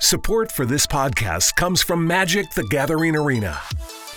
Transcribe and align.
Support 0.00 0.52
for 0.52 0.64
this 0.64 0.86
podcast 0.86 1.56
comes 1.56 1.82
from 1.82 2.06
Magic 2.06 2.52
the 2.52 2.62
Gathering 2.62 3.16
Arena. 3.16 3.60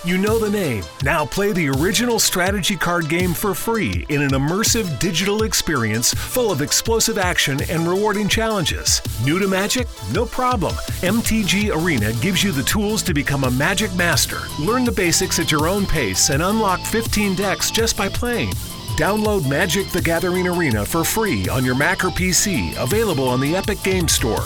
You 0.05 0.19
know 0.19 0.38
the 0.38 0.50
name. 0.50 0.83
Now 1.04 1.25
play 1.25 1.54
the 1.54 1.69
original 1.69 2.19
strategy 2.19 2.75
card 2.75 3.09
game 3.09 3.33
for 3.33 3.56
free 3.56 4.06
in 4.09 4.22
an 4.22 4.30
immersive 4.30 5.00
digital 5.00 5.42
experience 5.42 6.14
full 6.14 6.52
of 6.52 6.62
explosive 6.62 7.17
action 7.17 7.59
and 7.70 7.88
rewarding 7.88 8.28
challenges. 8.28 9.02
New 9.25 9.39
to 9.39 9.48
Magic? 9.48 9.88
No 10.14 10.23
problem. 10.25 10.75
MTG 11.02 11.75
Arena 11.75 12.13
gives 12.13 12.43
you 12.43 12.52
the 12.52 12.63
tools 12.63 13.02
to 13.02 13.13
become 13.13 13.43
a 13.43 13.52
Magic 13.52 13.93
master. 13.95 14.41
Learn 14.59 14.84
the 14.84 14.91
basics 14.91 15.39
at 15.39 15.52
your 15.52 15.68
own 15.68 15.88
pace 15.88 16.29
and 16.29 16.43
unlock 16.43 16.79
15 16.82 17.34
decks 17.34 17.71
just 17.71 17.98
by 17.98 18.07
playing. 18.07 18.52
Download 18.98 19.50
Magic 19.50 19.89
the 19.89 20.02
Gathering 20.02 20.48
Arena 20.48 20.86
for 20.86 21.04
free 21.04 21.50
on 21.50 21.66
your 21.66 21.75
Mac 21.75 22.05
or 22.05 22.09
PC, 22.09 22.77
available 22.77 23.27
on 23.27 23.39
the 23.41 23.55
Epic 23.55 23.82
Game 23.82 24.07
Store. 24.07 24.45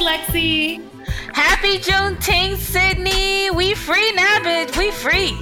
Lexi. 0.00 0.82
Happy 1.34 1.78
Juneteenth, 1.78 2.56
Sydney. 2.56 3.50
We 3.50 3.74
free 3.74 4.12
now, 4.12 4.38
bitch. 4.40 4.76
We 4.76 4.90
free. 4.90 5.36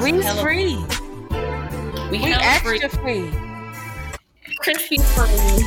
We 0.00 0.22
free. 0.40 0.76
We, 2.10 2.18
We 2.20 2.32
extra 2.32 2.88
free. 2.88 3.28
free. 3.28 3.40
Crispy 4.60 4.98
free. 4.98 5.64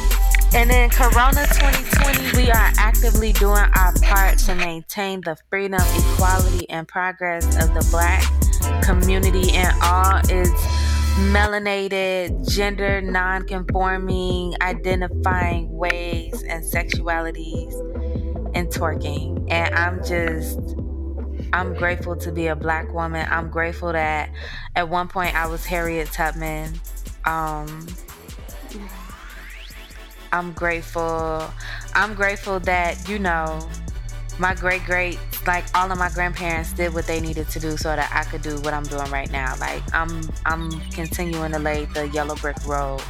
And 0.54 0.72
in 0.72 0.90
Corona 0.90 1.46
2020, 1.48 2.38
we 2.38 2.50
are 2.50 2.72
actively 2.78 3.34
doing 3.34 3.66
our 3.76 3.94
part 4.02 4.38
to 4.40 4.56
maintain 4.56 5.20
the 5.22 5.36
freedom, 5.50 5.82
equality, 5.98 6.70
and 6.70 6.88
progress 6.88 7.46
of 7.62 7.74
the 7.74 7.86
black 7.92 8.24
community 8.82 9.50
in 9.54 9.68
all 9.84 10.22
its 10.30 10.87
melanated, 11.18 12.50
gender 12.50 13.02
non-conforming, 13.02 14.54
identifying 14.62 15.72
ways 15.72 16.44
and 16.44 16.64
sexualities 16.64 17.74
and 18.54 18.70
twerking. 18.70 19.46
And 19.50 19.74
I'm 19.76 20.04
just 20.04 20.60
I'm 21.54 21.74
grateful 21.74 22.16
to 22.18 22.32
be 22.32 22.48
a 22.48 22.56
black 22.56 22.94
woman. 22.94 23.28
I'm 23.30 23.50
grateful 23.50 23.94
that 23.94 24.32
at 24.76 24.90
one 24.90 25.08
point 25.08 25.36
I 25.36 25.48
was 25.48 25.66
Harriet 25.66 26.12
Tubman. 26.12 26.80
Um 27.26 27.88
I'm 30.32 30.52
grateful. 30.54 31.50
I'm 31.96 32.14
grateful 32.14 32.60
that, 32.62 33.08
you 33.10 33.18
know, 33.18 33.68
my 34.38 34.54
great 34.54 34.86
great 34.86 35.18
like 35.48 35.66
all 35.74 35.92
of 35.92 35.98
my 35.98 36.10
grandparents 36.10 36.74
did 36.74 36.94
what 36.94 37.08
they 37.08 37.20
needed 37.20 37.50
to 37.50 37.60
do 37.60 37.78
so 37.78 37.96
that 37.96 38.12
I 38.14 38.30
could 38.30 38.42
do 38.42 38.60
what 38.62 38.74
I'm 38.74 38.84
doing 38.84 39.10
right 39.10 39.32
now. 39.32 39.56
Like 39.60 39.82
I'm 39.94 40.22
I'm 40.46 40.70
continuing 40.92 41.54
to 41.54 41.60
lay 41.60 41.86
the 41.86 42.08
yellow 42.10 42.36
brick 42.36 42.58
road 42.66 43.02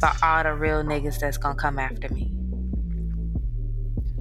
for 0.00 0.10
all 0.22 0.42
the 0.42 0.52
real 0.54 0.82
niggas 0.82 1.20
that's 1.20 1.38
gonna 1.38 1.54
come 1.54 1.78
after 1.78 2.08
me. 2.12 2.32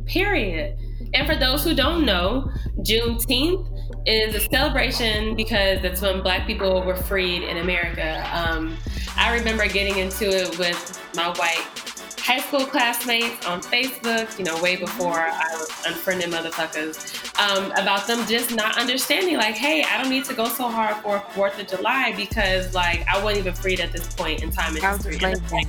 Period. 0.05 0.77
And 1.13 1.27
for 1.27 1.35
those 1.35 1.63
who 1.63 1.73
don't 1.73 2.05
know, 2.05 2.51
Juneteenth 2.79 3.67
is 4.05 4.35
a 4.35 4.39
celebration 4.39 5.35
because 5.35 5.81
that's 5.81 6.01
when 6.01 6.21
Black 6.21 6.45
people 6.45 6.83
were 6.83 6.95
freed 6.95 7.43
in 7.43 7.57
America. 7.57 8.29
Um, 8.31 8.77
I 9.17 9.35
remember 9.35 9.67
getting 9.67 9.97
into 9.97 10.29
it 10.29 10.57
with 10.59 10.99
my 11.15 11.29
white 11.29 11.98
high 12.29 12.37
school 12.37 12.63
classmates 12.63 13.43
on 13.47 13.59
Facebook, 13.59 14.37
you 14.37 14.45
know, 14.45 14.61
way 14.61 14.75
before 14.75 15.17
I 15.17 15.47
was 15.55 15.67
unfriending 15.87 16.31
motherfuckers, 16.31 16.95
um, 17.39 17.71
about 17.71 18.05
them 18.05 18.23
just 18.27 18.53
not 18.53 18.77
understanding, 18.77 19.37
like, 19.37 19.55
hey, 19.55 19.83
I 19.83 19.99
don't 19.99 20.11
need 20.11 20.25
to 20.25 20.35
go 20.35 20.45
so 20.45 20.69
hard 20.69 20.95
for 20.97 21.19
Fourth 21.33 21.59
of 21.59 21.65
July 21.65 22.13
because, 22.15 22.75
like, 22.75 23.03
I 23.07 23.23
wasn't 23.23 23.47
even 23.47 23.55
freed 23.55 23.79
at 23.79 23.91
this 23.91 24.13
point 24.13 24.43
in 24.43 24.51
time 24.51 24.77
in 24.77 24.83
history. 24.83 25.17
And 25.23 25.51
like, 25.51 25.67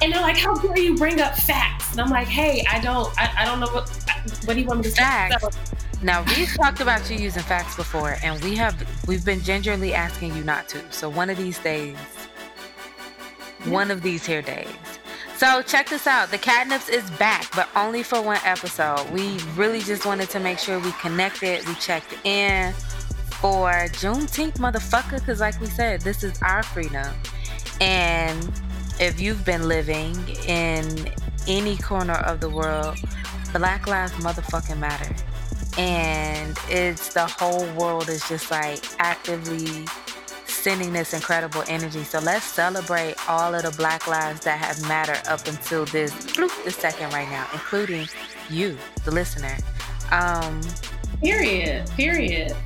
and 0.00 0.12
they're 0.12 0.22
like, 0.22 0.36
"How 0.36 0.54
dare 0.54 0.78
you 0.78 0.94
bring 0.96 1.20
up 1.20 1.36
facts?" 1.36 1.90
And 1.90 2.00
I'm 2.00 2.10
like, 2.10 2.28
"Hey, 2.28 2.64
I 2.70 2.78
don't, 2.78 3.12
I, 3.20 3.32
I 3.38 3.44
don't 3.44 3.58
know 3.58 3.66
what, 3.66 3.88
what 4.44 4.54
do 4.54 4.60
you 4.60 4.66
want 4.66 4.78
me 4.78 4.84
to 4.84 4.90
say?" 4.90 5.02
Facts. 5.02 5.42
So, 5.42 5.50
Now 6.00 6.22
we've 6.36 6.54
talked 6.54 6.80
about 6.80 7.10
you 7.10 7.16
using 7.16 7.42
facts 7.42 7.74
before, 7.74 8.18
and 8.22 8.40
we 8.44 8.54
have 8.54 8.76
we've 9.08 9.24
been 9.24 9.40
gingerly 9.40 9.94
asking 9.94 10.36
you 10.36 10.44
not 10.44 10.68
to. 10.68 10.92
So 10.92 11.08
one 11.08 11.28
of 11.28 11.36
these 11.36 11.58
days, 11.58 11.96
one 13.64 13.90
of 13.90 14.02
these 14.02 14.24
here 14.24 14.42
days. 14.42 14.68
So 15.38 15.62
check 15.62 15.88
this 15.88 16.08
out. 16.08 16.32
The 16.32 16.36
Catnips 16.36 16.90
is 16.90 17.08
back, 17.10 17.54
but 17.54 17.68
only 17.76 18.02
for 18.02 18.20
one 18.20 18.40
episode. 18.44 19.08
We 19.10 19.38
really 19.54 19.78
just 19.78 20.04
wanted 20.04 20.28
to 20.30 20.40
make 20.40 20.58
sure 20.58 20.80
we 20.80 20.90
connected, 21.00 21.64
we 21.68 21.76
checked 21.76 22.12
in 22.26 22.72
for 23.40 23.70
Juneteenth, 23.70 24.54
motherfucker. 24.54 25.20
Because 25.20 25.38
like 25.38 25.60
we 25.60 25.68
said, 25.68 26.00
this 26.00 26.24
is 26.24 26.36
our 26.42 26.64
freedom, 26.64 27.06
and 27.80 28.50
if 28.98 29.20
you've 29.20 29.44
been 29.44 29.68
living 29.68 30.16
in 30.48 31.08
any 31.46 31.76
corner 31.76 32.14
of 32.14 32.40
the 32.40 32.50
world, 32.50 32.98
Black 33.52 33.86
Lives 33.86 34.14
motherfucking 34.14 34.80
matter 34.80 35.14
and 35.78 36.58
it's 36.68 37.14
the 37.14 37.24
whole 37.24 37.64
world 37.74 38.08
is 38.08 38.28
just 38.28 38.50
like 38.50 38.82
actively 38.98 39.86
sending 40.58 40.92
this 40.92 41.14
incredible 41.14 41.62
energy. 41.68 42.04
So 42.04 42.18
let's 42.18 42.44
celebrate 42.44 43.14
all 43.28 43.54
of 43.54 43.62
the 43.62 43.70
black 43.70 44.06
lives 44.06 44.40
that 44.40 44.58
have 44.58 44.80
mattered 44.88 45.26
up 45.28 45.46
until 45.46 45.84
this 45.86 46.12
bloop, 46.34 46.64
this 46.64 46.76
second 46.76 47.12
right 47.12 47.28
now, 47.28 47.46
including 47.52 48.08
you, 48.50 48.76
the 49.04 49.10
listener. 49.10 49.56
Um, 50.10 50.60
period, 51.22 51.88
period. 51.90 52.56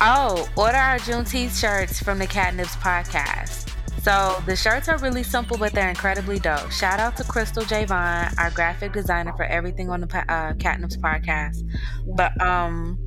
oh, 0.00 0.48
order 0.56 0.76
our 0.76 0.98
Juneteenth 0.98 1.58
shirts 1.58 2.00
from 2.00 2.18
the 2.18 2.26
Catnips 2.26 2.76
podcast. 2.76 3.70
So 4.02 4.42
the 4.46 4.56
shirts 4.56 4.88
are 4.88 4.96
really 4.98 5.22
simple, 5.22 5.58
but 5.58 5.72
they're 5.72 5.90
incredibly 5.90 6.38
dope. 6.38 6.70
Shout 6.70 7.00
out 7.00 7.18
to 7.18 7.24
Crystal 7.24 7.62
Javon, 7.64 8.32
our 8.38 8.50
graphic 8.50 8.94
designer 8.94 9.34
for 9.36 9.44
everything 9.44 9.90
on 9.90 10.00
the 10.00 10.06
uh, 10.06 10.54
Catnips 10.54 10.96
podcast. 10.98 11.68
But 12.16 12.40
um, 12.40 12.98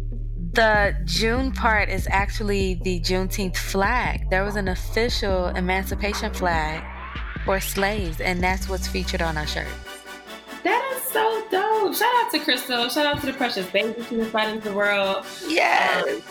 the 0.54 0.96
June 1.06 1.52
part 1.52 1.90
is 1.90 2.08
actually 2.12 2.76
the 2.84 3.00
Juneteenth 3.00 3.58
flag. 3.58 4.30
There 4.30 4.44
was 4.44 4.56
an 4.56 4.68
official 4.68 5.48
emancipation 5.48 6.32
flag 6.34 6.84
for 7.44 7.60
slaves, 7.60 8.22
and 8.22 8.42
that's 8.42 8.70
what's 8.70 8.88
featured 8.88 9.22
on 9.22 9.38
our 9.38 9.48
shirt. 9.48 9.68
That 10.64 10.94
is 10.96 11.04
so 11.12 11.46
dope. 11.50 11.96
Shout 11.96 12.14
out 12.24 12.32
to 12.32 12.40
Crystal. 12.40 12.88
Shout 12.90 13.06
out 13.06 13.20
to 13.22 13.26
the 13.26 13.34
precious 13.34 13.70
baby 13.70 14.02
she 14.08 14.16
was 14.16 14.30
brought 14.30 14.50
into 14.50 14.70
the 14.70 14.76
world. 14.76 15.26
Yes. 15.48 16.22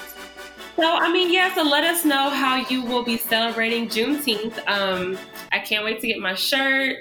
So, 0.77 0.85
I 0.85 1.13
mean, 1.13 1.33
yeah, 1.33 1.55
so 1.55 1.63
let 1.63 1.85
us 1.85 2.05
know 2.05 2.31
how 2.31 2.57
you 2.69 2.83
will 2.83 3.05
be 3.05 3.19
celebrating 3.19 3.89
Juneteenth. 3.89 4.57
Um, 4.69 5.19
I 5.51 5.59
can't 5.59 5.85
wait 5.85 6.01
to 6.01 6.07
get 6.07 6.19
my 6.19 6.35
shirt. 6.35 6.97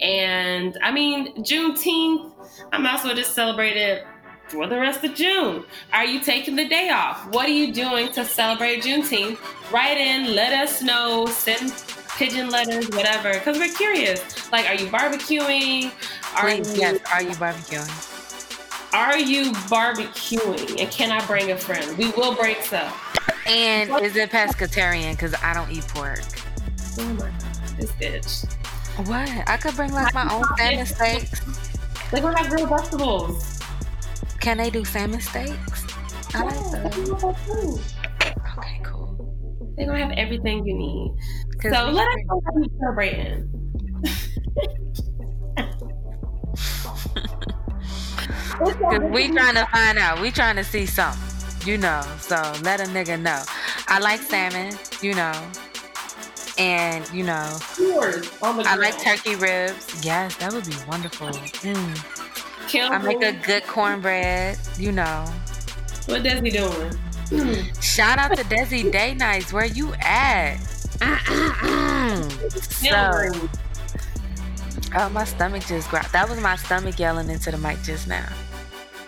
And 0.00 0.76
I 0.82 0.90
mean, 0.90 1.36
Juneteenth, 1.44 2.32
I 2.72 2.78
might 2.78 2.94
as 2.94 3.04
well 3.04 3.14
just 3.14 3.34
celebrate 3.34 3.76
it 3.76 4.04
for 4.52 4.66
the 4.66 4.78
rest 4.78 5.02
of 5.02 5.14
June. 5.14 5.64
Are 5.94 6.04
you 6.04 6.20
taking 6.20 6.56
the 6.56 6.68
day 6.68 6.90
off? 6.90 7.26
What 7.32 7.46
are 7.46 7.52
you 7.52 7.72
doing 7.72 8.12
to 8.12 8.22
celebrate 8.22 8.82
Juneteenth? 8.82 9.38
Write 9.72 9.96
in, 9.96 10.34
let 10.34 10.52
us 10.52 10.82
know, 10.82 11.24
send 11.26 11.72
pigeon 12.18 12.50
letters, 12.50 12.90
whatever, 12.90 13.32
because 13.32 13.58
we're 13.58 13.72
curious. 13.72 14.52
Like, 14.52 14.68
are 14.68 14.74
you 14.74 14.88
barbecuing? 14.88 15.90
Are 16.36 16.50
Please, 16.50 16.74
you, 16.74 16.80
yes. 16.80 17.00
Are 17.10 17.22
you 17.22 17.30
barbecuing? 17.30 18.08
are 18.92 19.18
you 19.18 19.52
barbecuing? 19.52 20.78
And 20.78 20.90
can 20.90 21.10
I 21.10 21.26
bring 21.26 21.50
a 21.50 21.56
friend? 21.56 21.96
We 21.96 22.10
will 22.10 22.34
break 22.34 22.60
stuff. 22.60 23.16
And 23.46 23.90
is 24.04 24.16
it 24.16 24.28
pescatarian? 24.28 25.12
Because 25.12 25.34
I 25.42 25.54
don't 25.54 25.70
eat 25.70 25.88
pork. 25.88 26.20
Oh 26.98 27.04
my 27.14 27.20
god, 27.20 27.78
this 27.78 27.90
bitch. 27.92 29.08
What? 29.08 29.30
I 29.48 29.56
could 29.56 29.74
bring 29.76 29.92
like 29.94 30.12
my 30.12 30.30
own 30.30 30.44
salmon 30.58 30.84
steaks. 30.84 31.40
They're 32.10 32.20
gonna 32.20 32.36
have 32.36 32.52
real 32.52 32.66
vegetables. 32.66 33.61
Can 34.42 34.58
they 34.58 34.70
do 34.70 34.84
salmon 34.84 35.20
steaks? 35.20 35.86
I 36.34 36.42
like 36.42 36.54
Yeah, 36.54 36.70
that. 36.72 36.92
They 36.92 37.26
have 37.26 37.38
food. 37.46 37.80
Okay, 38.58 38.80
cool. 38.82 39.14
They're 39.76 39.86
gonna 39.86 40.00
have 40.00 40.10
everything 40.18 40.66
you 40.66 40.74
need. 40.74 41.12
So 41.62 41.68
let 41.68 42.08
us 42.08 42.16
know 42.26 42.42
how 42.44 42.58
you 42.58 42.66
celebrating. 42.80 43.48
Cause 48.58 49.00
we 49.12 49.30
trying 49.30 49.54
to 49.54 49.64
find 49.66 49.98
out. 49.98 50.20
We 50.20 50.32
trying 50.32 50.56
to 50.56 50.64
see 50.64 50.86
something. 50.86 51.20
You 51.64 51.78
know. 51.78 52.02
So 52.18 52.34
let 52.62 52.80
a 52.80 52.84
nigga 52.84 53.20
know. 53.20 53.40
I 53.86 54.00
like 54.00 54.20
salmon. 54.20 54.76
You 55.00 55.14
know. 55.14 55.32
And 56.58 57.08
you 57.12 57.22
know, 57.22 57.58
I 57.72 58.76
like 58.76 59.00
turkey 59.00 59.36
ribs. 59.36 60.04
Yes, 60.04 60.36
that 60.36 60.52
would 60.52 60.66
be 60.66 60.74
wonderful. 60.88 61.28
Mm. 61.28 62.21
I 62.74 62.98
make 62.98 63.22
a 63.22 63.32
good 63.32 63.64
cornbread. 63.64 64.58
You 64.78 64.92
know. 64.92 65.24
What 66.06 66.22
Desi 66.22 66.52
doing? 66.52 66.94
Hmm. 67.28 67.80
Shout 67.80 68.18
out 68.18 68.36
to 68.36 68.44
Desi 68.44 68.90
Day 68.90 69.14
Nights. 69.14 69.52
Where 69.52 69.64
you 69.64 69.94
at? 69.94 70.58
so, 72.60 73.30
oh, 74.94 75.08
my 75.10 75.24
stomach 75.24 75.64
just 75.66 75.88
growled. 75.88 76.06
That 76.12 76.28
was 76.28 76.40
my 76.40 76.56
stomach 76.56 76.98
yelling 76.98 77.30
into 77.30 77.50
the 77.50 77.58
mic 77.58 77.82
just 77.82 78.06
now. 78.06 78.28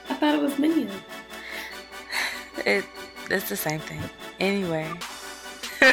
I 0.09 0.15
thought 0.15 0.35
it 0.35 0.41
was 0.41 0.59
Minion. 0.59 0.91
It, 2.65 2.85
it's 3.31 3.49
the 3.49 3.57
same 3.57 3.81
thing. 3.81 4.03
Anyway. 4.41 4.91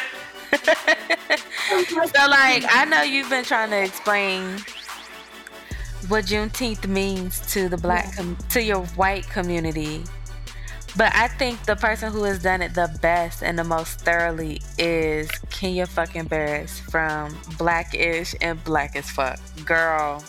Oh 1.74 1.84
so 1.84 2.28
like 2.28 2.64
I 2.68 2.84
know 2.84 3.02
you've 3.02 3.30
been 3.30 3.44
trying 3.44 3.70
to 3.70 3.82
explain 3.82 4.58
what 6.12 6.26
Juneteenth 6.26 6.86
means 6.86 7.40
to 7.54 7.70
the 7.70 7.78
black 7.78 8.14
com- 8.14 8.36
to 8.50 8.62
your 8.62 8.84
white 8.96 9.26
community. 9.30 10.04
But 10.94 11.10
I 11.14 11.26
think 11.26 11.64
the 11.64 11.74
person 11.74 12.12
who 12.12 12.24
has 12.24 12.42
done 12.42 12.60
it 12.60 12.74
the 12.74 12.94
best 13.00 13.42
and 13.42 13.58
the 13.58 13.64
most 13.64 14.00
thoroughly 14.00 14.60
is 14.76 15.30
Kenya 15.48 15.86
fucking 15.86 16.24
Barris 16.24 16.78
from 16.80 17.34
Blackish 17.56 18.34
and 18.42 18.62
Black 18.62 18.94
as 18.94 19.08
Fuck. 19.08 19.40
Girl. 19.64 20.22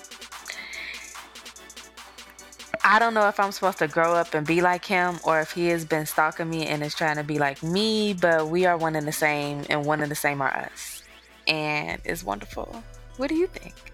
I 2.85 2.97
don't 2.97 3.13
know 3.13 3.27
if 3.27 3.37
I'm 3.37 3.51
supposed 3.51 3.79
to 3.79 3.89
grow 3.89 4.13
up 4.13 4.33
and 4.33 4.47
be 4.47 4.61
like 4.61 4.85
him 4.85 5.19
or 5.25 5.41
if 5.41 5.51
he 5.51 5.67
has 5.67 5.83
been 5.83 6.05
stalking 6.05 6.49
me 6.49 6.65
and 6.65 6.81
is 6.81 6.95
trying 6.95 7.17
to 7.17 7.25
be 7.25 7.39
like 7.39 7.61
me, 7.61 8.13
but 8.13 8.47
we 8.47 8.65
are 8.65 8.77
one 8.77 8.95
and 8.95 9.05
the 9.05 9.11
same, 9.11 9.65
and 9.69 9.85
one 9.85 9.99
and 9.99 10.09
the 10.09 10.15
same 10.15 10.41
are 10.41 10.55
us 10.55 11.03
and 11.45 12.01
it's 12.05 12.23
wonderful. 12.23 12.81
What 13.17 13.27
do 13.27 13.35
you 13.35 13.47
think? 13.47 13.92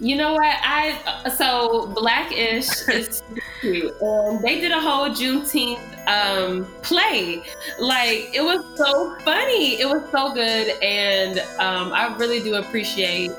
You 0.00 0.14
know 0.14 0.34
what? 0.34 0.56
I 0.62 1.28
so 1.36 1.88
Blackish 1.88 2.68
is 2.88 3.22
cute, 3.60 3.94
and 4.00 4.40
they 4.42 4.60
did 4.60 4.70
a 4.70 4.80
whole 4.80 5.08
Juneteenth 5.08 6.06
um, 6.06 6.66
play. 6.82 7.42
Like 7.80 8.30
it 8.32 8.42
was 8.42 8.64
so 8.76 9.18
funny. 9.24 9.80
It 9.80 9.86
was 9.86 10.08
so 10.12 10.32
good, 10.32 10.80
and 10.82 11.40
um, 11.58 11.92
I 11.92 12.14
really 12.16 12.40
do 12.40 12.54
appreciate 12.54 13.32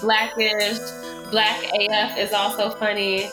Blackish. 0.00 0.78
Black 1.30 1.64
AF 1.74 2.16
is 2.16 2.32
also 2.32 2.70
funny. 2.70 3.30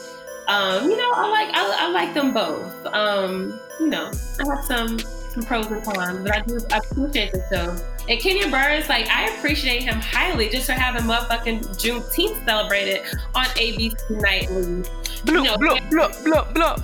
Um, 0.47 0.89
you 0.89 0.97
know, 0.97 1.11
I 1.13 1.29
like 1.29 1.49
I, 1.53 1.87
I 1.87 1.91
like 1.91 2.15
them 2.15 2.33
both. 2.33 2.85
Um, 2.87 3.59
you 3.79 3.87
know, 3.87 4.09
I 4.39 4.55
have 4.55 4.65
some 4.65 4.97
some 4.97 5.43
pros 5.43 5.67
and 5.67 5.83
cons, 5.83 6.23
but 6.23 6.35
I 6.35 6.41
do 6.41 6.59
I 6.71 6.77
appreciate 6.77 7.31
the 7.31 7.45
show. 7.51 7.88
And 8.09 8.19
Kenya 8.19 8.49
Barris, 8.49 8.89
like 8.89 9.07
I 9.07 9.29
appreciate 9.29 9.83
him 9.83 9.99
highly 9.99 10.49
just 10.49 10.65
for 10.65 10.73
having 10.73 11.03
motherfucking 11.03 11.59
Juneteenth 11.77 12.43
celebrated 12.43 13.01
on 13.35 13.45
ABC 13.45 13.95
nightly. 14.09 14.83
Blah, 15.25 15.35
you 15.35 15.43
know, 15.43 15.57
blah, 15.57 15.79
blah, 15.91 16.11
blah, 16.23 16.51
blah. 16.51 16.75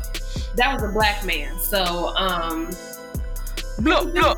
That 0.55 0.73
was 0.73 0.83
a 0.83 0.89
black 0.89 1.25
man. 1.25 1.57
So 1.59 2.15
um 2.15 2.69
blah, 3.79 4.05
blah. 4.05 4.35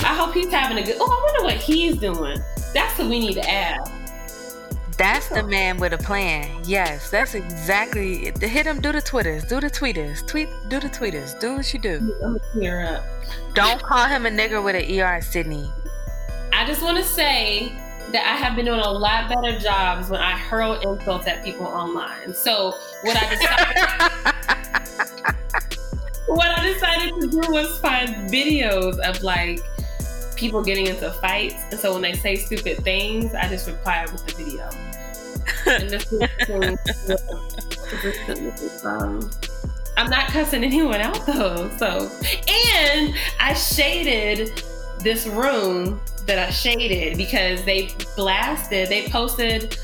I 0.00 0.14
hope 0.14 0.34
he's 0.34 0.50
having 0.50 0.76
a 0.76 0.82
good 0.82 0.96
oh 1.00 1.06
I 1.06 1.32
wonder 1.32 1.54
what 1.54 1.62
he's 1.62 1.96
doing. 1.96 2.38
That's 2.74 2.98
what 2.98 3.08
we 3.08 3.18
need 3.18 3.34
to 3.34 3.50
ask. 3.50 3.90
That's 4.98 5.28
the 5.28 5.42
man 5.42 5.78
with 5.78 5.92
a 5.92 5.98
plan. 5.98 6.62
Yes, 6.64 7.10
that's 7.10 7.34
exactly. 7.34 8.28
It. 8.28 8.38
Hit 8.38 8.66
him. 8.66 8.80
Do 8.80 8.92
the 8.92 9.02
twitters. 9.02 9.44
Do 9.44 9.60
the 9.60 9.68
tweeters. 9.68 10.26
Tweet. 10.26 10.48
Do 10.68 10.80
the 10.80 10.88
tweeters. 10.88 11.38
Do 11.38 11.56
what 11.56 11.72
you 11.74 11.80
do. 11.80 11.96
I'm 11.96 12.18
gonna 12.20 12.38
clear 12.52 12.82
up. 12.82 13.04
Don't 13.54 13.82
call 13.82 14.06
him 14.06 14.24
a 14.24 14.30
nigger 14.30 14.64
with 14.64 14.74
an 14.74 15.00
er, 15.00 15.20
Sydney. 15.20 15.70
I 16.52 16.64
just 16.66 16.82
want 16.82 16.98
to 16.98 17.04
say 17.04 17.72
that 18.12 18.24
I 18.24 18.36
have 18.36 18.54
been 18.56 18.66
doing 18.66 18.80
a 18.80 18.90
lot 18.90 19.28
better 19.28 19.58
jobs 19.58 20.10
when 20.10 20.20
I 20.20 20.32
hurl 20.32 20.74
insults 20.80 21.26
at 21.26 21.44
people 21.44 21.66
online. 21.66 22.32
So 22.32 22.74
what 23.02 23.16
I 23.16 23.30
decided, 23.34 23.76
what 26.28 26.58
I 26.58 26.72
decided 26.72 27.20
to 27.20 27.28
do 27.28 27.40
was 27.52 27.78
find 27.80 28.30
videos 28.30 28.98
of 29.00 29.22
like 29.22 29.60
people 30.36 30.62
getting 30.62 30.86
into 30.86 31.10
fights, 31.12 31.56
and 31.70 31.80
so 31.80 31.92
when 31.92 32.02
they 32.02 32.12
say 32.12 32.36
stupid 32.36 32.78
things, 32.84 33.34
I 33.34 33.48
just 33.48 33.66
reply 33.66 34.06
with 34.12 34.24
the 34.26 34.34
video. 34.34 34.70
and 35.66 35.90
this 35.90 36.12
is, 38.62 38.84
um, 38.84 39.30
I'm 39.96 40.10
not 40.10 40.28
cussing 40.28 40.62
anyone 40.62 41.00
out 41.00 41.24
though. 41.26 41.70
So, 41.78 42.10
and 42.48 43.14
I 43.40 43.54
shaded 43.54 44.62
this 45.00 45.26
room 45.26 46.00
that 46.26 46.38
I 46.38 46.50
shaded 46.50 47.16
because 47.16 47.64
they 47.64 47.90
blasted, 48.16 48.88
they 48.88 49.08
posted 49.08 49.78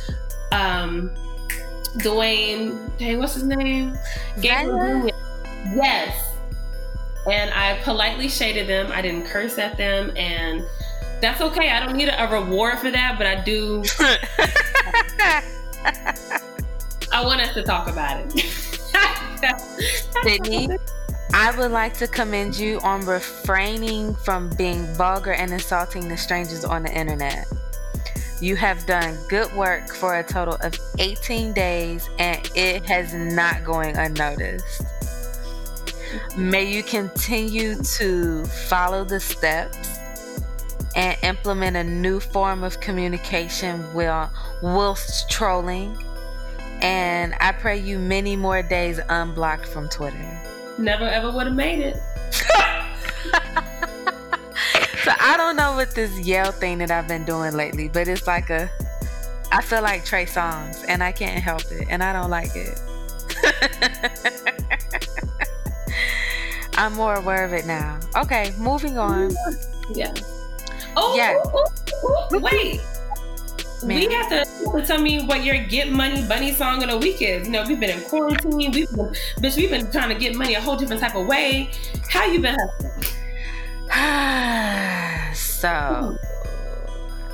um 0.51 1.11
Dwayne, 1.99 2.91
hey, 2.99 3.17
what's 3.17 3.35
his 3.35 3.45
name? 3.45 3.99
Yes. 5.75 6.35
And 7.31 7.53
I 7.53 7.79
politely 7.83 8.29
shaded 8.29 8.67
them. 8.67 8.91
I 8.91 9.03
didn't 9.03 9.27
curse 9.27 9.59
at 9.59 9.77
them 9.77 10.13
and 10.17 10.65
that's 11.21 11.41
okay. 11.41 11.71
I 11.71 11.85
don't 11.85 11.97
need 11.97 12.09
a, 12.09 12.25
a 12.25 12.41
reward 12.41 12.79
for 12.79 12.91
that, 12.91 13.17
but 13.17 13.27
I 13.27 13.43
do 13.45 13.85
I 17.13 17.25
want 17.25 17.41
us 17.41 17.55
to 17.55 17.63
talk 17.63 17.89
about 17.89 18.21
it. 18.21 18.33
Sydney, 20.23 20.69
I 21.35 21.55
would 21.57 21.71
like 21.71 21.95
to 21.95 22.07
commend 22.07 22.59
you 22.59 22.79
on 22.81 23.07
refraining 23.07 24.15
from 24.17 24.51
being 24.51 24.85
vulgar 24.95 25.33
and 25.33 25.51
insulting 25.51 26.07
the 26.09 26.17
strangers 26.17 26.63
on 26.63 26.83
the 26.83 26.93
internet. 26.93 27.47
You 28.43 28.55
have 28.57 28.85
done 28.85 29.17
good 29.31 29.51
work 29.55 29.89
for 29.95 30.19
a 30.19 30.23
total 30.23 30.57
of 30.61 30.79
18 30.99 31.55
days 31.55 32.11
and 32.19 32.51
it 32.55 32.85
has 32.85 33.15
not 33.15 33.65
going 33.65 33.97
unnoticed. 33.97 34.83
May 36.37 36.65
you 36.65 36.83
continue 36.83 37.77
to 37.77 38.45
follow 38.45 39.03
the 39.05 39.21
steps 39.21 40.01
and 40.95 41.17
implement 41.23 41.77
a 41.77 41.85
new 41.85 42.21
form 42.21 42.63
of 42.63 42.79
communication 42.81 43.81
while 43.95 44.31
whilst 44.63 45.31
trolling. 45.31 45.97
And 46.83 47.35
I 47.41 47.53
pray 47.53 47.79
you 47.79 47.99
many 47.99 48.37
more 48.37 48.63
days 48.63 49.01
unblocked 49.09 49.67
from 49.67 49.89
Twitter. 49.89 50.42
Never 50.79 51.05
ever 51.05 51.31
would 51.31 51.47
have 51.47 51.57
made 51.57 51.81
it. 51.81 51.97
so 55.05 55.13
I 55.21 55.37
don't 55.37 55.57
know 55.57 55.73
what 55.75 55.95
this 55.95 56.19
yell 56.21 56.53
thing 56.53 56.79
that 56.79 56.91
I've 56.91 57.09
been 57.09 57.25
doing 57.25 57.53
lately, 57.55 57.89
but 57.89 58.09
it's 58.09 58.27
like 58.27 58.51
a 58.51 58.71
I 59.51 59.61
feel 59.61 59.83
like 59.83 60.05
Trey 60.05 60.25
Songz 60.25 60.83
and 60.89 61.03
I 61.03 61.13
can't 61.13 61.43
help 61.43 61.71
it 61.71 61.87
and 61.91 62.03
I 62.03 62.13
don't 62.13 62.31
like 62.31 62.57
it. 62.57 62.81
I'm 66.75 66.95
more 66.95 67.15
aware 67.15 67.45
of 67.45 67.53
it 67.53 67.67
now. 67.67 68.01
Okay, 68.17 68.55
moving 68.59 68.97
on. 68.97 69.31
Yeah. 69.93 70.15
Oh, 70.97 71.15
yeah. 71.17 71.39
Oh, 71.45 71.51
oh, 71.55 71.67
oh, 72.05 72.29
oh, 72.33 72.39
wait. 72.39 72.81
Man. 73.85 73.99
We 73.99 74.13
have 74.15 74.29
to 74.29 74.85
tell 74.87 75.01
me 75.01 75.25
what 75.25 75.45
your 75.45 75.65
get 75.65 75.91
money 75.91 76.27
bunny 76.27 76.53
song 76.53 76.83
of 76.83 76.91
the 76.91 76.99
week 76.99 77.21
is. 77.21 77.47
You 77.47 77.53
know, 77.53 77.65
we've 77.67 77.81
been 77.81 77.99
in 77.99 78.05
quarantine. 78.05 78.71
We've 78.71 78.91
been, 78.91 79.15
bitch, 79.41 79.57
we've 79.57 79.71
been 79.71 79.91
trying 79.91 80.11
to 80.11 80.15
get 80.15 80.37
money 80.37 80.55
a 80.55 80.61
whole 80.61 80.77
different 80.77 81.01
type 81.01 81.15
of 81.15 81.27
way. 81.27 81.71
How 82.09 82.27
you 82.27 82.41
been 82.41 82.57
hustling? 82.59 83.13
so, 85.35 86.17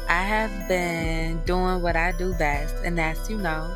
I 0.09 0.23
have 0.23 0.69
been 0.69 1.43
doing 1.45 1.83
what 1.83 1.97
I 1.97 2.12
do 2.12 2.35
best, 2.35 2.75
and 2.85 2.97
that's, 2.97 3.28
you 3.28 3.37
know, 3.37 3.75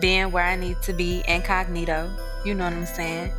being 0.00 0.30
where 0.32 0.44
I 0.44 0.56
need 0.56 0.80
to 0.82 0.92
be 0.92 1.22
incognito. 1.28 2.10
You 2.44 2.54
know 2.54 2.64
what 2.64 2.74
I'm 2.74 2.86
saying? 2.86 3.32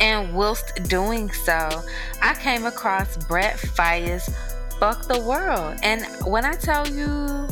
And 0.00 0.32
whilst 0.32 0.74
doing 0.84 1.32
so, 1.32 1.82
I 2.22 2.34
came 2.34 2.66
across 2.66 3.16
Brent 3.26 3.58
Faiyaz's 3.58 4.32
Fuck 4.78 5.06
the 5.06 5.20
World. 5.20 5.78
And 5.82 6.04
when 6.26 6.44
I 6.44 6.54
tell 6.54 6.86
you 6.88 7.48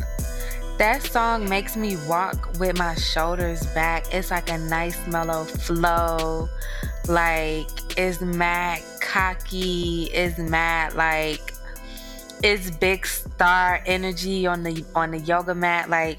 that 0.79 1.03
song 1.03 1.49
makes 1.49 1.77
me 1.77 1.97
walk 2.09 2.59
with 2.59 2.79
my 2.79 2.95
shoulders 2.95 3.67
back. 3.69 4.13
It's 4.13 4.31
like 4.31 4.51
a 4.51 4.59
nice 4.59 5.07
mellow 5.07 5.45
flow. 5.45 6.49
Like 7.09 7.69
it's 7.99 8.21
mad 8.21 8.83
cocky. 9.01 10.05
It's 10.13 10.39
mad 10.39 10.95
like 10.95 11.53
it's 12.43 12.71
big 12.71 13.07
star 13.07 13.83
energy 13.87 14.47
on 14.47 14.63
the 14.63 14.85
on 14.95 15.13
the 15.13 15.19
yoga 15.19 15.55
mat. 15.55 15.89
Like 15.89 16.19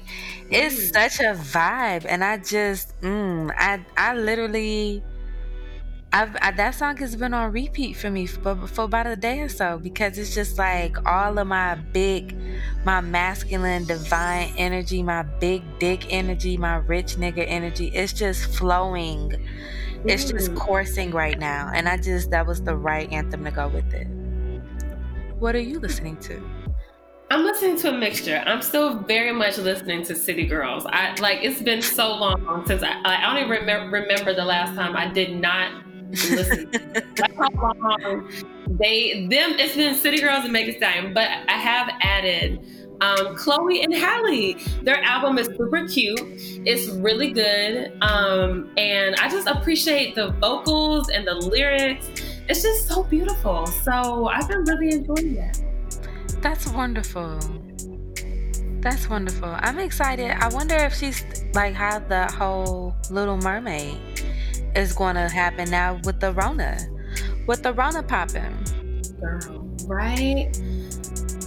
it's 0.50 0.74
mm. 0.74 0.92
such 0.92 1.20
a 1.20 1.34
vibe. 1.34 2.06
And 2.08 2.24
I 2.24 2.38
just 2.38 2.98
mm, 3.00 3.52
I 3.58 3.84
I 3.96 4.14
literally 4.14 5.02
I've 6.14 6.36
I, 6.40 6.52
that 6.52 6.76
song 6.76 6.96
has 6.98 7.16
been 7.16 7.34
on 7.34 7.52
repeat 7.52 7.94
for 7.94 8.10
me 8.10 8.26
for, 8.26 8.54
for 8.68 8.84
about 8.84 9.06
a 9.08 9.16
day 9.16 9.40
or 9.40 9.48
so 9.50 9.78
because 9.78 10.16
it's 10.18 10.32
just 10.34 10.58
like 10.58 10.96
all 11.06 11.38
of 11.38 11.46
my 11.48 11.74
big, 11.74 12.38
my 12.84 13.00
masculine 13.02 13.84
divine 13.86 14.52
energy, 14.56 15.02
my 15.02 15.24
big 15.24 15.78
dick 15.80 16.06
energy, 16.12 16.56
my 16.56 16.76
rich 16.76 17.16
nigga 17.16 17.44
energy. 17.48 17.88
It's 17.88 18.12
just 18.12 18.46
flowing. 18.56 19.32
It's 20.06 20.24
just 20.26 20.52
Mm. 20.52 20.56
coursing 20.56 21.12
right 21.12 21.38
now, 21.38 21.70
and 21.74 21.88
I 21.88 21.98
just 21.98 22.30
that 22.32 22.46
was 22.46 22.62
the 22.62 22.76
right 22.76 23.08
anthem 23.12 23.44
to 23.44 23.52
go 23.52 23.68
with 23.68 23.92
it. 23.94 24.08
What 25.38 25.54
are 25.54 25.60
you 25.60 25.78
listening 25.80 26.16
to? 26.22 26.50
I'm 27.30 27.44
listening 27.44 27.76
to 27.78 27.88
a 27.94 27.98
mixture. 27.98 28.42
I'm 28.46 28.62
still 28.62 29.02
very 29.04 29.32
much 29.32 29.58
listening 29.58 30.04
to 30.04 30.14
City 30.14 30.46
Girls. 30.46 30.86
I 30.86 31.14
like 31.18 31.38
it's 31.42 31.62
been 31.62 31.82
so 31.82 32.14
long 32.14 32.36
since 32.66 32.82
I 32.82 33.00
I 33.04 33.20
don't 33.22 33.38
even 33.38 33.50
remember 33.50 33.90
remember 33.96 34.34
the 34.34 34.44
last 34.44 34.74
time 34.74 34.94
I 34.96 35.10
did 35.12 35.34
not 35.40 35.83
listen. 36.30 36.70
They 38.66 39.26
them 39.28 39.56
it's 39.58 39.76
been 39.76 39.94
City 39.94 40.20
Girls 40.20 40.44
and 40.44 40.52
Megan 40.52 40.76
Stallion, 40.76 41.14
but 41.14 41.28
I 41.48 41.52
have 41.52 41.90
added 42.00 42.60
um, 43.00 43.36
Chloe 43.36 43.82
and 43.82 43.94
Halle. 43.94 44.54
Their 44.82 45.02
album 45.02 45.38
is 45.38 45.46
super 45.46 45.86
cute. 45.86 46.20
It's 46.64 46.88
really 46.88 47.32
good, 47.32 47.92
um, 48.02 48.70
and 48.76 49.16
I 49.16 49.28
just 49.28 49.46
appreciate 49.46 50.14
the 50.14 50.30
vocals 50.32 51.08
and 51.08 51.26
the 51.26 51.34
lyrics. 51.34 52.08
It's 52.48 52.62
just 52.62 52.88
so 52.88 53.04
beautiful. 53.04 53.66
So 53.66 54.26
I've 54.28 54.48
been 54.48 54.64
really 54.64 54.92
enjoying 54.92 55.34
that. 55.34 55.60
That's 56.40 56.68
wonderful. 56.68 57.38
That's 58.80 59.08
wonderful. 59.08 59.48
I'm 59.60 59.78
excited. 59.78 60.30
I 60.30 60.48
wonder 60.48 60.74
if 60.76 60.94
she's 60.94 61.24
like 61.54 61.74
how 61.74 62.00
the 62.00 62.26
whole 62.26 62.94
Little 63.10 63.38
Mermaid 63.38 63.96
is 64.74 64.92
going 64.92 65.14
to 65.16 65.28
happen 65.28 65.70
now 65.70 66.00
with 66.04 66.20
the 66.20 66.32
Rona. 66.32 66.78
With 67.46 67.62
the 67.62 67.72
Rona 67.72 68.02
popping. 68.02 68.64
girl, 69.20 69.76
right? 69.86 70.50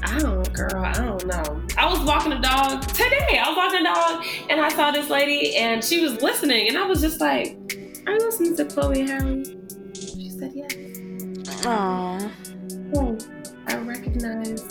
I 0.03 0.19
don't, 0.19 0.53
girl, 0.53 0.83
I 0.85 0.93
don't 0.93 1.25
know. 1.25 1.63
I 1.77 1.87
was 1.89 1.99
walking 2.01 2.29
the 2.29 2.37
dog 2.37 2.81
today. 2.87 3.41
I 3.43 3.49
was 3.49 3.57
walking 3.57 3.83
the 3.83 3.89
dog 3.89 4.25
and 4.49 4.61
I 4.61 4.69
saw 4.69 4.91
this 4.91 5.09
lady 5.09 5.55
and 5.57 5.83
she 5.83 6.01
was 6.03 6.21
listening 6.21 6.67
and 6.69 6.77
I 6.77 6.85
was 6.85 7.01
just 7.01 7.19
like, 7.19 7.57
Are 8.05 8.13
you 8.13 8.19
listening 8.19 8.55
to 8.57 8.65
Chloe 8.65 9.05
Halle? 9.07 9.43
She 9.93 10.29
said, 10.29 10.51
Yes. 10.55 11.65
Oh, 11.65 12.31
Oh, 12.95 13.17
I 13.67 13.75
recognize, 13.77 14.63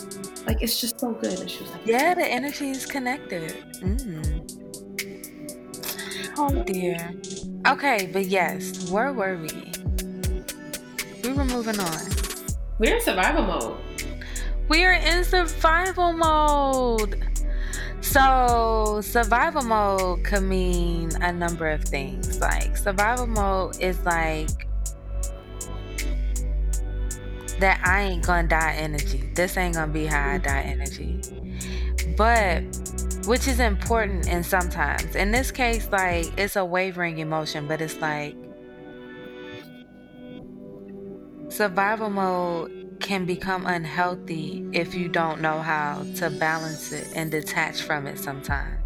like, 0.47 0.63
it's 0.63 0.81
just 0.81 0.99
so 1.01 1.13
good. 1.13 1.39
And 1.39 1.51
she 1.51 1.63
was 1.65 1.71
like, 1.73 1.87
yeah, 1.87 2.15
the 2.15 2.27
energy 2.27 2.71
is 2.71 2.87
connected. 2.87 3.51
Mm. 3.83 4.66
Oh 6.38 6.62
dear. 6.66 7.14
Okay, 7.66 8.11
but 8.12 8.26
yes, 8.26 8.90
where 8.90 9.12
were 9.12 9.38
we? 9.38 9.73
We 11.25 11.33
were 11.33 11.47
moving 11.47 11.81
on. 11.81 11.99
We're 12.78 12.97
in 12.97 13.00
survival 13.00 13.45
mode. 13.45 13.78
We 14.69 14.85
are 14.85 14.93
in 14.93 15.25
survival 15.25 16.12
mode. 16.12 17.23
So, 18.02 19.00
survival 19.02 19.62
mode 19.62 20.25
could 20.25 20.43
mean 20.43 21.11
a 21.23 21.33
number 21.33 21.69
of 21.69 21.83
things. 21.85 22.38
Like, 22.38 22.76
survival 22.76 23.26
mode 23.26 23.81
is 23.81 23.99
like 24.05 24.50
that 27.61 27.81
I 27.83 28.02
ain't 28.02 28.26
gonna 28.26 28.47
die 28.47 28.75
energy. 28.76 29.31
This 29.35 29.57
ain't 29.57 29.75
gonna 29.75 29.90
be 29.90 30.05
how 30.05 30.33
I 30.33 30.38
die 30.38 30.62
energy. 30.62 31.21
But, 32.16 32.62
which 33.26 33.49
is 33.49 33.61
important 33.61 34.28
and 34.28 34.45
sometimes. 34.45 35.16
In 35.16 35.33
this 35.33 35.50
case, 35.50 35.88
like, 35.90 36.26
it's 36.38 36.56
a 36.56 36.64
wavering 36.64 37.18
emotion, 37.18 37.66
but 37.66 37.80
it's 37.80 37.97
like 38.00 38.37
survival 41.49 42.11
mode 42.11 42.99
can 43.00 43.25
become 43.25 43.66
unhealthy 43.66 44.66
if 44.73 44.95
you 44.95 45.09
don't 45.09 45.40
know 45.40 45.61
how 45.61 46.04
to 46.16 46.30
balance 46.30 46.92
it 46.92 47.09
and 47.14 47.30
detach 47.30 47.83
from 47.83 48.06
it 48.06 48.18
sometimes. 48.18 48.83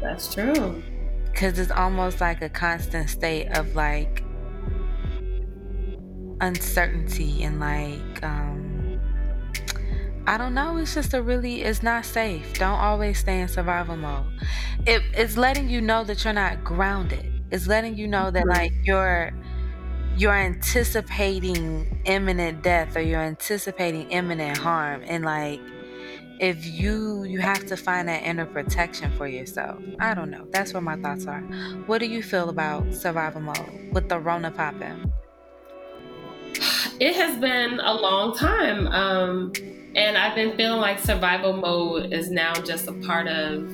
That's 0.00 0.34
true. 0.34 0.82
Because 1.30 1.58
it's 1.58 1.70
almost 1.70 2.20
like 2.20 2.42
a 2.42 2.48
constant 2.48 3.08
state 3.08 3.48
of 3.56 3.74
like 3.74 4.22
uncertainty 6.40 7.44
and 7.44 7.60
like, 7.60 8.22
um, 8.22 8.61
I 10.26 10.38
don't 10.38 10.54
know. 10.54 10.76
It's 10.76 10.94
just 10.94 11.14
a 11.14 11.22
really, 11.22 11.62
it's 11.62 11.82
not 11.82 12.04
safe. 12.04 12.56
Don't 12.58 12.78
always 12.78 13.18
stay 13.18 13.40
in 13.40 13.48
survival 13.48 13.96
mode. 13.96 14.26
It, 14.86 15.02
it's 15.14 15.36
letting 15.36 15.68
you 15.68 15.80
know 15.80 16.04
that 16.04 16.24
you're 16.24 16.32
not 16.32 16.62
grounded. 16.64 17.32
It's 17.50 17.66
letting 17.66 17.96
you 17.96 18.06
know 18.08 18.30
that 18.30 18.46
like 18.46 18.72
you're 18.84 19.32
you're 20.16 20.34
anticipating 20.34 21.88
imminent 22.04 22.62
death 22.62 22.96
or 22.96 23.00
you're 23.02 23.20
anticipating 23.22 24.06
imminent 24.10 24.58
harm 24.58 25.02
and 25.06 25.24
like 25.24 25.62
if 26.38 26.66
you 26.66 27.24
you 27.24 27.40
have 27.40 27.64
to 27.66 27.76
find 27.76 28.08
that 28.08 28.22
inner 28.24 28.46
protection 28.46 29.10
for 29.12 29.26
yourself 29.28 29.82
i 30.00 30.14
don't 30.14 30.30
know 30.30 30.46
that's 30.50 30.74
where 30.74 30.80
my 30.82 30.96
thoughts 30.96 31.26
are 31.26 31.42
what 31.86 31.98
do 31.98 32.06
you 32.06 32.22
feel 32.22 32.48
about 32.50 32.94
survival 32.94 33.40
mode 33.40 33.72
with 33.92 34.08
the 34.08 34.18
rona 34.18 34.50
popping 34.50 35.00
It 37.00 37.14
has 37.16 37.38
been 37.38 37.80
a 37.80 37.94
long 37.94 38.34
time. 38.36 38.86
Um, 38.88 39.52
and 39.94 40.16
I've 40.16 40.34
been 40.34 40.56
feeling 40.56 40.80
like 40.80 40.98
survival 40.98 41.52
mode 41.52 42.12
is 42.12 42.30
now 42.30 42.54
just 42.54 42.88
a 42.88 42.92
part 42.92 43.28
of 43.28 43.68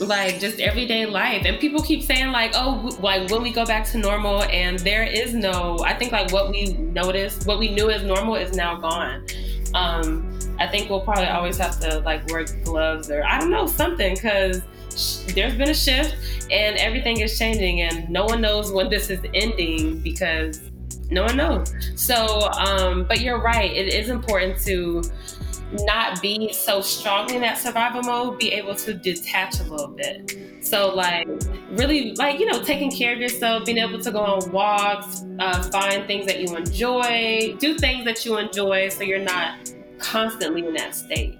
like 0.00 0.38
just 0.40 0.60
everyday 0.60 1.06
life. 1.06 1.44
And 1.46 1.58
people 1.58 1.82
keep 1.82 2.02
saying 2.02 2.32
like 2.32 2.52
oh 2.54 2.96
like 3.00 3.30
when 3.30 3.42
we 3.42 3.52
go 3.52 3.64
back 3.64 3.86
to 3.88 3.98
normal? 3.98 4.42
And 4.44 4.78
there 4.80 5.04
is 5.04 5.34
no 5.34 5.78
i 5.80 5.94
think 5.94 6.12
like 6.12 6.32
what 6.32 6.50
we 6.50 6.72
noticed 6.72 7.46
what 7.46 7.58
we 7.58 7.70
knew 7.72 7.90
as 7.90 8.02
normal 8.02 8.36
is 8.36 8.56
now 8.56 8.76
gone. 8.76 9.26
Um 9.74 10.38
i 10.58 10.66
think 10.66 10.88
we'll 10.88 11.00
probably 11.00 11.26
always 11.26 11.58
have 11.58 11.78
to 11.80 12.00
like 12.00 12.26
wear 12.28 12.44
gloves 12.64 13.10
or 13.10 13.22
i 13.24 13.38
don't 13.38 13.50
know 13.50 13.66
something 13.66 14.14
because 14.14 14.62
sh- 14.96 15.32
there's 15.34 15.54
been 15.54 15.68
a 15.68 15.74
shift 15.74 16.16
and 16.50 16.76
everything 16.78 17.20
is 17.20 17.38
changing 17.38 17.82
and 17.82 18.08
no 18.08 18.24
one 18.24 18.40
knows 18.40 18.72
when 18.72 18.88
this 18.88 19.10
is 19.10 19.20
ending 19.34 20.00
because 20.00 20.70
no 21.10 21.24
one 21.24 21.36
knows 21.36 21.72
so 21.94 22.48
um 22.52 23.04
but 23.04 23.20
you're 23.20 23.40
right 23.40 23.70
it 23.72 23.92
is 23.92 24.08
important 24.08 24.58
to 24.58 25.02
not 25.72 26.22
be 26.22 26.52
so 26.52 26.80
strong 26.80 27.32
in 27.32 27.40
that 27.40 27.58
survival 27.58 28.02
mode, 28.02 28.38
be 28.38 28.52
able 28.52 28.74
to 28.74 28.94
detach 28.94 29.60
a 29.60 29.64
little 29.64 29.88
bit. 29.88 30.36
So, 30.60 30.94
like, 30.94 31.28
really, 31.70 32.14
like, 32.14 32.38
you 32.38 32.46
know, 32.46 32.62
taking 32.62 32.90
care 32.90 33.12
of 33.12 33.20
yourself, 33.20 33.64
being 33.64 33.78
able 33.78 34.00
to 34.00 34.10
go 34.10 34.20
on 34.20 34.50
walks, 34.52 35.24
uh, 35.38 35.62
find 35.70 36.06
things 36.06 36.26
that 36.26 36.40
you 36.40 36.56
enjoy, 36.56 37.56
do 37.58 37.76
things 37.78 38.04
that 38.04 38.24
you 38.24 38.38
enjoy 38.38 38.88
so 38.88 39.02
you're 39.02 39.18
not 39.18 39.72
constantly 39.98 40.66
in 40.66 40.74
that 40.74 40.94
state. 40.94 41.38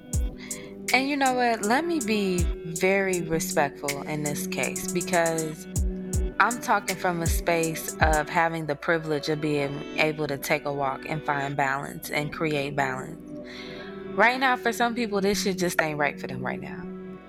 and 0.92 1.08
you 1.08 1.16
know 1.16 1.34
what 1.34 1.62
let 1.62 1.84
me 1.84 1.98
be 2.06 2.38
very 2.64 3.20
respectful 3.22 4.02
in 4.02 4.22
this 4.22 4.46
case 4.46 4.90
because 4.92 5.66
i'm 6.40 6.60
talking 6.60 6.96
from 6.96 7.22
a 7.22 7.26
space 7.26 7.96
of 8.00 8.28
having 8.28 8.66
the 8.66 8.76
privilege 8.76 9.28
of 9.28 9.40
being 9.40 9.98
able 9.98 10.26
to 10.26 10.36
take 10.36 10.64
a 10.64 10.72
walk 10.72 11.04
and 11.08 11.24
find 11.24 11.56
balance 11.56 12.10
and 12.10 12.32
create 12.32 12.76
balance. 12.76 13.20
Right 14.14 14.38
now 14.38 14.56
for 14.56 14.72
some 14.72 14.94
people 14.94 15.20
this 15.20 15.42
shit 15.42 15.58
just 15.58 15.80
ain't 15.80 15.98
right 15.98 16.20
for 16.20 16.26
them 16.26 16.44
right 16.44 16.60
now. 16.60 16.82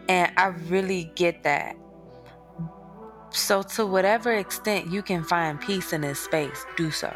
And 0.10 0.32
i 0.38 0.48
really 0.70 1.12
get 1.16 1.44
that. 1.44 1.76
So 3.30 3.62
to 3.64 3.86
whatever 3.86 4.34
extent 4.34 4.92
you 4.92 5.02
can 5.02 5.24
find 5.24 5.60
peace 5.60 5.94
in 5.94 6.02
this 6.02 6.20
space 6.20 6.66
do 6.76 6.92
so 6.92 7.14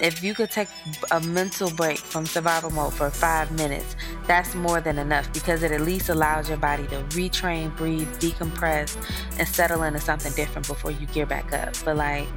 if 0.00 0.22
you 0.22 0.34
could 0.34 0.50
take 0.50 0.68
a 1.10 1.20
mental 1.20 1.70
break 1.70 1.98
from 1.98 2.26
survival 2.26 2.70
mode 2.70 2.92
for 2.94 3.10
five 3.10 3.50
minutes 3.52 3.96
that's 4.26 4.54
more 4.54 4.80
than 4.80 4.98
enough 4.98 5.32
because 5.32 5.62
it 5.62 5.72
at 5.72 5.80
least 5.80 6.08
allows 6.08 6.48
your 6.48 6.58
body 6.58 6.86
to 6.86 6.96
retrain 7.10 7.74
breathe 7.76 8.08
decompress 8.18 8.96
and 9.38 9.46
settle 9.48 9.82
into 9.82 10.00
something 10.00 10.32
different 10.32 10.66
before 10.66 10.90
you 10.90 11.06
gear 11.06 11.26
back 11.26 11.52
up 11.52 11.74
but 11.84 11.96
like 11.96 12.28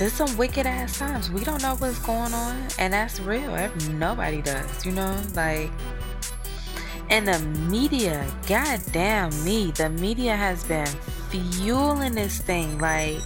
there's 0.00 0.14
some 0.14 0.34
wicked 0.38 0.64
ass 0.66 0.98
times. 0.98 1.30
We 1.30 1.44
don't 1.44 1.60
know 1.60 1.74
what's 1.76 1.98
going 1.98 2.32
on, 2.32 2.68
and 2.78 2.90
that's 2.90 3.20
real. 3.20 3.54
Nobody 3.90 4.40
does, 4.40 4.86
you 4.86 4.92
know? 4.92 5.14
Like, 5.34 5.70
and 7.10 7.28
the 7.28 7.38
media, 7.68 8.26
goddamn 8.48 9.28
me, 9.44 9.72
the 9.72 9.90
media 9.90 10.34
has 10.34 10.64
been 10.64 10.86
fueling 11.28 12.14
this 12.14 12.38
thing. 12.38 12.78
Like, 12.78 13.20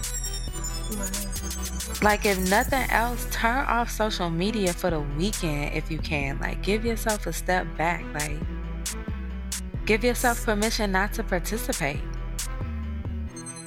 like 2.05 2.23
if 2.23 2.37
nothing 2.51 2.87
else, 2.91 3.25
turn 3.31 3.65
off 3.65 3.89
social 3.89 4.29
media 4.29 4.71
for 4.71 4.91
the 4.91 4.99
weekend 4.99 5.73
if 5.73 5.89
you 5.89 5.97
can. 5.97 6.37
Like, 6.37 6.61
give 6.61 6.85
yourself 6.85 7.25
a 7.25 7.33
step 7.33 7.65
back. 7.77 8.05
Like, 8.13 8.37
give 9.87 10.03
yourself 10.03 10.45
permission 10.45 10.91
not 10.91 11.13
to 11.13 11.23
participate. 11.23 11.99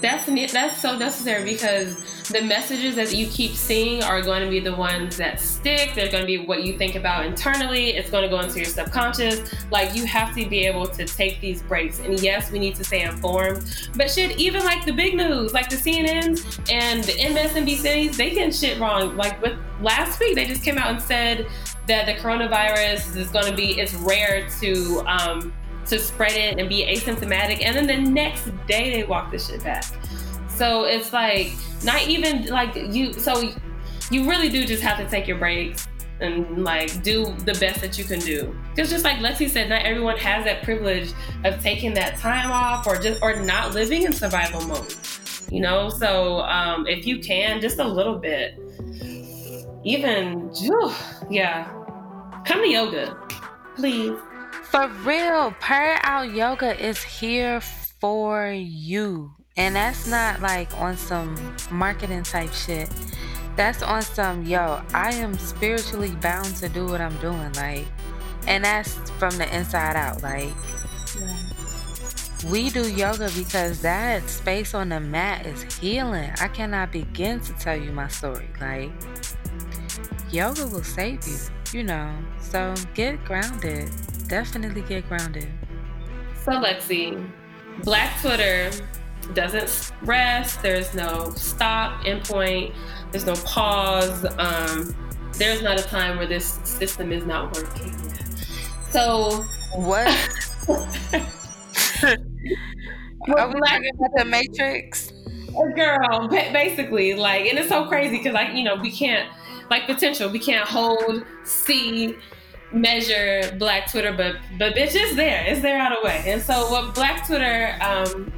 That's 0.00 0.26
that's 0.52 0.81
so 0.81 0.97
necessary 0.97 1.45
because 1.45 1.97
the 2.28 2.43
messages 2.43 2.95
that 2.97 3.14
you 3.14 3.26
keep 3.26 3.52
seeing 3.52 4.02
are 4.02 4.23
going 4.23 4.45
to 4.45 4.50
be 4.50 4.61
the 4.61 4.75
ones 4.75 5.17
that 5.17 5.40
stick. 5.40 5.93
They're 5.95 6.11
going 6.11 6.23
to 6.23 6.26
be 6.26 6.38
what 6.38 6.62
you 6.62 6.78
think 6.78 6.95
about 6.95 7.26
internally. 7.26 7.90
It's 7.90 8.11
going 8.11 8.23
to 8.23 8.28
go 8.28 8.40
into 8.40 8.57
your 8.57 8.67
subconscious. 8.67 9.52
Like 9.71 9.97
you 9.97 10.05
have 10.07 10.35
to 10.37 10.49
be 10.49 10.67
able 10.67 10.87
to 10.87 11.05
take 11.05 11.40
these 11.40 11.62
breaks. 11.62 11.99
And 11.99 12.21
yes, 12.21 12.52
we 12.52 12.59
need 12.59 12.76
to 12.76 12.85
stay 12.85 13.02
informed. 13.02 13.90
But 13.97 14.11
shit, 14.11 14.38
even 14.38 14.64
like 14.64 14.85
the 14.85 14.93
big 14.93 15.17
news, 15.17 15.52
like 15.52 15.69
the 15.69 15.76
CNNs 15.76 16.71
and 16.71 17.02
the 17.02 17.12
MSNBCs, 17.12 18.17
they 18.17 18.31
get 18.31 18.55
shit 18.55 18.78
wrong. 18.78 19.17
Like 19.17 19.40
with 19.43 19.59
last 19.81 20.21
week, 20.21 20.37
they 20.37 20.45
just 20.45 20.62
came 20.62 20.78
out 20.78 20.90
and 20.90 21.02
said 21.02 21.47
that 21.88 22.07
the 22.07 22.14
coronavirus 22.14 23.17
is 23.17 23.31
going 23.31 23.47
to 23.47 23.57
be 23.57 23.81
it's 23.81 23.95
rare 23.95 24.47
to 24.61 25.02
um, 25.07 25.52
to 25.88 25.99
spread 25.99 26.33
it 26.33 26.59
and 26.59 26.68
be 26.68 26.85
asymptomatic. 26.85 27.64
And 27.64 27.76
then 27.76 27.87
the 27.87 28.11
next 28.11 28.50
day 28.66 28.90
they 28.90 29.04
walk 29.04 29.30
the 29.30 29.38
shit 29.38 29.62
back. 29.64 29.85
So 30.49 30.85
it's 30.85 31.12
like 31.12 31.52
not 31.85 32.07
even 32.07 32.47
like 32.47 32.75
you. 32.75 33.12
So 33.12 33.52
you 34.11 34.28
really 34.28 34.49
do 34.49 34.66
just 34.66 34.83
have 34.83 34.99
to 34.99 35.09
take 35.09 35.26
your 35.26 35.38
breaks 35.38 35.87
and 36.21 36.64
like 36.64 37.02
do 37.02 37.33
the 37.45 37.54
best 37.54 37.80
that 37.80 37.97
you 37.99 38.04
can 38.04 38.18
do. 38.21 38.54
Because 38.75 38.90
just 38.90 39.04
like 39.04 39.18
Lexi 39.18 39.49
said, 39.49 39.68
not 39.68 39.83
everyone 39.83 40.16
has 40.18 40.45
that 40.45 40.62
privilege 40.64 41.12
of 41.45 41.62
taking 41.62 41.95
that 41.95 42.18
time 42.18 42.50
off 42.50 42.87
or 42.87 42.97
just 42.97 43.23
or 43.23 43.37
not 43.42 43.75
living 43.75 44.02
in 44.02 44.12
survival 44.12 44.61
mode. 44.66 44.95
You 45.50 45.61
know, 45.61 45.88
so 45.88 46.40
um, 46.40 46.87
if 46.87 47.07
you 47.07 47.21
can, 47.21 47.61
just 47.61 47.78
a 47.78 47.85
little 47.85 48.18
bit, 48.18 48.59
even, 49.85 50.52
yeah, 51.30 51.73
come 52.45 52.62
to 52.62 52.68
yoga, 52.68 53.16
please. 53.75 54.18
For 54.71 54.87
real, 55.03 55.53
Purr 55.61 55.99
Out 56.03 56.31
Yoga 56.31 56.79
is 56.79 57.03
here 57.03 57.59
for 57.63 58.51
you. 58.51 59.33
And 59.57 59.75
that's 59.75 60.07
not 60.07 60.43
like 60.43 60.73
on 60.79 60.99
some 60.99 61.57
marketing 61.71 62.23
type 62.23 62.53
shit. 62.53 62.91
That's 63.57 63.83
on 63.83 64.03
some, 64.03 64.45
yo, 64.45 64.83
I 64.93 65.15
am 65.15 65.39
spiritually 65.39 66.11
bound 66.11 66.55
to 66.57 66.69
do 66.69 66.85
what 66.85 67.01
I'm 67.01 67.17
doing. 67.17 67.51
Like, 67.55 67.87
and 68.47 68.63
that's 68.63 68.93
from 69.13 69.39
the 69.39 69.57
inside 69.57 69.97
out. 69.97 70.23
Like, 70.23 70.53
we 72.51 72.69
do 72.69 72.93
yoga 72.93 73.31
because 73.35 73.81
that 73.81 74.29
space 74.29 74.75
on 74.75 74.91
the 74.91 75.01
mat 75.01 75.47
is 75.47 75.63
healing. 75.79 76.31
I 76.43 76.49
cannot 76.49 76.93
begin 76.93 77.41
to 77.41 77.55
tell 77.55 77.77
you 77.77 77.91
my 77.91 78.09
story. 78.09 78.51
Like, 78.61 78.93
yoga 80.31 80.67
will 80.67 80.85
save 80.85 81.27
you, 81.27 81.39
you 81.73 81.85
know. 81.85 82.15
So 82.39 82.75
get 82.95 83.25
grounded 83.25 83.91
definitely 84.28 84.82
get 84.82 85.08
grounded. 85.08 85.49
So, 86.44 86.52
Lexi, 86.52 87.28
Black 87.82 88.20
Twitter 88.20 88.70
doesn't 89.35 89.92
rest. 90.02 90.62
There's 90.62 90.94
no 90.94 91.30
stop, 91.37 92.02
endpoint. 92.04 92.75
There's 93.11 93.26
no 93.26 93.35
pause. 93.44 94.25
Um, 94.38 94.94
there's 95.35 95.62
not 95.62 95.78
a 95.78 95.82
time 95.82 96.18
where 96.18 96.26
this 96.26 96.58
system 96.64 97.12
is 97.12 97.25
not 97.25 97.54
working. 97.54 97.94
So, 98.90 99.44
what? 99.75 100.08
Are 103.37 103.49
we 103.49 103.61
talking 103.61 103.90
about 103.94 104.11
the 104.16 104.25
Matrix? 104.25 105.12
Girl, 105.75 106.28
basically, 106.28 107.14
like, 107.14 107.47
and 107.47 107.58
it's 107.58 107.68
so 107.68 107.87
crazy 107.87 108.18
because, 108.18 108.32
like, 108.32 108.54
you 108.54 108.62
know, 108.62 108.76
we 108.76 108.92
can't, 108.92 109.28
like, 109.70 109.87
potential, 109.87 110.30
we 110.30 110.38
can't 110.38 110.66
hold, 110.66 111.25
see, 111.44 112.16
measure 112.73 113.55
Black 113.59 113.91
Twitter, 113.91 114.13
but 114.13 114.37
but 114.59 114.75
bitch, 114.75 114.95
it's 114.95 115.17
there. 115.17 115.45
It's 115.47 115.61
there 115.61 115.79
out 115.79 115.97
of 115.97 116.05
way. 116.05 116.23
And 116.27 116.43
so 116.43 116.71
what 116.71 116.95
Black 116.95 117.27
Twitter 117.27 117.77
um, 117.81 118.33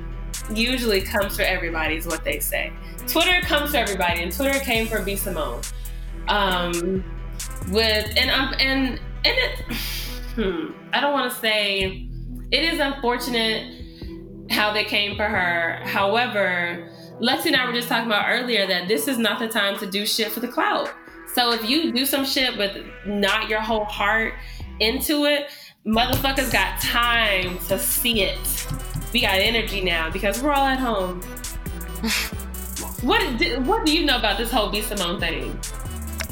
usually 0.54 1.00
comes 1.00 1.36
for 1.36 1.42
everybody 1.42 1.96
is 1.96 2.06
what 2.06 2.24
they 2.24 2.38
say. 2.38 2.72
Twitter 3.06 3.40
comes 3.42 3.72
for 3.72 3.78
everybody, 3.78 4.22
and 4.22 4.32
Twitter 4.32 4.58
came 4.60 4.86
for 4.86 5.02
B 5.02 5.16
Simone. 5.16 5.62
Um, 6.28 7.04
with 7.70 8.06
and 8.16 8.30
I'm 8.30 8.54
and 8.54 8.88
and 8.90 9.00
it, 9.24 9.58
hmm, 10.34 10.72
I 10.92 11.00
don't 11.00 11.12
want 11.12 11.32
to 11.32 11.38
say 11.38 12.08
it 12.50 12.64
is 12.64 12.80
unfortunate 12.80 13.80
how 14.50 14.72
they 14.72 14.84
came 14.84 15.16
for 15.16 15.24
her. 15.24 15.80
However, 15.84 16.88
Lexi 17.20 17.46
and 17.46 17.56
I 17.56 17.66
were 17.66 17.72
just 17.72 17.88
talking 17.88 18.06
about 18.06 18.26
earlier 18.28 18.66
that 18.66 18.88
this 18.88 19.06
is 19.06 19.18
not 19.18 19.38
the 19.38 19.48
time 19.48 19.78
to 19.78 19.86
do 19.90 20.06
shit 20.06 20.32
for 20.32 20.40
the 20.40 20.48
clout. 20.48 20.90
So 21.34 21.52
if 21.52 21.68
you 21.68 21.92
do 21.92 22.04
some 22.06 22.24
shit 22.24 22.56
with 22.58 22.84
not 23.06 23.48
your 23.48 23.60
whole 23.60 23.84
heart 23.84 24.34
into 24.80 25.26
it, 25.26 25.50
motherfuckers 25.86 26.52
got 26.52 26.80
time 26.80 27.58
to 27.68 27.78
see 27.78 28.22
it. 28.22 28.66
We 29.12 29.20
got 29.20 29.34
energy 29.34 29.80
now 29.80 30.10
because 30.10 30.42
we're 30.42 30.52
all 30.52 30.66
at 30.66 30.78
home. 30.78 31.20
what 33.02 33.22
what 33.64 33.86
do 33.86 33.92
you 33.96 34.04
know 34.04 34.18
about 34.18 34.38
this 34.38 34.50
whole 34.50 34.70
B 34.70 34.82
Simone 34.82 35.20
thing? 35.20 35.58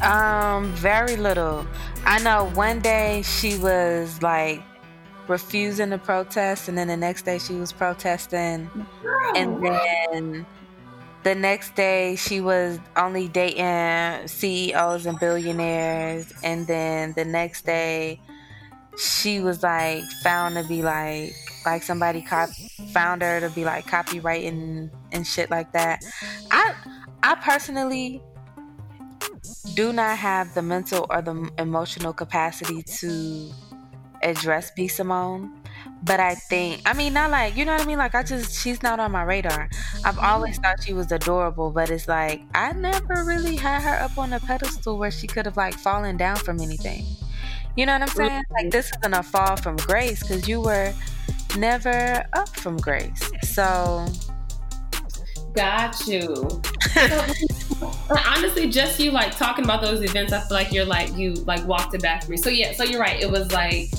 Um, 0.02 0.72
very 0.74 1.16
little. 1.16 1.66
I 2.04 2.20
know 2.22 2.50
one 2.54 2.80
day 2.80 3.22
she 3.22 3.58
was 3.58 4.20
like 4.22 4.62
refusing 5.28 5.90
to 5.90 5.98
protest, 5.98 6.68
and 6.68 6.78
then 6.78 6.88
the 6.88 6.96
next 6.96 7.22
day 7.22 7.38
she 7.38 7.54
was 7.54 7.72
protesting, 7.72 8.70
Girl. 9.02 9.32
and 9.36 9.64
then 9.64 10.46
the 11.28 11.34
next 11.34 11.74
day 11.74 12.16
she 12.16 12.40
was 12.40 12.80
only 12.96 13.28
dating 13.28 14.26
CEOs 14.26 15.04
and 15.04 15.20
billionaires 15.20 16.32
and 16.42 16.66
then 16.66 17.12
the 17.16 17.24
next 17.24 17.66
day 17.66 18.18
she 18.96 19.38
was 19.38 19.62
like 19.62 20.02
found 20.22 20.54
to 20.54 20.64
be 20.64 20.82
like 20.82 21.34
like 21.66 21.82
somebody 21.82 22.22
cop 22.22 22.48
found 22.94 23.20
her 23.20 23.40
to 23.40 23.50
be 23.50 23.62
like 23.62 23.84
copywriting 23.84 24.88
and 25.12 25.26
shit 25.26 25.50
like 25.50 25.70
that. 25.72 26.02
I 26.50 26.74
I 27.22 27.34
personally 27.34 28.22
do 29.74 29.92
not 29.92 30.16
have 30.16 30.54
the 30.54 30.62
mental 30.62 31.04
or 31.10 31.20
the 31.20 31.50
emotional 31.58 32.14
capacity 32.14 32.82
to 32.84 33.52
address 34.22 34.70
B 34.70 34.88
Simone. 34.88 35.57
But 36.02 36.20
I 36.20 36.34
think, 36.36 36.82
I 36.86 36.92
mean, 36.92 37.12
not 37.12 37.30
like, 37.30 37.56
you 37.56 37.64
know 37.64 37.72
what 37.72 37.80
I 37.80 37.84
mean? 37.84 37.98
Like, 37.98 38.14
I 38.14 38.22
just, 38.22 38.60
she's 38.60 38.82
not 38.82 39.00
on 39.00 39.10
my 39.12 39.22
radar. 39.24 39.68
I've 40.04 40.18
always 40.18 40.58
thought 40.58 40.82
she 40.82 40.92
was 40.92 41.10
adorable, 41.10 41.70
but 41.70 41.90
it's 41.90 42.06
like, 42.06 42.42
I 42.54 42.72
never 42.72 43.24
really 43.24 43.56
had 43.56 43.82
her 43.82 44.04
up 44.04 44.16
on 44.16 44.32
a 44.32 44.40
pedestal 44.40 44.96
where 44.96 45.10
she 45.10 45.26
could 45.26 45.44
have, 45.44 45.56
like, 45.56 45.74
fallen 45.74 46.16
down 46.16 46.36
from 46.36 46.60
anything. 46.60 47.04
You 47.76 47.86
know 47.86 47.94
what 47.94 48.02
I'm 48.02 48.08
saying? 48.08 48.42
Like, 48.50 48.70
this 48.70 48.92
isn't 48.98 49.14
a 49.14 49.22
fall 49.22 49.56
from 49.56 49.76
grace 49.76 50.22
because 50.22 50.48
you 50.48 50.60
were 50.60 50.92
never 51.56 52.24
up 52.32 52.48
from 52.48 52.76
grace. 52.76 53.30
So. 53.42 54.06
Got 55.54 56.06
you. 56.06 56.62
honestly, 58.26 58.68
just 58.68 58.98
you 58.98 59.10
like 59.10 59.36
talking 59.36 59.64
about 59.64 59.82
those 59.82 60.02
events, 60.02 60.32
I 60.32 60.40
feel 60.40 60.56
like 60.56 60.72
you're 60.72 60.84
like 60.84 61.14
you 61.16 61.34
like 61.46 61.66
walked 61.66 61.94
it 61.94 62.02
back 62.02 62.24
for 62.24 62.30
me. 62.30 62.36
So 62.36 62.50
yeah, 62.50 62.72
so 62.72 62.84
you're 62.84 63.00
right. 63.00 63.20
It 63.20 63.30
was 63.30 63.50
like 63.52 63.90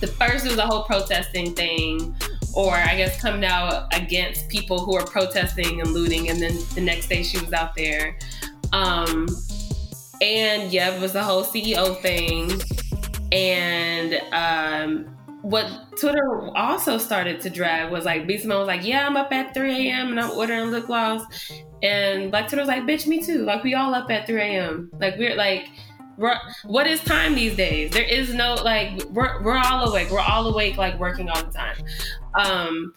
the 0.00 0.06
first 0.06 0.44
was 0.44 0.56
the 0.56 0.66
whole 0.66 0.84
protesting 0.84 1.54
thing, 1.54 2.14
or 2.54 2.74
I 2.74 2.96
guess 2.96 3.20
coming 3.20 3.44
out 3.44 3.94
against 3.94 4.48
people 4.48 4.78
who 4.78 4.96
are 4.96 5.04
protesting 5.04 5.80
and 5.80 5.90
looting, 5.92 6.28
and 6.28 6.40
then 6.40 6.56
the 6.74 6.80
next 6.80 7.08
day 7.08 7.22
she 7.22 7.38
was 7.38 7.52
out 7.52 7.74
there. 7.74 8.18
Um, 8.72 9.26
and 10.20 10.72
yeah, 10.72 10.94
it 10.94 11.00
was 11.00 11.12
the 11.12 11.22
whole 11.22 11.44
CEO 11.44 12.00
thing, 12.00 12.50
and 13.32 14.20
um, 14.32 15.16
what 15.46 15.96
Twitter 15.96 16.50
also 16.56 16.98
started 16.98 17.40
to 17.40 17.50
drag 17.50 17.92
was 17.92 18.04
like 18.04 18.26
B 18.26 18.36
Simone 18.36 18.58
was 18.58 18.66
like, 18.66 18.84
Yeah, 18.84 19.06
I'm 19.06 19.16
up 19.16 19.32
at 19.32 19.54
3 19.54 19.88
a.m. 19.88 20.08
and 20.08 20.20
I'm 20.20 20.32
ordering 20.32 20.72
lip 20.72 20.86
gloss. 20.86 21.24
And 21.84 22.32
Black 22.32 22.48
Twitter 22.48 22.62
was 22.62 22.68
like, 22.68 22.82
Bitch, 22.82 23.06
me 23.06 23.22
too. 23.22 23.44
Like 23.44 23.62
we 23.62 23.74
all 23.74 23.94
up 23.94 24.10
at 24.10 24.26
3 24.26 24.40
a.m. 24.40 24.90
Like 24.98 25.16
we're 25.18 25.36
like 25.36 25.68
what 26.64 26.86
is 26.86 27.00
time 27.02 27.34
these 27.34 27.56
days? 27.56 27.90
There 27.92 28.04
is 28.04 28.32
no 28.32 28.54
like 28.54 29.02
we're 29.10 29.42
we're 29.42 29.58
all 29.58 29.88
awake. 29.88 30.10
We're 30.10 30.20
all 30.20 30.46
awake, 30.46 30.76
like 30.76 30.98
working 30.98 31.28
all 31.28 31.42
the 31.42 31.52
time. 31.52 31.76
Um, 32.34 32.94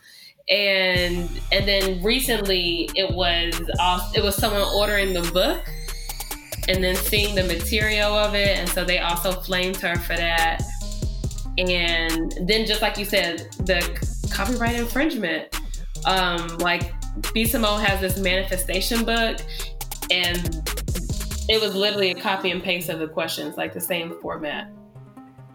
and 0.49 1.29
and 1.51 1.67
then 1.67 2.01
recently 2.03 2.89
it 2.95 3.13
was 3.13 3.59
it 4.15 4.23
was 4.23 4.35
someone 4.35 4.61
ordering 4.75 5.13
the 5.13 5.29
book 5.31 5.69
and 6.67 6.83
then 6.83 6.95
seeing 6.95 7.35
the 7.35 7.43
material 7.43 8.13
of 8.13 8.35
it, 8.35 8.57
and 8.57 8.69
so 8.69 8.85
they 8.85 8.99
also 8.99 9.31
flamed 9.31 9.77
her 9.77 9.95
for 9.95 10.15
that. 10.15 10.61
And 11.57 12.31
then 12.47 12.65
just 12.65 12.81
like 12.81 12.97
you 12.97 13.05
said, 13.05 13.49
the 13.59 13.81
copyright 14.31 14.75
infringement. 14.75 15.55
Um, 16.05 16.47
like 16.59 16.93
B 17.33 17.43
Simone 17.43 17.81
has 17.81 17.99
this 17.99 18.17
manifestation 18.17 19.03
book, 19.03 19.39
and 20.09 20.78
it 21.49 21.59
was 21.59 21.75
literally 21.75 22.11
a 22.11 22.15
copy 22.15 22.51
and 22.51 22.63
paste 22.63 22.89
of 22.89 22.99
the 22.99 23.07
questions, 23.07 23.57
like 23.57 23.73
the 23.73 23.81
same 23.81 24.15
format. 24.21 24.71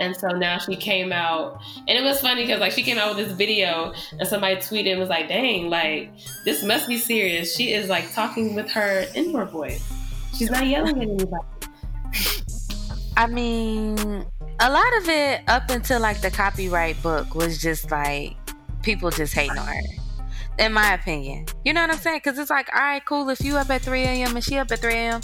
And 0.01 0.17
so 0.17 0.27
now 0.29 0.59
she 0.59 0.75
came 0.75 1.13
out, 1.13 1.63
and 1.87 1.97
it 1.97 2.03
was 2.03 2.21
funny 2.21 2.43
because 2.43 2.59
like 2.61 2.73
she 2.73 2.83
came 2.83 2.99
out 2.99 3.15
with 3.15 3.29
this 3.29 3.37
video, 3.37 3.95
and 4.19 4.29
somebody 4.29 4.57
tweeted 4.57 4.91
and 4.91 5.01
was 5.01 5.09
like, 5.09 5.29
"Dang, 5.29 5.71
like 5.71 6.11
this 6.45 6.65
must 6.65 6.89
be 6.89 6.99
serious." 6.99 7.55
She 7.55 7.73
is 7.73 7.89
like 7.89 8.13
talking 8.13 8.57
with 8.57 8.69
her 8.73 9.07
indoor 9.15 9.45
voice. 9.45 9.89
She's 10.37 10.51
not 10.51 10.67
yelling 10.67 10.97
at 11.01 11.09
anybody. 11.09 11.45
I 13.17 13.29
mean, 13.29 14.27
a 14.59 14.71
lot 14.71 14.97
of 14.99 15.09
it 15.09 15.43
up 15.47 15.71
until 15.71 16.01
like 16.01 16.21
the 16.21 16.31
copyright 16.31 17.01
book 17.01 17.37
was 17.37 17.63
just 17.63 17.89
like 17.93 18.37
people 18.83 19.11
just 19.11 19.33
hating 19.33 19.57
on 19.57 19.67
her. 19.69 19.81
in 20.59 20.73
my 20.73 20.93
opinion. 20.95 21.47
You 21.65 21.73
know 21.73 21.83
what 21.83 21.91
I'm 21.91 21.99
saying? 21.99 22.19
Because 22.25 22.37
it's 22.41 22.51
like, 22.51 22.69
all 22.75 22.81
right, 22.81 23.05
cool. 23.05 23.29
If 23.31 23.43
you 23.43 23.57
up 23.57 23.71
at 23.71 23.83
3 23.83 24.03
a.m. 24.03 24.35
and 24.35 24.45
she 24.45 24.59
up 24.59 24.73
at 24.73 24.81
3 24.81 24.93
a.m., 24.93 25.21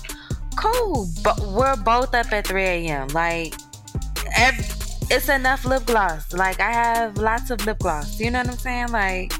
cool. 0.56 1.08
But 1.22 1.40
we're 1.40 1.76
both 1.76 2.14
up 2.14 2.32
at 2.32 2.46
3 2.46 2.62
a.m. 2.62 3.08
Like, 3.08 3.54
every, 4.34 4.64
it's 5.10 5.28
enough 5.28 5.64
lip 5.64 5.86
gloss. 5.86 6.32
Like, 6.32 6.60
I 6.60 6.72
have 6.72 7.18
lots 7.18 7.50
of 7.50 7.64
lip 7.66 7.78
gloss. 7.78 8.20
You 8.20 8.30
know 8.30 8.40
what 8.40 8.50
I'm 8.50 8.58
saying? 8.58 8.88
Like, 8.88 9.32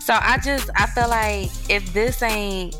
so 0.00 0.14
I 0.20 0.38
just, 0.38 0.70
I 0.76 0.86
feel 0.86 1.08
like 1.08 1.50
if 1.68 1.92
this 1.92 2.22
ain't, 2.22 2.74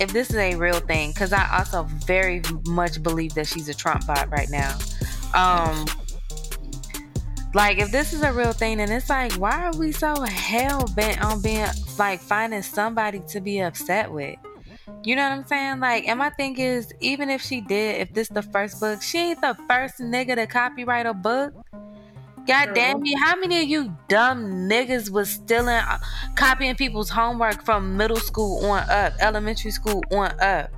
if 0.00 0.12
this 0.12 0.30
is 0.30 0.36
a 0.36 0.54
real 0.54 0.80
thing, 0.80 1.10
because 1.10 1.32
I 1.32 1.58
also 1.58 1.84
very 2.06 2.42
much 2.66 3.02
believe 3.02 3.34
that 3.34 3.46
she's 3.46 3.68
a 3.68 3.74
Trump 3.74 4.06
bot 4.06 4.30
right 4.30 4.48
now. 4.48 4.78
Um, 5.34 5.86
like 7.54 7.78
if 7.78 7.90
this 7.90 8.12
is 8.12 8.22
a 8.22 8.32
real 8.32 8.52
thing, 8.52 8.80
and 8.80 8.92
it's 8.92 9.10
like, 9.10 9.32
why 9.32 9.64
are 9.66 9.76
we 9.76 9.92
so 9.92 10.14
hell 10.22 10.86
bent 10.94 11.20
on 11.24 11.40
being 11.42 11.66
like 11.98 12.20
finding 12.20 12.62
somebody 12.62 13.20
to 13.28 13.40
be 13.40 13.60
upset 13.60 14.12
with? 14.12 14.36
You 15.04 15.16
know 15.16 15.22
what 15.22 15.32
I'm 15.32 15.46
saying? 15.46 15.80
Like, 15.80 16.08
and 16.08 16.18
my 16.18 16.30
thing 16.30 16.58
is, 16.58 16.92
even 17.00 17.30
if 17.30 17.40
she 17.40 17.60
did, 17.60 18.00
if 18.00 18.12
this 18.12 18.28
the 18.28 18.42
first 18.42 18.80
book, 18.80 19.00
she 19.02 19.18
ain't 19.18 19.40
the 19.40 19.56
first 19.68 19.98
nigga 19.98 20.34
to 20.36 20.46
copyright 20.46 21.06
a 21.06 21.14
book. 21.14 21.54
God 22.46 22.74
damn 22.74 23.02
me, 23.02 23.14
how 23.14 23.36
many 23.36 23.62
of 23.62 23.68
you 23.68 23.94
dumb 24.08 24.68
niggas 24.68 25.10
was 25.10 25.28
stealing, 25.28 25.68
uh, 25.68 25.98
copying 26.34 26.76
people's 26.76 27.10
homework 27.10 27.62
from 27.62 27.96
middle 27.96 28.16
school 28.16 28.64
on 28.64 28.88
up, 28.88 29.12
elementary 29.20 29.70
school 29.70 30.02
on 30.10 30.32
up? 30.40 30.70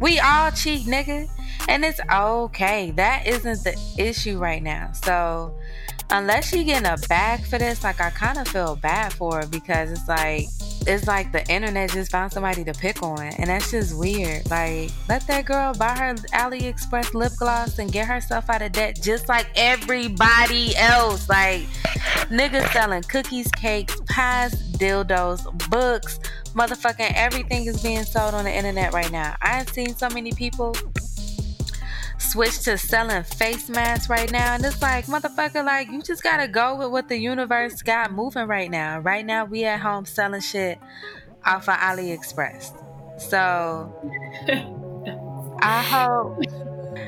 We 0.00 0.20
all 0.20 0.50
cheat, 0.52 0.86
nigga. 0.86 1.28
And 1.68 1.84
it's 1.84 2.00
okay. 2.10 2.92
That 2.92 3.26
isn't 3.26 3.64
the 3.64 3.76
issue 3.98 4.38
right 4.38 4.62
now. 4.62 4.92
So 4.92 5.54
unless 6.10 6.48
she 6.48 6.64
getting 6.64 6.86
a 6.86 6.96
bag 7.08 7.44
for 7.44 7.58
this, 7.58 7.82
like 7.82 8.00
I 8.00 8.10
kind 8.10 8.38
of 8.38 8.48
feel 8.48 8.76
bad 8.76 9.12
for 9.12 9.36
her 9.40 9.46
because 9.46 9.90
it's 9.90 10.08
like 10.08 10.46
it's 10.88 11.06
like 11.06 11.32
the 11.32 11.46
internet 11.52 11.90
just 11.90 12.10
found 12.10 12.32
somebody 12.32 12.64
to 12.64 12.72
pick 12.72 13.02
on, 13.02 13.20
and 13.20 13.48
that's 13.48 13.70
just 13.70 13.96
weird. 13.96 14.48
Like 14.50 14.90
let 15.08 15.26
that 15.26 15.44
girl 15.44 15.74
buy 15.74 15.94
her 15.96 16.14
AliExpress 16.14 17.14
lip 17.14 17.32
gloss 17.38 17.78
and 17.78 17.92
get 17.92 18.06
herself 18.06 18.48
out 18.48 18.62
of 18.62 18.72
debt, 18.72 18.98
just 19.02 19.28
like 19.28 19.46
everybody 19.54 20.74
else. 20.76 21.28
Like 21.28 21.62
niggas 22.30 22.72
selling 22.72 23.02
cookies, 23.02 23.50
cakes, 23.52 24.00
pies, 24.08 24.54
dildos, 24.78 25.44
books, 25.68 26.18
motherfucking 26.54 27.12
everything 27.14 27.66
is 27.66 27.82
being 27.82 28.04
sold 28.04 28.34
on 28.34 28.44
the 28.44 28.52
internet 28.52 28.92
right 28.92 29.12
now. 29.12 29.36
I've 29.42 29.68
seen 29.68 29.94
so 29.94 30.08
many 30.08 30.32
people 30.32 30.74
switch 32.18 32.60
to 32.60 32.76
selling 32.76 33.22
face 33.22 33.68
masks 33.68 34.08
right 34.08 34.30
now. 34.30 34.54
And 34.54 34.64
it's 34.64 34.80
like, 34.82 35.06
motherfucker, 35.06 35.64
like, 35.64 35.88
you 35.88 36.02
just 36.02 36.22
gotta 36.22 36.48
go 36.48 36.76
with 36.76 36.90
what 36.90 37.08
the 37.08 37.16
universe 37.16 37.82
got 37.82 38.12
moving 38.12 38.46
right 38.46 38.70
now. 38.70 38.98
Right 39.00 39.24
now, 39.24 39.44
we 39.44 39.64
at 39.64 39.80
home 39.80 40.04
selling 40.04 40.40
shit 40.40 40.78
off 41.44 41.68
of 41.68 41.76
AliExpress. 41.76 43.20
So, 43.20 43.92
I 45.60 45.82
hope. 45.82 46.38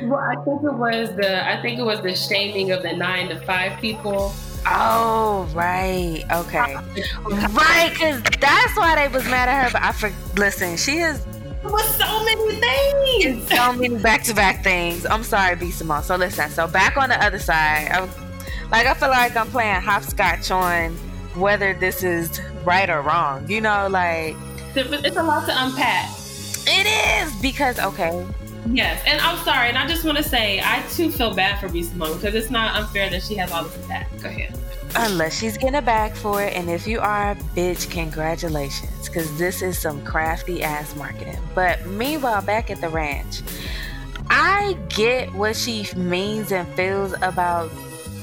Well, 0.02 0.20
I 0.20 0.34
think 0.44 0.62
it 0.62 0.72
was 0.72 1.14
the 1.16 1.46
I 1.46 1.60
think 1.60 1.78
it 1.78 1.82
was 1.82 2.00
the 2.00 2.14
shaming 2.14 2.70
of 2.70 2.82
the 2.82 2.92
nine 2.94 3.28
to 3.28 3.38
five 3.40 3.78
people. 3.80 4.32
Oh 4.66 5.48
right, 5.54 6.22
okay, 6.32 6.76
right, 7.24 7.90
because 7.90 8.22
that's 8.40 8.76
why 8.76 8.94
they 8.96 9.08
was 9.08 9.24
mad 9.24 9.48
at 9.48 9.64
her. 9.64 9.70
But 9.72 9.82
I 9.82 9.92
for 9.92 10.12
listen, 10.38 10.76
she 10.76 10.98
is 10.98 11.24
with 11.62 11.96
so 11.96 12.24
many 12.24 12.54
things. 12.56 13.48
so 13.48 13.72
many 13.72 13.98
back 13.98 14.22
to 14.24 14.34
back 14.34 14.62
things. 14.62 15.06
I'm 15.06 15.22
sorry, 15.22 15.56
B 15.56 15.70
Simone. 15.70 16.02
So 16.02 16.16
listen, 16.16 16.50
so 16.50 16.66
back 16.66 16.96
on 16.96 17.08
the 17.08 17.22
other 17.22 17.38
side, 17.38 17.88
I, 17.90 18.00
like 18.70 18.86
I 18.86 18.94
feel 18.94 19.10
like 19.10 19.36
I'm 19.36 19.48
playing 19.48 19.80
hopscotch 19.80 20.50
on 20.50 20.92
whether 21.34 21.74
this 21.74 22.02
is 22.02 22.40
right 22.64 22.88
or 22.88 23.02
wrong. 23.02 23.48
You 23.48 23.60
know, 23.60 23.88
like 23.90 24.36
it's 24.74 25.16
a 25.16 25.22
lot 25.22 25.46
to 25.46 25.64
unpack. 25.64 26.10
It 26.66 26.86
is 26.86 27.34
because 27.40 27.78
okay. 27.78 28.26
Yes, 28.72 29.02
and 29.06 29.20
I'm 29.20 29.38
sorry, 29.38 29.68
and 29.68 29.78
I 29.78 29.86
just 29.86 30.04
want 30.04 30.18
to 30.18 30.24
say 30.24 30.60
I 30.62 30.84
too 30.90 31.10
feel 31.10 31.34
bad 31.34 31.58
for 31.58 31.68
B 31.68 31.82
Simone 31.82 32.14
because 32.14 32.34
it's 32.34 32.50
not 32.50 32.76
unfair 32.76 33.08
that 33.10 33.22
she 33.22 33.34
has 33.36 33.50
all 33.50 33.64
this 33.64 33.76
attack. 33.84 34.08
Go 34.20 34.28
ahead. 34.28 34.59
Unless 34.96 35.38
she's 35.38 35.56
getting 35.56 35.76
a 35.76 35.82
bag 35.82 36.12
for 36.12 36.42
it, 36.42 36.54
and 36.54 36.68
if 36.68 36.86
you 36.86 37.00
are, 37.00 37.34
bitch, 37.56 37.90
congratulations, 37.90 39.08
because 39.08 39.38
this 39.38 39.62
is 39.62 39.78
some 39.78 40.04
crafty 40.04 40.62
ass 40.62 40.94
marketing. 40.96 41.38
But 41.54 41.86
meanwhile, 41.86 42.42
back 42.42 42.70
at 42.70 42.80
the 42.80 42.88
ranch, 42.88 43.40
I 44.28 44.76
get 44.88 45.32
what 45.34 45.56
she 45.56 45.86
means 45.96 46.52
and 46.52 46.68
feels 46.74 47.14
about 47.22 47.70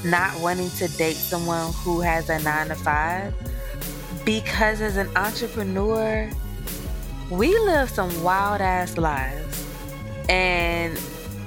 not 0.03 0.39
wanting 0.39 0.69
to 0.71 0.87
date 0.97 1.15
someone 1.15 1.73
who 1.73 2.01
has 2.01 2.29
a 2.29 2.39
nine 2.39 2.67
to 2.67 2.75
five, 2.75 3.33
because 4.23 4.81
as 4.81 4.97
an 4.97 5.09
entrepreneur, 5.15 6.29
we 7.31 7.57
live 7.59 7.89
some 7.89 8.23
wild 8.23 8.61
ass 8.61 8.97
lives. 8.97 9.65
And 10.29 10.99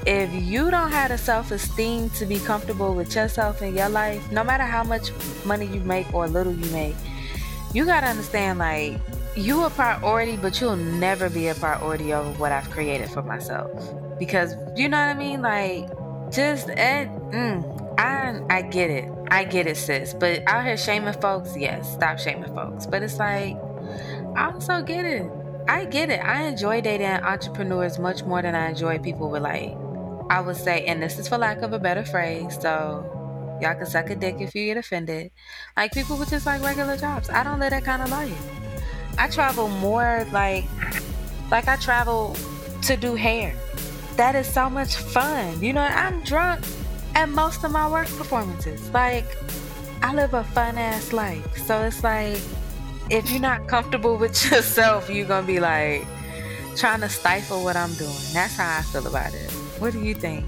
if 0.07 0.33
you 0.33 0.71
don't 0.71 0.91
have 0.91 1.11
the 1.11 1.19
self-esteem 1.19 2.11
to 2.11 2.25
be 2.27 2.39
comfortable 2.39 2.95
with 2.95 3.15
yourself 3.15 3.61
in 3.63 3.77
your 3.77 3.89
life 3.89 4.31
no 4.33 4.43
matter 4.43 4.65
how 4.65 4.83
much 4.83 5.11
money 5.45 5.67
you 5.67 5.81
make 5.81 6.13
or 6.15 6.27
little 6.27 6.55
you 6.55 6.71
make 6.73 6.97
you 7.73 7.85
gotta 7.85 8.07
understand 8.07 8.59
like 8.59 8.99
you 9.37 9.65
a 9.65 9.71
priority 9.71 10.37
but 10.37 10.61
you'll 10.61 10.77
never 10.77 11.31
be 11.31 11.49
a 11.49 11.55
priority 11.55 12.13
over 12.13 12.31
what 12.33 12.53
i've 12.53 12.69
created 12.71 13.09
for 13.11 13.23
myself. 13.23 13.71
Because 14.19 14.55
you 14.77 14.89
know 14.89 14.99
what 14.99 15.09
i 15.09 15.15
mean? 15.15 15.43
Like 15.43 15.89
just 16.33 16.69
eh, 16.71 17.07
mm, 17.07 17.99
i 17.99 18.41
i 18.55 18.63
get 18.63 18.91
it. 18.91 19.09
I 19.31 19.45
get 19.45 19.67
it 19.67 19.77
sis. 19.77 20.15
But 20.15 20.43
out 20.47 20.65
here 20.65 20.77
shaming 20.77 21.15
folks 21.15 21.57
yes 21.57 21.93
stop 21.93 22.19
shaming 22.19 22.53
folks. 22.55 22.87
But 22.87 23.03
it's 23.03 23.19
like 23.19 23.57
i 24.37 24.51
also 24.53 24.83
get 24.83 25.05
it. 25.05 25.31
I 25.69 25.85
get 25.85 26.11
it. 26.11 26.21
I 26.21 26.43
enjoy 26.43 26.81
dating 26.81 27.07
entrepreneurs 27.07 27.99
much 27.99 28.25
more 28.25 28.43
than 28.43 28.55
I 28.55 28.71
enjoy 28.71 28.99
people 28.99 29.31
with 29.31 29.43
like 29.43 29.77
I 30.31 30.41
would 30.41 30.57
say, 30.57 30.85
and 30.85 31.03
this 31.03 31.19
is 31.19 31.27
for 31.27 31.37
lack 31.37 31.59
of 31.63 31.73
a 31.73 31.79
better 31.81 32.05
phrase, 32.05 32.57
so 32.61 33.59
y'all 33.61 33.75
can 33.75 33.85
suck 33.85 34.11
a 34.11 34.15
dick 34.15 34.37
if 34.39 34.55
you 34.55 34.65
get 34.65 34.77
offended. 34.77 35.33
Like 35.77 35.93
people 35.93 36.17
with 36.17 36.31
just 36.31 36.47
like 36.47 36.63
regular 36.63 36.97
jobs. 36.97 37.29
I 37.29 37.43
don't 37.43 37.59
live 37.59 37.71
that 37.71 37.85
kind 37.85 38.01
of 38.01 38.11
life. 38.11 38.41
I 39.19 39.29
travel 39.29 39.67
more 39.67 40.25
like 40.33 40.65
like 41.51 41.67
I 41.67 41.75
travel 41.77 42.37
to 42.83 42.97
do 42.97 43.17
hair. 43.17 43.57
That 44.17 44.37
is 44.37 44.47
so 44.47 44.71
much 44.71 44.95
fun. 44.95 45.61
You 45.61 45.73
know, 45.73 45.83
I'm 45.83 46.23
drunk 46.23 46.65
at 47.17 47.29
most 47.29 47.65
of 47.65 47.73
my 47.73 47.91
work 47.91 48.07
performances. 48.07 48.89
Like 48.91 49.27
I 50.01 50.15
live 50.15 50.33
a 50.35 50.45
fun 50.45 50.79
ass 50.79 51.13
life. 51.13 51.59
So 51.67 51.83
it's 51.83 52.05
like 52.05 52.41
if 53.11 53.29
you're 53.33 53.41
not 53.41 53.67
comfortable 53.67 54.17
with 54.17 54.31
yourself, 54.53 55.11
you're 55.11 55.27
gonna 55.27 55.45
be 55.45 55.59
like 55.59 56.07
trying 56.77 57.01
to 57.01 57.09
stifle 57.09 57.65
what 57.65 57.75
I'm 57.75 57.93
doing. 57.95 58.15
That's 58.33 58.55
how 58.55 58.79
I 58.79 58.83
feel 58.83 59.09
about 59.09 59.35
it. 59.35 59.60
What 59.81 59.93
do 59.93 60.05
you 60.05 60.15
think? 60.15 60.45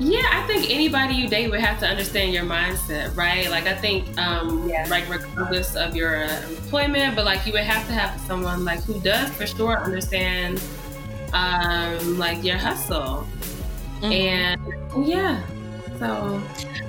Yeah, 0.00 0.26
I 0.32 0.44
think 0.48 0.68
anybody 0.68 1.14
you 1.14 1.28
date 1.28 1.48
would 1.50 1.60
have 1.60 1.78
to 1.78 1.86
understand 1.86 2.32
your 2.32 2.42
mindset, 2.42 3.16
right? 3.16 3.48
Like, 3.48 3.66
I 3.66 3.74
think, 3.74 4.18
um, 4.18 4.68
yeah. 4.68 4.84
like, 4.90 5.08
regardless 5.08 5.76
of 5.76 5.94
your 5.94 6.24
uh, 6.24 6.42
employment, 6.48 7.14
but 7.14 7.24
like, 7.24 7.46
you 7.46 7.52
would 7.52 7.62
have 7.62 7.86
to 7.86 7.92
have 7.92 8.20
someone 8.22 8.64
like 8.64 8.82
who 8.82 8.98
does 9.00 9.30
for 9.30 9.46
sure 9.46 9.78
understand, 9.78 10.60
um, 11.32 12.18
like 12.18 12.42
your 12.42 12.56
hustle, 12.56 13.24
mm-hmm. 14.00 14.12
and 14.12 15.06
yeah, 15.06 15.40
so 16.00 16.42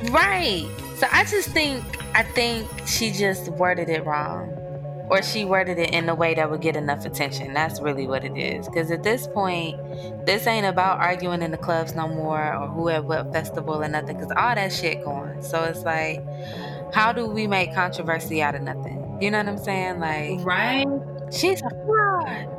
right. 0.10 0.68
So 0.96 1.08
I 1.12 1.24
just 1.26 1.50
think, 1.50 1.84
I 2.16 2.24
think 2.24 2.68
she 2.88 3.12
just 3.12 3.50
worded 3.50 3.90
it 3.90 4.04
wrong 4.06 4.63
or 5.10 5.22
she 5.22 5.46
worded 5.46 5.78
it 5.78 5.92
in 5.92 6.08
a 6.10 6.16
way 6.16 6.34
that 6.34 6.50
would 6.50 6.62
get 6.62 6.76
enough 6.76 7.06
attention. 7.06 7.54
That's 7.54 7.82
really 7.82 8.08
what 8.08 8.24
it 8.24 8.38
is. 8.38 8.68
Because 8.68 8.90
at 8.92 9.04
this 9.04 9.28
point, 9.28 9.78
this 10.26 10.48
ain't 10.48 10.66
about 10.66 11.00
arguing 11.00 11.42
in 11.42 11.52
the 11.52 11.58
clubs 11.58 11.94
no 11.94 12.08
more 12.08 12.56
or 12.56 12.68
who 12.68 12.90
at 12.90 13.04
what 13.06 13.32
festival 13.32 13.84
or 13.84 13.88
nothing. 13.88 14.18
Because 14.18 14.32
all 14.38 14.56
that 14.56 14.72
shit 14.72 15.04
going. 15.04 15.42
So 15.42 15.64
it's 15.64 15.84
like, 15.84 16.24
how 16.94 17.12
do 17.12 17.28
we 17.28 17.48
make 17.48 17.74
controversy 17.74 18.42
out 18.42 18.56
of 18.56 18.62
nothing? 18.62 19.18
You 19.22 19.32
know 19.32 19.40
what 19.40 19.48
I'm 19.48 19.58
saying? 19.58 20.00
Like, 20.00 20.46
right? 20.46 20.88
She's 21.32 21.62
a 21.62 21.70
fraud. 21.70 22.50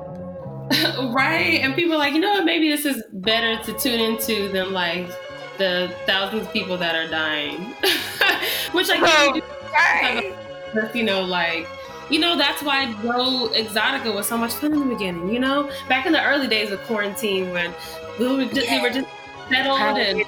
right? 1.14 1.60
And 1.62 1.74
people 1.74 1.94
are 1.94 1.98
like, 1.98 2.14
you 2.14 2.20
know 2.20 2.32
what? 2.32 2.44
Maybe 2.44 2.68
this 2.68 2.84
is 2.84 3.02
better 3.12 3.62
to 3.64 3.78
tune 3.78 4.00
into 4.00 4.48
than 4.48 4.72
like 4.72 5.08
the 5.58 5.92
thousands 6.06 6.46
of 6.46 6.52
people 6.52 6.76
that 6.78 6.94
are 6.94 7.08
dying. 7.08 7.60
Which 8.72 8.88
I 8.90 8.98
oh, 9.00 9.40
right. 9.72 10.94
you 10.94 11.02
know, 11.02 11.22
like 11.22 11.68
you 12.10 12.18
know, 12.18 12.36
that's 12.36 12.62
why 12.62 12.92
Joe 13.02 13.50
Exotica 13.54 14.14
was 14.14 14.26
so 14.26 14.36
much 14.36 14.52
fun 14.54 14.72
in 14.72 14.80
the 14.80 14.94
beginning. 14.94 15.30
You 15.30 15.40
know, 15.40 15.70
back 15.88 16.06
in 16.06 16.12
the 16.12 16.24
early 16.24 16.48
days 16.48 16.70
of 16.70 16.80
quarantine 16.82 17.50
when 17.52 17.72
we 18.18 18.28
were 18.28 18.44
just, 18.44 18.70
we 18.70 18.80
were 18.80 18.90
just 18.90 19.08
settled 19.48 19.98
and 19.98 20.18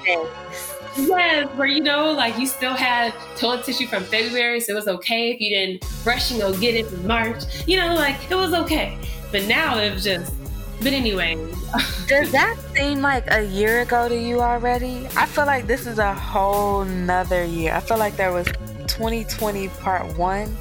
yes, 0.97 1.47
where 1.55 1.67
you 1.67 1.81
know, 1.81 2.11
like 2.11 2.37
you 2.37 2.47
still 2.47 2.73
had 2.73 3.13
toilet 3.37 3.63
tissue 3.63 3.87
from 3.87 4.03
February, 4.03 4.59
so 4.59 4.73
it 4.73 4.75
was 4.75 4.87
okay 4.87 5.31
if 5.31 5.41
you 5.41 5.49
didn't 5.49 6.03
brush 6.03 6.31
and 6.31 6.39
go 6.39 6.57
get 6.57 6.75
it 6.75 6.91
in 6.91 7.07
March. 7.07 7.43
You 7.67 7.79
know, 7.79 7.93
like 7.93 8.15
it 8.29 8.35
was 8.35 8.53
okay. 8.53 8.97
But 9.31 9.45
now 9.47 9.77
it's 9.77 10.03
just. 10.03 10.33
But 10.79 10.93
anyway, 10.93 11.35
does 12.07 12.31
that 12.31 12.55
seem 12.75 13.01
like 13.01 13.25
a 13.31 13.43
year 13.43 13.81
ago 13.81 14.07
to 14.07 14.15
you 14.15 14.41
already? 14.41 15.07
I 15.17 15.25
feel 15.25 15.47
like 15.47 15.65
this 15.65 15.87
is 15.87 15.97
a 15.97 16.13
whole 16.13 16.85
nother 16.85 17.43
year. 17.43 17.73
I 17.73 17.79
feel 17.79 17.97
like 17.97 18.15
there 18.15 18.31
was 18.31 18.45
2020 18.87 19.69
part 19.69 20.15
one 20.17 20.55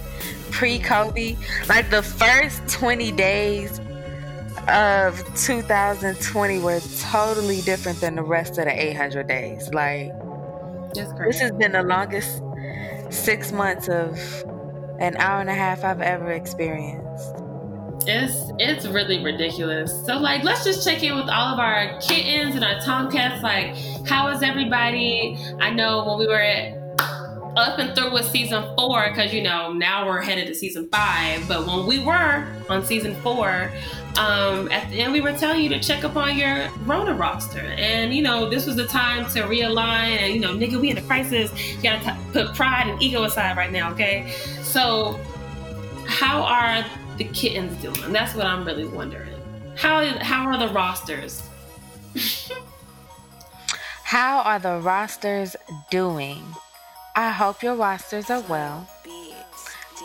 pre-Kobe, 0.51 1.37
like 1.69 1.91
the 1.91 2.03
first 2.03 2.67
20 2.69 3.13
days 3.13 3.81
of 4.69 5.19
2020 5.37 6.59
were 6.61 6.81
totally 7.01 7.61
different 7.63 8.01
than 8.01 8.17
the 8.17 8.23
rest 8.23 8.59
of 8.59 8.65
the 8.65 8.73
800 8.73 9.29
days. 9.29 9.69
Like, 9.73 10.13
this 10.95 11.39
has 11.41 11.53
been 11.53 11.73
the 11.73 11.83
longest 11.83 12.43
six 13.11 13.53
months 13.53 13.89
of 13.89 14.19
an 14.99 15.17
hour 15.19 15.41
and 15.41 15.51
a 15.51 15.55
half 15.55 15.85
I've 15.85 16.01
ever 16.01 16.33
experienced. 16.33 17.35
It's 18.09 18.53
it's 18.59 18.87
really 18.87 19.23
ridiculous. 19.23 19.91
So 20.07 20.19
like 20.19 20.45
let's 20.45 20.65
just 20.65 20.87
check 20.87 21.03
in 21.03 21.17
with 21.17 21.29
all 21.29 21.55
of 21.55 21.59
our 21.59 21.99
kittens 22.01 22.55
and 22.55 22.65
our 22.65 22.79
tomcats. 22.81 23.43
Like, 23.43 23.75
how 24.07 24.29
is 24.29 24.43
everybody? 24.43 25.37
I 25.59 25.71
know 25.71 26.05
when 26.07 26.19
we 26.19 26.27
were 26.27 26.41
at 26.41 26.76
up 27.57 27.79
and 27.79 27.97
through 27.97 28.13
with 28.13 28.27
season 28.27 28.63
four 28.77 29.09
because 29.09 29.33
you 29.33 29.43
know 29.43 29.73
now 29.73 30.07
we're 30.07 30.21
headed 30.21 30.47
to 30.47 30.55
season 30.55 30.89
five 30.91 31.47
but 31.49 31.67
when 31.67 31.87
we 31.87 31.99
were 31.99 32.47
on 32.69 32.85
season 32.85 33.15
four 33.23 33.71
um, 34.19 34.71
at 34.71 34.91
the 34.91 35.01
end 35.01 35.13
we 35.13 35.21
were 35.21 35.33
telling 35.33 35.63
you 35.63 35.69
to 35.69 35.81
check 35.81 36.05
up 36.05 36.17
on 36.17 36.37
your 36.37 36.69
rona 36.85 37.15
roster. 37.15 37.61
And 37.61 38.15
you 38.15 38.23
know 38.23 38.49
this 38.49 38.67
was 38.67 38.77
the 38.77 38.87
time 38.87 39.27
to 39.33 39.43
realign 39.43 40.19
and 40.19 40.35
you 40.35 40.41
know 40.41 40.55
nigga 40.55 40.81
we 40.81 40.91
in 40.91 40.99
a 40.99 41.03
crisis. 41.03 41.51
You 41.75 41.83
gotta 41.83 42.05
t- 42.05 42.33
put 42.33 42.55
pride 42.55 42.89
and 42.89 43.01
ego 43.03 43.25
aside 43.25 43.57
right 43.57 43.71
now 43.71 43.91
okay? 43.93 44.31
So 44.63 45.21
how 46.07 46.43
are 46.43 46.85
the 47.19 47.25
kittens 47.25 47.81
doing? 47.83 48.13
That's 48.13 48.35
what 48.35 48.47
i'm 48.47 48.65
really 48.65 48.87
wondering. 48.87 49.35
How 49.77 50.05
how 50.19 50.47
are 50.47 50.59
the 50.59 50.69
rosters? 50.69 51.43
How 54.07 54.43
are 54.43 54.61
the 54.61 54.79
rosters 54.79 55.57
doing 55.91 56.41
I 57.19 57.31
hope 57.31 57.63
your 57.63 57.77
rosters 57.77 58.29
are 58.29 58.43
well. 58.43 58.87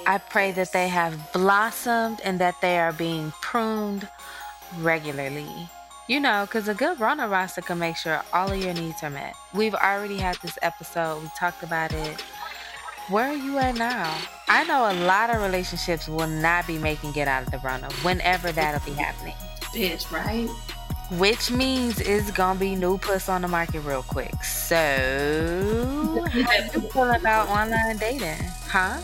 I 0.08 0.18
pray 0.18 0.54
that 0.54 0.72
they 0.72 0.88
have 0.88 1.34
blossomed 1.34 2.22
and 2.24 2.40
that 2.40 2.62
they 2.62 2.80
are 2.80 2.94
being 2.94 3.34
pruned 3.42 4.08
regularly. 4.80 5.70
You 6.08 6.22
know, 6.22 6.46
because 6.46 6.70
a 6.70 6.74
good 6.74 7.02
Rona 7.02 7.28
roster 7.28 7.62
can 7.62 7.80
make 7.80 7.98
sure 7.98 8.22
all 8.32 8.50
of 8.50 8.58
your 8.58 8.74
needs 8.74 9.04
are 9.04 9.10
met. 9.10 9.36
We've 9.54 9.76
already 9.76 10.20
had 10.20 10.38
this 10.42 10.58
episode, 10.62 11.22
we 11.22 11.30
talked 11.38 11.64
about 11.64 11.92
it. 11.92 12.22
Where 13.10 13.28
are 13.28 13.36
you 13.36 13.58
at 13.58 13.76
now? 13.76 14.18
I 14.48 14.64
know 14.64 14.90
a 14.90 14.96
lot 15.06 15.36
of 15.36 15.42
relationships 15.42 16.08
will 16.08 16.28
not 16.28 16.66
be 16.66 16.78
making 16.78 17.14
it 17.18 17.28
out 17.28 17.44
of 17.44 17.52
the 17.52 17.60
runner 17.60 17.90
whenever 18.04 18.54
that'll 18.54 18.86
be 18.86 18.98
happening. 18.98 19.36
Bitch, 19.76 20.10
right? 20.14 20.50
Which 21.18 21.52
means 21.52 22.00
it's 22.00 22.32
gonna 22.32 22.58
be 22.58 22.74
new 22.74 22.98
puss 22.98 23.28
on 23.28 23.42
the 23.42 23.48
market 23.48 23.82
real 23.82 24.04
quick. 24.04 24.44
So, 24.44 26.24
how 26.32 26.40
you 26.40 26.82
feel 26.90 27.12
about 27.12 27.50
online 27.50 27.98
dating, 27.98 28.38
huh? 28.68 28.98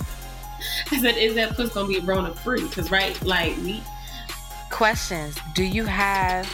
I 0.92 1.00
said, 1.00 1.18
is 1.18 1.36
that 1.36 1.56
puss 1.56 1.74
gonna 1.74 1.88
be 1.88 2.00
Rona 2.00 2.34
free? 2.34 2.64
Because 2.64 2.92
right, 2.92 3.22
like 3.24 3.58
we. 3.58 3.84
Questions: 4.70 5.38
Do 5.54 5.64
you 5.64 5.84
have 5.84 6.46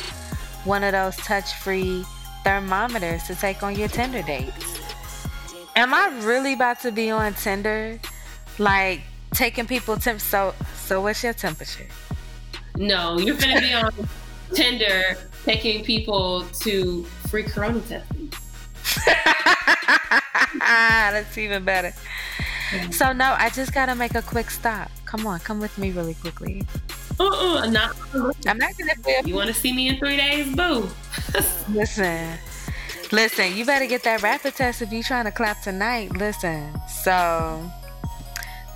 one 0.66 0.84
of 0.84 0.94
those 0.94 1.16
touch-free 1.18 2.04
thermometers 2.44 3.24
to 3.24 3.36
take 3.36 3.62
on 3.63 3.76
your 3.76 3.88
Tinder 3.88 4.24
dates? 4.24 4.80
Am 5.76 5.94
I 5.94 6.08
really 6.24 6.54
about 6.54 6.80
to 6.82 6.92
be 6.92 7.12
on 7.12 7.34
Tinder, 7.34 8.00
like 8.58 9.02
taking 9.34 9.68
people 9.68 9.98
temp? 9.98 10.20
So, 10.20 10.56
so 10.76 11.02
what's 11.02 11.24
your 11.24 11.34
temperature? 11.34 11.88
No, 12.76 13.20
you're 13.20 13.38
gonna 13.38 13.62
be 13.62 13.74
on 13.74 13.92
Tinder 14.54 15.18
taking 15.43 15.84
people 15.84 16.45
to 16.62 17.03
free 17.29 17.43
corona 17.43 17.79
testing. 17.82 18.32
That's 20.60 21.38
even 21.38 21.63
better. 21.63 21.93
So 22.91 23.13
no, 23.13 23.36
I 23.38 23.49
just 23.49 23.73
gotta 23.73 23.95
make 23.95 24.15
a 24.15 24.21
quick 24.21 24.49
stop. 24.49 24.89
Come 25.06 25.27
on, 25.27 25.39
come 25.39 25.60
with 25.60 25.77
me 25.77 25.91
really 25.91 26.15
quickly. 26.15 26.65
Uh-uh, 27.19 27.67
not. 27.67 27.95
I'm 28.47 28.58
not 28.58 28.75
gonna. 28.77 28.95
Feel- 28.95 29.27
you 29.27 29.36
want 29.36 29.47
to 29.47 29.53
see 29.53 29.71
me 29.73 29.89
in 29.89 29.97
three 29.97 30.17
days, 30.17 30.56
boo? 30.56 30.89
listen, 31.69 32.38
listen. 33.12 33.56
You 33.56 33.65
better 33.65 33.86
get 33.86 34.03
that 34.03 34.23
rapid 34.23 34.56
test 34.56 34.82
if 34.82 34.91
you 34.91 35.03
trying 35.03 35.25
to 35.25 35.32
clap 35.32 35.62
tonight. 35.62 36.17
Listen. 36.17 36.71
So, 36.88 37.69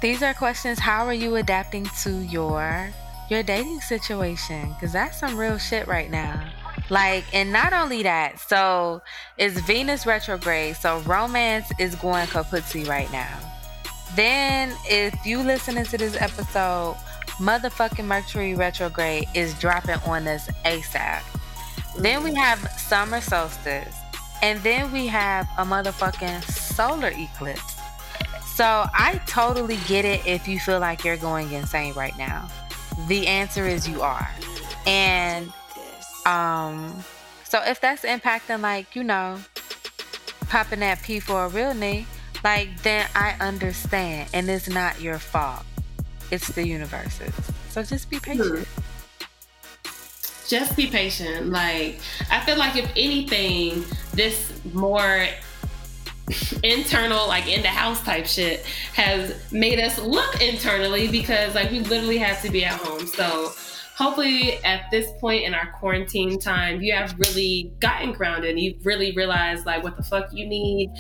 these 0.02 0.22
are 0.22 0.34
questions. 0.36 0.78
How 0.78 1.06
are 1.06 1.14
you 1.14 1.36
adapting 1.38 1.86
to 2.04 2.12
your 2.12 2.92
your 3.32 3.42
dating 3.42 3.82
situation? 3.82 4.70
Because 4.74 4.94
that's 4.94 5.20
some 5.20 5.36
real 5.38 5.58
shit 5.58 5.88
right 5.88 6.12
now. 6.12 6.48
Like, 6.90 7.26
and 7.34 7.52
not 7.52 7.74
only 7.74 8.04
that, 8.04 8.40
so 8.40 9.02
it's 9.38 9.60
Venus 9.62 10.06
retrograde, 10.06 10.78
so 10.78 11.00
romance 11.00 11.70
is 11.80 11.96
going 11.96 12.28
kaputzi 12.28 12.88
right 12.88 13.12
now. 13.12 13.38
Then, 14.16 14.74
if 14.86 15.26
you 15.26 15.40
listening 15.40 15.84
to 15.86 15.98
this 15.98 16.16
episode, 16.16 16.96
motherfucking 17.40 18.06
Mercury 18.06 18.56
retrograde 18.56 19.28
is 19.34 19.54
dropping 19.60 20.00
on 20.06 20.28
us 20.28 20.48
ASAP. 20.66 21.24
Then 21.98 22.24
we 22.24 22.34
have 22.36 22.60
summer 22.72 23.20
solstice, 23.20 23.96
and 24.42 24.62
then 24.64 24.92
we 24.94 25.08
have 25.08 25.48
a 25.58 25.64
motherfucking 25.66 26.44
solar 26.44 27.12
eclipse. 27.14 27.76
So 28.56 28.66
I 28.66 29.22
totally 29.28 29.78
get 29.88 30.06
it 30.06 30.26
if 30.26 30.48
you 30.48 30.60
feel 30.60 30.80
like 30.80 31.04
you're 31.04 31.18
going 31.18 31.52
insane 31.52 31.94
right 31.94 32.18
now. 32.18 32.50
The 33.08 33.28
answer 33.28 33.68
is 33.68 33.88
you 33.88 34.02
are. 34.02 34.28
And 34.88 35.52
um, 36.28 37.04
so 37.46 37.62
if 37.64 37.80
that's 37.80 38.04
impacting, 38.04 38.62
like, 38.62 38.96
you 38.96 39.04
know, 39.04 39.40
popping 40.50 40.82
that 40.82 41.02
P 41.02 41.22
for 41.22 41.46
a 41.46 41.48
real 41.48 41.72
nigga, 41.72 42.06
like, 42.44 42.82
then 42.84 43.08
I 43.16 43.36
understand. 43.40 44.30
And 44.34 44.50
it's 44.50 44.70
not 44.70 45.00
your 45.02 45.20
fault. 45.20 45.64
It's 46.30 46.50
the 46.50 46.68
universe's. 46.68 47.34
So 47.70 47.84
just 47.84 48.10
be 48.10 48.20
patient. 48.20 48.68
Just 50.48 50.76
be 50.76 50.88
patient. 50.88 51.50
Like, 51.50 52.00
I 52.30 52.42
feel 52.42 52.58
like 52.58 52.76
if 52.76 52.90
anything, 52.98 53.86
this 54.14 54.52
more 54.74 55.26
internal 56.64 57.26
like 57.28 57.48
in 57.48 57.62
the 57.62 57.70
house 57.70 58.04
type 58.04 58.26
shit 58.26 58.66
has 58.94 59.34
made 59.54 59.80
us 59.80 59.98
look 59.98 60.42
internally 60.42 61.08
because 61.08 61.56
like 61.56 61.72
we 61.72 61.80
literally 61.80 62.18
have 62.18 62.42
to 62.42 62.52
be 62.52 62.66
at 62.66 62.74
home 62.82 63.08
so 63.08 63.54
hopefully 63.98 64.64
at 64.64 64.90
this 64.92 65.12
point 65.20 65.44
in 65.44 65.56
our 65.56 65.72
quarantine 65.72 66.40
time, 66.40 66.82
you 66.82 66.94
have 66.94 67.18
really 67.18 67.74
gotten 67.80 68.14
grounded. 68.14 68.60
You've 68.60 68.86
really 68.86 69.12
realized 69.16 69.66
like 69.66 69.84
what 69.84 69.98
the 69.98 70.04
fuck 70.04 70.32
you 70.32 70.46
need, 70.46 70.92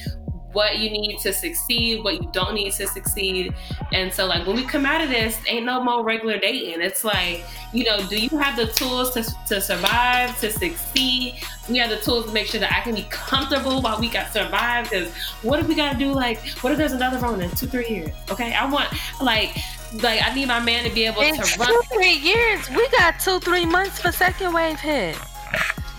what 0.53 0.79
you 0.79 0.89
need 0.89 1.19
to 1.19 1.31
succeed, 1.31 2.03
what 2.03 2.15
you 2.15 2.27
don't 2.33 2.55
need 2.55 2.71
to 2.73 2.87
succeed. 2.87 3.53
And 3.93 4.11
so, 4.11 4.25
like, 4.25 4.47
when 4.47 4.55
we 4.55 4.63
come 4.63 4.87
out 4.87 5.01
of 5.01 5.09
this, 5.09 5.37
ain't 5.47 5.65
no 5.65 5.83
more 5.83 6.03
regular 6.03 6.39
dating. 6.39 6.81
It's 6.81 7.03
like, 7.03 7.43
you 7.73 7.83
know, 7.83 7.99
do 8.07 8.17
you 8.17 8.35
have 8.39 8.57
the 8.57 8.65
tools 8.65 9.13
to, 9.13 9.23
to 9.49 9.61
survive, 9.61 10.39
to 10.39 10.49
succeed? 10.49 11.35
We 11.69 11.77
have 11.77 11.91
the 11.91 11.97
tools 11.97 12.25
to 12.25 12.31
make 12.31 12.47
sure 12.47 12.59
that 12.59 12.73
I 12.73 12.81
can 12.81 12.95
be 12.95 13.05
comfortable 13.11 13.81
while 13.81 13.99
we 13.99 14.09
got 14.09 14.33
survive. 14.33 14.89
Because 14.89 15.13
what 15.43 15.59
if 15.59 15.67
we 15.67 15.75
got 15.75 15.91
to 15.93 15.99
do, 15.99 16.11
like, 16.11 16.39
what 16.61 16.71
if 16.71 16.79
there's 16.79 16.93
another 16.93 17.19
Rona 17.19 17.43
in 17.43 17.51
two, 17.51 17.67
three 17.67 17.87
years? 17.87 18.11
Okay. 18.31 18.53
I 18.53 18.67
want, 18.67 18.89
like, 19.21 19.55
like 19.93 20.21
I 20.23 20.33
need 20.33 20.47
my 20.47 20.59
man 20.59 20.83
to 20.83 20.93
be 20.93 21.05
able 21.05 21.21
in 21.21 21.35
to 21.35 21.43
two, 21.43 21.59
run. 21.59 21.83
Three 21.93 22.13
years. 22.13 22.69
We 22.69 22.87
got 22.89 23.19
two, 23.19 23.39
three 23.39 23.65
months 23.65 23.99
for 24.01 24.11
second 24.11 24.53
wave 24.53 24.79
hit. 24.79 25.15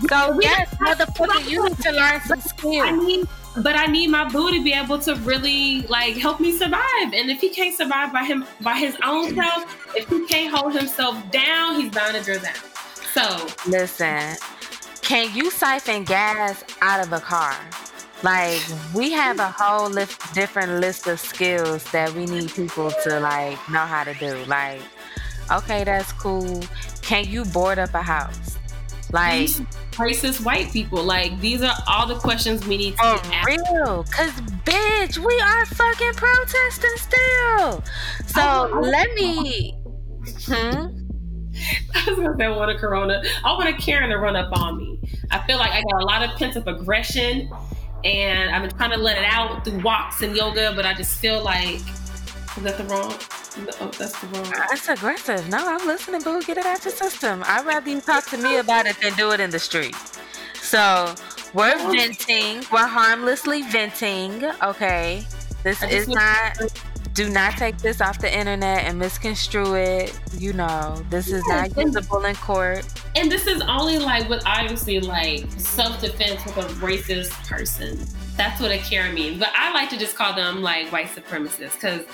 So 0.07 0.39
yes, 0.41 0.73
motherfucker, 0.75 1.49
you 1.49 1.67
need 1.67 1.77
to 1.79 1.91
learn 1.91 2.21
some 2.21 2.39
skills. 2.39 2.83
I 2.83 2.91
need, 2.91 3.27
but 3.57 3.75
I 3.75 3.85
need 3.87 4.07
my 4.07 4.29
boo 4.29 4.49
to 4.51 4.63
be 4.63 4.71
able 4.71 4.99
to 4.99 5.15
really 5.15 5.81
like 5.83 6.15
help 6.15 6.39
me 6.39 6.57
survive. 6.57 7.13
And 7.13 7.29
if 7.29 7.41
he 7.41 7.49
can't 7.49 7.75
survive 7.75 8.13
by 8.13 8.23
him 8.23 8.45
by 8.61 8.77
his 8.77 8.95
own 9.03 9.35
self, 9.35 9.95
if 9.95 10.07
he 10.07 10.25
can't 10.27 10.55
hold 10.55 10.73
himself 10.73 11.17
down, 11.31 11.81
he's 11.81 11.91
bound 11.91 12.15
to 12.15 12.23
drill 12.23 12.39
down. 12.39 12.55
So 13.13 13.47
listen, 13.67 14.37
can 15.01 15.35
you 15.35 15.51
siphon 15.51 16.05
gas 16.05 16.63
out 16.81 17.05
of 17.05 17.11
a 17.11 17.19
car? 17.19 17.55
Like 18.21 18.61
we 18.93 19.11
have 19.11 19.39
a 19.39 19.49
whole 19.49 19.89
list, 19.89 20.33
different 20.33 20.81
list 20.81 21.07
of 21.07 21.19
skills 21.19 21.83
that 21.91 22.11
we 22.13 22.25
need 22.25 22.51
people 22.53 22.91
to 23.03 23.19
like 23.19 23.57
know 23.69 23.85
how 23.85 24.03
to 24.03 24.13
do. 24.15 24.43
Like, 24.45 24.81
okay, 25.51 25.85
that's 25.85 26.11
cool. 26.13 26.61
Can 27.01 27.25
you 27.25 27.45
board 27.45 27.79
up 27.79 27.93
a 27.93 28.01
house? 28.01 28.57
Like 29.11 29.47
racist 29.93 30.43
white 30.45 30.71
people. 30.71 31.01
Like 31.01 31.39
these 31.39 31.61
are 31.61 31.75
all 31.87 32.07
the 32.07 32.15
questions 32.15 32.65
we 32.67 32.77
need 32.77 32.97
to 32.97 33.17
for 33.17 33.45
real. 33.45 34.03
Cause 34.03 34.33
bitch, 34.65 35.17
we 35.17 35.39
are 35.39 35.65
fucking 35.65 36.13
protesting 36.13 36.97
still. 36.97 37.83
So 38.25 38.69
oh, 38.73 38.79
let 38.81 39.13
me. 39.13 39.75
Hmm. 40.45 40.99
I 41.95 42.05
was 42.07 42.19
gonna 42.19 42.35
say 42.37 42.45
I 42.45 42.49
want 42.49 42.69
a 42.69 42.77
corona. 42.77 43.23
I 43.43 43.53
want 43.53 43.67
a 43.69 43.73
Karen 43.73 44.09
to 44.09 44.17
run 44.17 44.35
up 44.35 44.49
on 44.53 44.77
me. 44.77 44.99
I 45.31 45.45
feel 45.47 45.57
like 45.57 45.71
I 45.71 45.81
got 45.81 46.01
a 46.01 46.05
lot 46.05 46.23
of 46.23 46.37
pent 46.37 46.55
up 46.55 46.67
aggression 46.67 47.49
and 48.03 48.55
I've 48.55 48.61
been 48.61 48.77
trying 48.77 48.91
to 48.91 48.97
let 48.97 49.17
it 49.17 49.25
out 49.25 49.63
through 49.65 49.79
walks 49.79 50.21
and 50.21 50.35
yoga, 50.35 50.73
but 50.75 50.85
I 50.85 50.93
just 50.93 51.19
feel 51.19 51.43
like 51.43 51.81
is 52.57 52.63
that 52.63 52.77
the 52.77 52.83
wrong? 52.85 53.13
Oh, 53.79 53.91
that's 53.97 54.19
the 54.19 54.27
wrong. 54.27 54.51
That's 54.51 54.89
aggressive. 54.89 55.47
No, 55.49 55.59
I'm 55.59 55.85
listening, 55.87 56.21
boo. 56.21 56.41
Get 56.41 56.57
it 56.57 56.65
out 56.65 56.83
your 56.83 56.93
system. 56.93 57.43
I'd 57.45 57.65
rather 57.65 57.89
you 57.89 58.01
talk 58.01 58.25
to 58.31 58.37
me 58.37 58.57
about 58.57 58.85
it 58.85 58.99
than 59.01 59.13
do 59.13 59.31
it 59.31 59.39
in 59.39 59.49
the 59.49 59.59
street. 59.59 59.95
So 60.55 61.13
we're 61.53 61.75
oh. 61.77 61.91
venting. 61.91 62.63
We're 62.71 62.87
harmlessly 62.87 63.61
venting. 63.63 64.43
Okay, 64.61 65.25
this 65.63 65.81
is 65.83 66.07
not 66.07 66.57
do 67.13 67.29
not 67.29 67.53
take 67.53 67.77
this 67.79 68.01
off 68.01 68.19
the 68.19 68.33
internet 68.33 68.85
and 68.85 68.97
misconstrue 68.97 69.75
it. 69.75 70.19
You 70.37 70.53
know, 70.53 71.01
this 71.09 71.29
is 71.29 71.45
not 71.47 71.75
usable 71.77 72.25
in 72.25 72.35
court. 72.35 72.85
And 73.15 73.31
this 73.31 73.47
is 73.47 73.61
only 73.61 73.97
like 73.97 74.29
with 74.29 74.43
obviously 74.45 74.99
like 74.99 75.49
self 75.57 75.99
defense 76.01 76.45
with 76.45 76.57
a 76.57 76.67
racist 76.75 77.31
person. 77.47 77.99
That's 78.37 78.61
what 78.61 78.71
a 78.71 78.77
Karen 78.77 79.13
means. 79.13 79.39
But 79.39 79.49
I 79.55 79.73
like 79.73 79.89
to 79.89 79.97
just 79.97 80.15
call 80.15 80.33
them 80.33 80.61
like 80.61 80.91
white 80.91 81.07
supremacists 81.07 81.73
because 81.73 82.05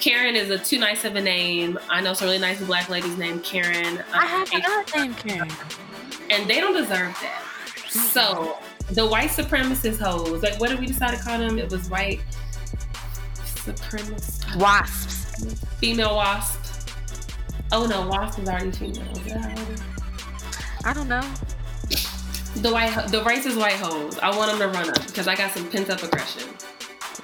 Karen 0.00 0.36
is 0.36 0.50
a 0.50 0.58
too 0.58 0.78
nice 0.78 1.04
of 1.04 1.16
a 1.16 1.20
name. 1.20 1.78
I 1.88 2.00
know 2.00 2.12
some 2.12 2.26
really 2.26 2.38
nice 2.38 2.60
black 2.62 2.88
ladies 2.88 3.16
named 3.16 3.42
Karen. 3.42 3.98
Um, 3.98 4.04
I 4.12 4.26
have 4.26 4.52
another 4.52 4.84
name 4.96 5.14
Karen. 5.14 5.50
And 6.30 6.48
they 6.48 6.60
don't 6.60 6.74
deserve 6.74 7.16
that. 7.20 7.44
So 7.88 8.58
the 8.90 9.06
white 9.06 9.30
supremacist 9.30 9.98
hoes, 10.00 10.42
like 10.42 10.60
what 10.60 10.70
did 10.70 10.78
we 10.78 10.86
decide 10.86 11.16
to 11.16 11.22
call 11.22 11.38
them? 11.38 11.58
It 11.58 11.70
was 11.70 11.88
white 11.88 12.20
supremacist 13.34 14.56
wasps. 14.56 15.64
Female 15.78 16.14
wasp. 16.14 16.60
Oh 17.72 17.86
no, 17.86 18.06
wasp 18.06 18.38
is 18.38 18.48
already 18.48 18.70
female. 18.70 20.01
I 20.84 20.92
don't 20.92 21.08
know. 21.08 21.22
The 22.56 22.70
white, 22.72 22.94
the 23.08 23.20
racist 23.20 23.56
white 23.56 23.74
hoes. 23.74 24.18
I 24.18 24.36
want 24.36 24.50
them 24.50 24.60
to 24.60 24.78
run 24.78 24.90
up 24.90 25.06
because 25.06 25.28
I 25.28 25.34
got 25.34 25.52
some 25.52 25.68
pent 25.70 25.90
up 25.90 26.02
aggression. 26.02 26.48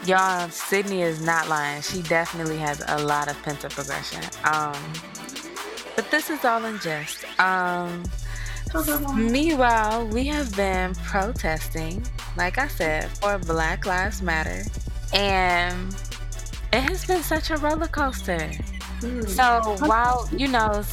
Y'all, 0.07 0.49
Sydney 0.49 1.03
is 1.03 1.21
not 1.21 1.49
lying. 1.49 1.83
She 1.83 2.03
definitely 2.03 2.57
has 2.59 2.83
a 2.88 2.99
lot 3.05 3.29
of 3.29 3.40
pent 3.42 3.64
up 3.64 3.77
aggression. 3.77 4.23
Um, 4.44 4.77
but 5.97 6.11
this 6.11 6.31
is 6.31 6.44
all 6.44 6.64
in 6.64 6.79
jest. 6.79 7.25
Um, 7.40 8.05
meanwhile, 9.16 10.07
we 10.09 10.27
have 10.29 10.55
been 10.57 10.94
protesting, 10.94 12.07
like 12.37 12.59
I 12.59 12.68
said, 12.68 13.09
for 13.09 13.38
Black 13.38 13.87
Lives 13.87 14.23
Matter, 14.23 14.62
and 15.12 15.94
it 16.73 16.81
has 16.81 17.05
been 17.05 17.23
such 17.23 17.51
a 17.51 17.57
roller 17.57 17.88
coaster. 17.88 18.51
Mm. 19.01 19.29
So 19.29 19.87
while 19.87 20.29
you 20.33 20.49
know, 20.49 20.85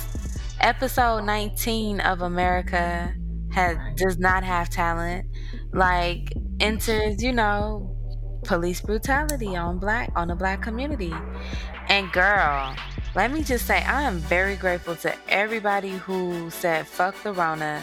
episode 0.60 1.24
19 1.24 2.00
of 2.02 2.22
America 2.22 3.13
has 3.52 3.78
does 3.96 4.18
not 4.18 4.44
have 4.44 4.70
talent, 4.70 5.26
like 5.74 6.34
enters, 6.60 7.24
you 7.24 7.32
know, 7.32 7.96
police 8.44 8.82
brutality 8.82 9.56
on 9.56 9.80
black 9.80 10.12
on 10.15 10.28
the 10.28 10.36
black 10.36 10.62
community. 10.62 11.13
And 11.89 12.12
girl, 12.12 12.76
let 13.15 13.32
me 13.32 13.44
just 13.44 13.65
say 13.65 13.84
I 13.84 14.04
am 14.04 14.18
very 14.18 14.56
grateful 14.56 14.96
to 14.98 15.13
everybody 15.30 15.91
who 15.91 16.50
said 16.50 16.88
fuck 16.88 17.22
the 17.24 17.34
Rona 17.34 17.82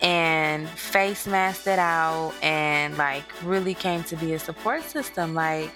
and 0.00 0.68
face 0.68 1.26
masked 1.26 1.66
it 1.66 1.78
out 1.78 2.32
and 2.42 2.96
like 2.96 3.24
really 3.42 3.74
came 3.74 4.04
to 4.04 4.16
be 4.16 4.34
a 4.34 4.38
support 4.38 4.84
system. 4.84 5.34
Like 5.34 5.70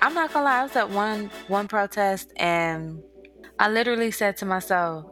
I'm 0.00 0.14
not 0.14 0.32
gonna 0.32 0.46
lie, 0.46 0.60
I 0.60 0.62
was 0.64 0.76
at 0.76 0.90
one 0.90 1.30
one 1.48 1.68
protest 1.68 2.32
and 2.36 3.02
I 3.58 3.68
literally 3.68 4.10
said 4.10 4.36
to 4.38 4.46
myself, 4.46 5.11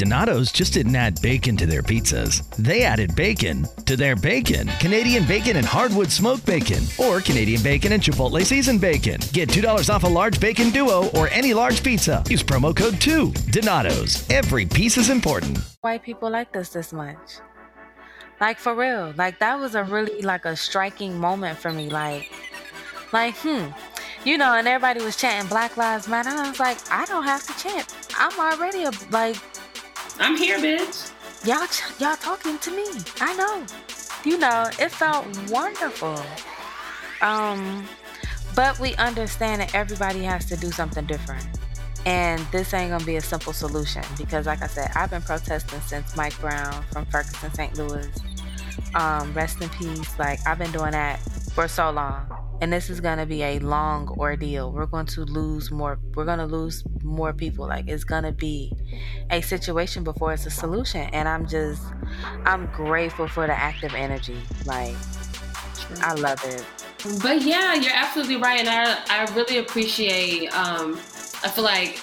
Donato's 0.00 0.50
just 0.50 0.72
didn't 0.72 0.96
add 0.96 1.20
bacon 1.20 1.58
to 1.58 1.66
their 1.66 1.82
pizzas. 1.82 2.48
They 2.56 2.84
added 2.84 3.14
bacon 3.14 3.66
to 3.84 3.98
their 3.98 4.16
bacon. 4.16 4.66
Canadian 4.80 5.26
bacon 5.26 5.58
and 5.58 5.66
hardwood 5.66 6.10
smoked 6.10 6.46
bacon, 6.46 6.82
or 6.96 7.20
Canadian 7.20 7.62
bacon 7.62 7.92
and 7.92 8.02
Chipotle 8.02 8.42
seasoned 8.42 8.80
bacon. 8.80 9.20
Get 9.34 9.50
$2 9.50 9.94
off 9.94 10.04
a 10.04 10.06
large 10.06 10.40
bacon 10.40 10.70
duo 10.70 11.10
or 11.10 11.28
any 11.28 11.52
large 11.52 11.84
pizza. 11.84 12.24
Use 12.30 12.42
promo 12.42 12.74
code 12.74 12.98
2. 12.98 13.30
Donato's. 13.50 14.26
Every 14.30 14.64
piece 14.64 14.96
is 14.96 15.10
important. 15.10 15.58
Why 15.82 15.98
people 15.98 16.30
like 16.30 16.50
this 16.50 16.70
this 16.70 16.94
much. 16.94 17.40
Like 18.40 18.56
for 18.56 18.74
real. 18.74 19.12
Like 19.18 19.38
that 19.40 19.60
was 19.60 19.74
a 19.74 19.84
really 19.84 20.22
like 20.22 20.46
a 20.46 20.56
striking 20.56 21.18
moment 21.18 21.58
for 21.58 21.72
me. 21.74 21.90
Like, 21.90 22.32
like, 23.12 23.34
hmm. 23.36 23.66
You 24.24 24.38
know, 24.38 24.54
and 24.54 24.66
everybody 24.66 25.04
was 25.04 25.16
chanting 25.16 25.46
Black 25.50 25.76
Lives 25.76 26.08
Matter. 26.08 26.30
I 26.30 26.48
was 26.48 26.58
like, 26.58 26.78
I 26.90 27.04
don't 27.04 27.24
have 27.24 27.46
to 27.46 27.62
chant. 27.62 27.94
I'm 28.18 28.38
already 28.40 28.84
a 28.84 28.92
like 29.10 29.36
I'm 30.20 30.36
here, 30.36 30.58
bitch. 30.58 31.10
Y'all, 31.46 31.66
y'all 31.98 32.16
talking 32.16 32.58
to 32.58 32.70
me. 32.70 32.84
I 33.20 33.34
know. 33.34 33.64
You 34.22 34.36
know, 34.36 34.68
it 34.78 34.90
felt 34.90 35.26
wonderful. 35.50 36.22
Um, 37.22 37.88
but 38.54 38.78
we 38.78 38.94
understand 38.96 39.62
that 39.62 39.74
everybody 39.74 40.22
has 40.24 40.44
to 40.46 40.56
do 40.58 40.70
something 40.70 41.06
different. 41.06 41.46
And 42.04 42.40
this 42.52 42.74
ain't 42.74 42.90
gonna 42.90 43.04
be 43.04 43.16
a 43.16 43.22
simple 43.22 43.54
solution 43.54 44.02
because, 44.18 44.46
like 44.46 44.62
I 44.62 44.66
said, 44.66 44.90
I've 44.94 45.10
been 45.10 45.22
protesting 45.22 45.80
since 45.80 46.14
Mike 46.16 46.38
Brown 46.38 46.82
from 46.92 47.06
Ferguson, 47.06 47.52
St. 47.54 47.76
Louis. 47.78 48.08
Um, 48.94 49.32
rest 49.32 49.62
in 49.62 49.70
peace. 49.70 50.18
Like, 50.18 50.46
I've 50.46 50.58
been 50.58 50.72
doing 50.72 50.92
that 50.92 51.18
for 51.50 51.68
so 51.68 51.90
long. 51.90 52.26
And 52.62 52.72
this 52.72 52.90
is 52.90 53.00
going 53.00 53.18
to 53.18 53.26
be 53.26 53.42
a 53.42 53.58
long 53.58 54.08
ordeal. 54.08 54.70
We're 54.70 54.86
going 54.86 55.06
to 55.06 55.22
lose 55.24 55.70
more 55.70 55.98
we're 56.14 56.26
going 56.26 56.38
to 56.38 56.46
lose 56.46 56.84
more 57.02 57.32
people. 57.32 57.66
Like 57.66 57.88
it's 57.88 58.04
going 58.04 58.24
to 58.24 58.32
be 58.32 58.72
a 59.30 59.40
situation 59.40 60.04
before 60.04 60.32
it's 60.32 60.46
a 60.46 60.50
solution. 60.50 61.02
And 61.14 61.26
i'm 61.28 61.46
just 61.46 61.82
i'm 62.44 62.66
grateful 62.66 63.28
for 63.28 63.46
the 63.46 63.54
active 63.54 63.94
energy. 63.94 64.40
Like 64.66 64.94
i 66.02 66.12
love 66.14 66.42
it. 66.44 66.64
But 67.22 67.42
yeah 67.42 67.74
you're 67.74 67.94
absolutely 67.94 68.36
right. 68.36 68.60
And 68.60 68.68
i 68.68 69.02
i 69.08 69.34
really 69.34 69.58
appreciate 69.58 70.54
um 70.54 70.94
i 71.42 71.48
feel 71.48 71.64
like 71.64 72.02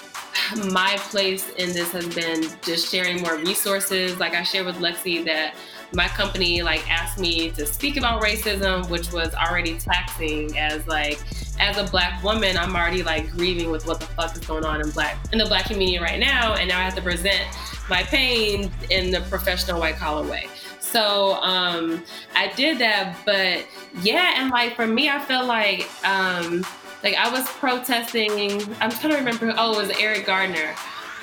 my 0.72 0.96
place 1.10 1.48
in 1.50 1.72
this 1.72 1.92
has 1.92 2.08
been 2.14 2.42
just 2.62 2.90
sharing 2.90 3.22
more 3.22 3.36
resources. 3.36 4.18
Like 4.18 4.34
i 4.34 4.42
shared 4.42 4.66
with 4.66 4.76
lexi 4.76 5.24
that 5.24 5.54
my 5.92 6.08
company 6.08 6.62
like 6.62 6.88
asked 6.90 7.18
me 7.18 7.50
to 7.52 7.64
speak 7.64 7.96
about 7.96 8.22
racism, 8.22 8.88
which 8.90 9.12
was 9.12 9.34
already 9.34 9.78
taxing 9.78 10.56
as 10.58 10.86
like 10.86 11.18
as 11.60 11.76
a 11.78 11.84
black 11.84 12.22
woman, 12.22 12.56
I'm 12.56 12.76
already 12.76 13.02
like 13.02 13.30
grieving 13.32 13.70
with 13.70 13.86
what 13.86 14.00
the 14.00 14.06
fuck 14.06 14.36
is 14.36 14.44
going 14.46 14.64
on 14.64 14.80
in 14.80 14.90
black 14.90 15.16
in 15.32 15.38
the 15.38 15.46
black 15.46 15.66
community 15.66 15.98
right 15.98 16.20
now, 16.20 16.54
and 16.54 16.68
now 16.68 16.78
I 16.78 16.82
have 16.82 16.94
to 16.96 17.02
present 17.02 17.44
my 17.88 18.02
pain 18.02 18.70
in 18.90 19.10
the 19.10 19.20
professional 19.22 19.80
white 19.80 19.96
collar 19.96 20.28
way. 20.28 20.48
So 20.80 21.34
um, 21.42 22.04
I 22.34 22.52
did 22.54 22.78
that, 22.78 23.16
but 23.26 23.66
yeah, 24.02 24.40
and 24.40 24.50
like 24.50 24.74
for 24.74 24.86
me, 24.86 25.08
I 25.08 25.18
feel 25.20 25.44
like 25.44 25.88
um, 26.06 26.64
like 27.02 27.14
I 27.14 27.30
was 27.30 27.48
protesting. 27.52 28.62
I'm 28.80 28.90
trying 28.90 29.12
to 29.12 29.18
remember. 29.18 29.54
Oh, 29.56 29.80
it 29.80 29.88
was 29.88 29.98
Eric 29.98 30.26
Gardner. 30.26 30.74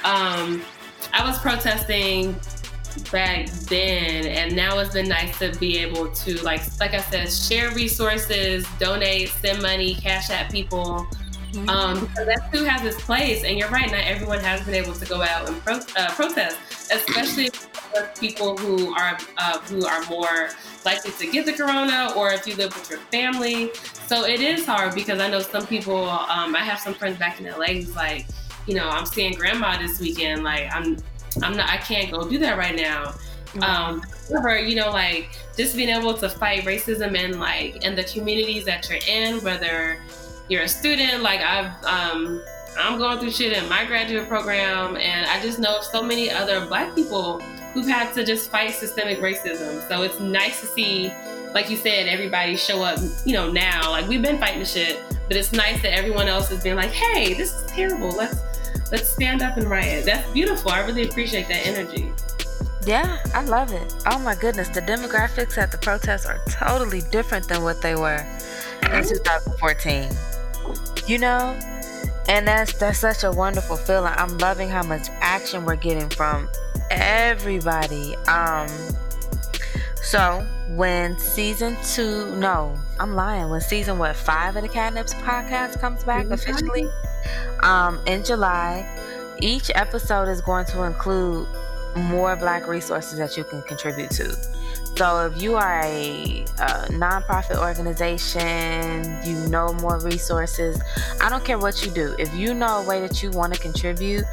Um, 0.04 0.62
I 1.14 1.26
was 1.26 1.40
protesting 1.40 2.36
back 3.12 3.48
then 3.48 4.26
and 4.26 4.56
now 4.56 4.78
it's 4.80 4.94
been 4.94 5.08
nice 5.08 5.38
to 5.40 5.52
be 5.60 5.78
able 5.78 6.10
to 6.12 6.42
like 6.44 6.62
like 6.80 6.94
i 6.94 7.02
said 7.02 7.32
share 7.32 7.72
resources 7.74 8.66
donate 8.80 9.30
send 9.30 9.62
money 9.62 9.96
cash 9.96 10.30
at 10.30 10.52
people 10.52 11.06
mm-hmm. 11.52 11.70
um, 11.70 12.00
because 12.00 12.26
that 12.26 12.52
too 12.54 12.64
has 12.64 12.84
its 12.86 13.02
place 13.04 13.44
and 13.44 13.58
you're 13.58 13.70
right 13.70 13.92
not 13.92 14.02
everyone 14.06 14.40
has 14.40 14.64
been 14.64 14.76
able 14.76 14.94
to 14.94 15.06
go 15.06 15.22
out 15.22 15.48
and 15.48 15.62
pro- 15.64 15.80
uh, 15.98 16.12
protest 16.12 16.58
especially 16.92 17.50
people 18.20 18.58
who 18.58 18.94
are 18.96 19.18
uh, 19.38 19.60
who 19.62 19.86
are 19.86 20.04
more 20.06 20.50
likely 20.84 21.12
to 21.12 21.32
get 21.32 21.46
the 21.46 21.54
corona 21.54 22.12
or 22.16 22.32
if 22.32 22.46
you 22.48 22.56
live 22.56 22.74
with 22.74 22.90
your 22.90 23.00
family 23.12 23.72
so 24.08 24.26
it 24.26 24.42
is 24.42 24.66
hard 24.66 24.94
because 24.94 25.20
i 25.20 25.30
know 25.30 25.40
some 25.40 25.66
people 25.68 26.04
um, 26.10 26.56
i 26.56 26.60
have 26.60 26.80
some 26.80 26.94
friends 26.94 27.18
back 27.18 27.40
in 27.40 27.46
la 27.46 27.66
who's 27.66 27.96
like 27.96 28.26
you 28.68 28.76
know 28.76 28.88
i'm 28.90 29.06
seeing 29.06 29.34
grandma 29.34 29.78
this 29.78 30.00
weekend 30.00 30.44
like 30.44 30.70
i'm 30.74 30.98
I'm 31.42 31.56
not, 31.56 31.70
I 31.70 31.78
can't 31.78 32.12
go 32.12 32.28
do 32.30 32.38
that 32.40 32.58
right 32.58 32.76
now. 32.76 33.16
Mm-hmm. 33.54 33.64
Um, 33.64 34.04
however, 34.30 34.60
you 34.60 34.76
know, 34.76 34.90
like 34.90 35.30
just 35.56 35.76
being 35.76 35.90
able 35.90 36.14
to 36.16 36.30
fight 36.30 36.64
racism 36.64 37.16
in 37.16 37.40
like 37.40 37.84
in 37.84 37.96
the 37.96 38.04
communities 38.04 38.66
that 38.66 38.90
you're 38.90 39.00
in, 39.08 39.42
whether 39.44 40.00
you're 40.50 40.64
a 40.64 40.68
student, 40.68 41.24
like 41.24 41.42
I've, 41.42 41.72
um, 41.84 42.42
I'm 42.78 42.98
going 42.98 43.20
through 43.20 43.32
shit 43.32 43.54
in 43.54 43.68
my 43.70 43.86
graduate 43.86 44.28
program, 44.28 44.98
and 44.98 45.26
I 45.28 45.42
just 45.42 45.60
know 45.60 45.80
so 45.82 46.04
many 46.04 46.30
other 46.30 46.66
Black 46.66 46.94
people 46.94 47.40
who've 47.74 47.88
had 47.88 48.14
to 48.16 48.26
just 48.26 48.52
fight 48.52 48.74
systemic 48.74 49.20
racism. 49.20 49.88
So 49.88 50.02
it's 50.02 50.20
nice 50.20 50.60
to 50.62 50.68
see, 50.68 51.12
like 51.54 51.70
you 51.70 51.78
said, 51.78 52.08
everybody 52.08 52.58
show 52.58 52.84
up, 52.84 53.00
you 53.26 53.34
know, 53.34 53.50
now. 53.50 53.92
Like 53.92 54.08
we've 54.08 54.22
been 54.22 54.38
fighting 54.38 54.60
the 54.60 54.66
shit, 54.66 55.00
but 55.28 55.38
it's 55.38 55.54
nice 55.54 55.82
that 55.84 55.94
everyone 55.94 56.28
else 56.28 56.50
has 56.50 56.64
been 56.64 56.76
like, 56.76 56.92
hey, 56.92 57.34
this 57.34 57.54
is 57.54 57.66
terrible. 57.72 58.10
Let's 58.10 58.42
let's 58.92 59.10
stand 59.10 59.42
up 59.42 59.58
and 59.58 59.70
riot. 59.70 60.06
That's 60.06 60.30
beautiful. 60.32 60.72
I 60.72 60.80
really 60.82 61.08
appreciate 61.08 61.48
that 61.48 61.66
energy. 61.66 62.14
Yeah, 62.86 63.18
I 63.34 63.44
love 63.44 63.72
it. 63.72 63.96
Oh 64.06 64.20
my 64.20 64.36
goodness, 64.36 64.70
the 64.70 64.82
demographics 64.82 65.58
at 65.58 65.72
the 65.72 65.78
protests 65.80 66.26
are 66.26 66.40
totally 66.50 67.02
different 67.12 67.48
than 67.48 67.64
what 67.64 67.82
they 67.82 67.96
were 67.96 68.26
in 68.84 69.04
2014. 69.04 70.10
You 71.08 71.18
know? 71.18 71.58
And 72.28 72.48
that's 72.48 72.74
that's 72.74 73.00
such 73.00 73.24
a 73.24 73.32
wonderful 73.32 73.76
feeling. 73.76 74.14
I'm 74.16 74.38
loving 74.40 74.70
how 74.70 74.84
much 74.84 75.08
action 75.20 75.66
we're 75.66 75.76
getting 75.76 76.10
from 76.10 76.50
everybody. 76.90 78.16
Um 78.28 78.68
so 80.02 80.46
when 80.70 81.18
season 81.18 81.76
two, 81.84 82.36
no, 82.36 82.78
I'm 83.00 83.16
lying. 83.16 83.50
When 83.50 83.62
season 83.62 83.98
what 83.98 84.16
five 84.16 84.56
of 84.56 84.62
the 84.62 84.70
Catnips 84.70 85.14
podcast 85.22 85.80
comes 85.80 86.04
back 86.04 86.28
officially, 86.30 86.88
um, 87.64 88.00
in 88.06 88.24
July, 88.24 88.88
each 89.40 89.72
episode 89.76 90.28
is 90.28 90.42
going 90.42 90.66
to 90.68 90.84
include 90.84 91.48
more 91.96 92.36
Black 92.36 92.68
resources 92.68 93.18
that 93.18 93.38
you 93.38 93.44
can 93.44 93.62
contribute 93.64 94.12
to. 94.12 94.36
So 94.96 95.26
if 95.26 95.42
you 95.42 95.56
are 95.56 95.82
a, 95.82 96.46
a 96.58 96.88
nonprofit 96.92 97.58
organization, 97.58 99.20
you 99.26 99.50
know 99.50 99.74
more 99.74 100.00
resources. 100.00 100.82
I 101.22 101.28
don't 101.30 101.44
care 101.44 101.58
what 101.58 101.86
you 101.86 101.92
do. 101.92 102.16
If 102.18 102.34
you 102.34 102.54
know 102.54 102.82
a 102.82 102.88
way 102.88 103.02
that 103.02 103.22
you 103.22 103.30
want 103.32 103.54
to 103.54 103.60
contribute, 103.60 104.24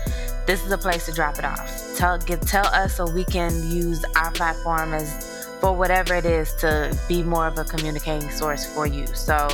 this 0.46 0.64
is 0.64 0.70
a 0.70 0.78
place 0.78 1.06
to 1.06 1.12
drop 1.12 1.38
it 1.38 1.44
off. 1.44 1.96
Tell 1.96 2.16
get 2.18 2.42
tell 2.42 2.66
us 2.66 2.94
so 2.94 3.10
we 3.10 3.24
can 3.24 3.50
use 3.72 4.04
our 4.14 4.30
platform 4.30 4.94
as 4.94 5.41
for 5.62 5.72
whatever 5.72 6.16
it 6.16 6.24
is 6.24 6.52
to 6.54 6.94
be 7.06 7.22
more 7.22 7.46
of 7.46 7.56
a 7.56 7.62
communicating 7.62 8.28
source 8.30 8.66
for 8.74 8.84
you. 8.84 9.06
So 9.06 9.48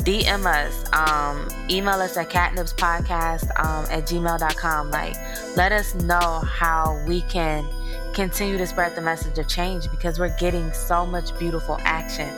DM 0.00 0.44
us, 0.44 0.84
um, 0.92 1.48
email 1.70 1.94
us 1.94 2.18
at 2.18 2.28
catnipspodcast 2.28 3.58
um, 3.58 3.86
at 3.90 4.04
gmail.com. 4.04 4.90
Like, 4.90 5.16
let 5.56 5.72
us 5.72 5.94
know 5.94 6.42
how 6.44 7.02
we 7.06 7.22
can 7.22 7.66
continue 8.12 8.58
to 8.58 8.66
spread 8.66 8.94
the 8.94 9.00
message 9.00 9.38
of 9.38 9.48
change 9.48 9.90
because 9.90 10.18
we're 10.18 10.36
getting 10.36 10.70
so 10.74 11.06
much 11.06 11.36
beautiful 11.38 11.78
action. 11.80 12.30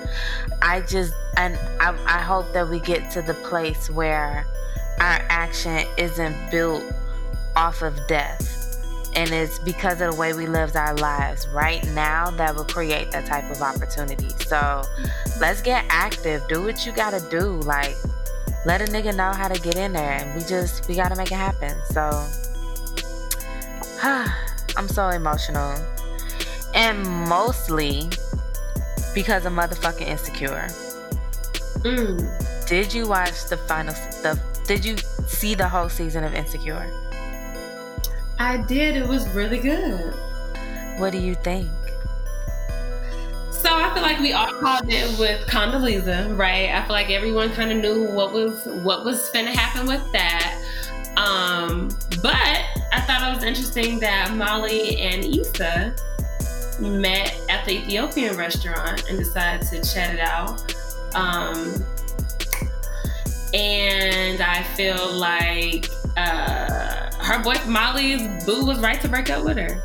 I 0.62 0.82
just, 0.82 1.12
and 1.36 1.56
I, 1.80 1.96
I 2.06 2.20
hope 2.20 2.52
that 2.52 2.68
we 2.68 2.78
get 2.78 3.10
to 3.12 3.22
the 3.22 3.34
place 3.34 3.90
where 3.90 4.46
our 5.00 5.18
action 5.28 5.84
isn't 5.98 6.50
built 6.52 6.84
off 7.56 7.82
of 7.82 7.98
death. 8.06 8.59
And 9.14 9.30
it's 9.30 9.58
because 9.58 10.00
of 10.00 10.12
the 10.12 10.16
way 10.16 10.32
we 10.32 10.46
live 10.46 10.74
our 10.76 10.94
lives 10.96 11.48
right 11.48 11.84
now 11.92 12.30
that 12.32 12.54
will 12.54 12.64
create 12.64 13.10
that 13.10 13.26
type 13.26 13.50
of 13.50 13.60
opportunity. 13.60 14.28
So 14.46 14.82
let's 15.40 15.60
get 15.62 15.84
active. 15.88 16.42
Do 16.48 16.62
what 16.62 16.86
you 16.86 16.92
gotta 16.92 17.20
do. 17.30 17.60
Like, 17.60 17.96
let 18.64 18.80
a 18.80 18.84
nigga 18.84 19.14
know 19.16 19.32
how 19.32 19.48
to 19.48 19.60
get 19.60 19.76
in 19.76 19.92
there. 19.92 20.12
And 20.12 20.34
we 20.34 20.46
just, 20.46 20.86
we 20.88 20.94
gotta 20.94 21.16
make 21.16 21.32
it 21.32 21.36
happen. 21.36 21.76
So, 21.86 22.26
I'm 24.76 24.88
so 24.88 25.08
emotional. 25.08 25.74
And 26.74 27.04
mostly 27.28 28.08
because 29.14 29.44
I'm 29.44 29.56
motherfucking 29.56 30.06
insecure. 30.06 30.68
Mm. 31.82 32.66
Did 32.68 32.94
you 32.94 33.08
watch 33.08 33.46
the 33.46 33.56
final 33.56 33.94
the 34.22 34.40
did 34.70 34.84
you 34.84 34.96
see 35.26 35.56
the 35.56 35.68
whole 35.68 35.88
season 35.88 36.22
of 36.22 36.32
Insecure? 36.32 36.88
I 38.40 38.56
did. 38.56 38.96
It 38.96 39.06
was 39.06 39.28
really 39.34 39.58
good. 39.58 40.14
What 40.96 41.12
do 41.12 41.18
you 41.18 41.34
think? 41.34 41.68
So 43.52 43.68
I 43.70 43.92
feel 43.92 44.02
like 44.02 44.18
we 44.18 44.32
all 44.32 44.50
called 44.60 44.86
it 44.88 45.18
with 45.18 45.46
Condoleezza, 45.46 46.38
right? 46.38 46.70
I 46.70 46.82
feel 46.86 46.92
like 46.92 47.10
everyone 47.10 47.52
kind 47.52 47.70
of 47.70 47.76
knew 47.82 48.10
what 48.10 48.32
was 48.32 48.64
what 48.82 49.04
was 49.04 49.28
gonna 49.28 49.54
happen 49.54 49.86
with 49.86 50.00
that. 50.12 50.58
Um, 51.18 51.90
but 52.22 52.34
I 52.34 53.02
thought 53.02 53.30
it 53.30 53.34
was 53.34 53.44
interesting 53.44 54.00
that 54.00 54.34
Molly 54.34 54.98
and 55.02 55.22
Issa 55.22 55.94
met 56.80 57.38
at 57.50 57.66
the 57.66 57.72
Ethiopian 57.72 58.38
restaurant 58.38 59.06
and 59.10 59.18
decided 59.18 59.66
to 59.68 59.82
chat 59.82 60.14
it 60.14 60.20
out. 60.20 60.74
Um, 61.14 61.84
and 63.52 64.40
I 64.40 64.62
feel 64.62 65.12
like 65.12 65.90
uh, 66.16 67.10
her 67.22 67.42
boy 67.42 67.54
Molly's 67.66 68.44
boo 68.44 68.64
was 68.64 68.78
right 68.80 69.00
to 69.00 69.08
break 69.08 69.30
up 69.30 69.44
with 69.44 69.56
her. 69.56 69.80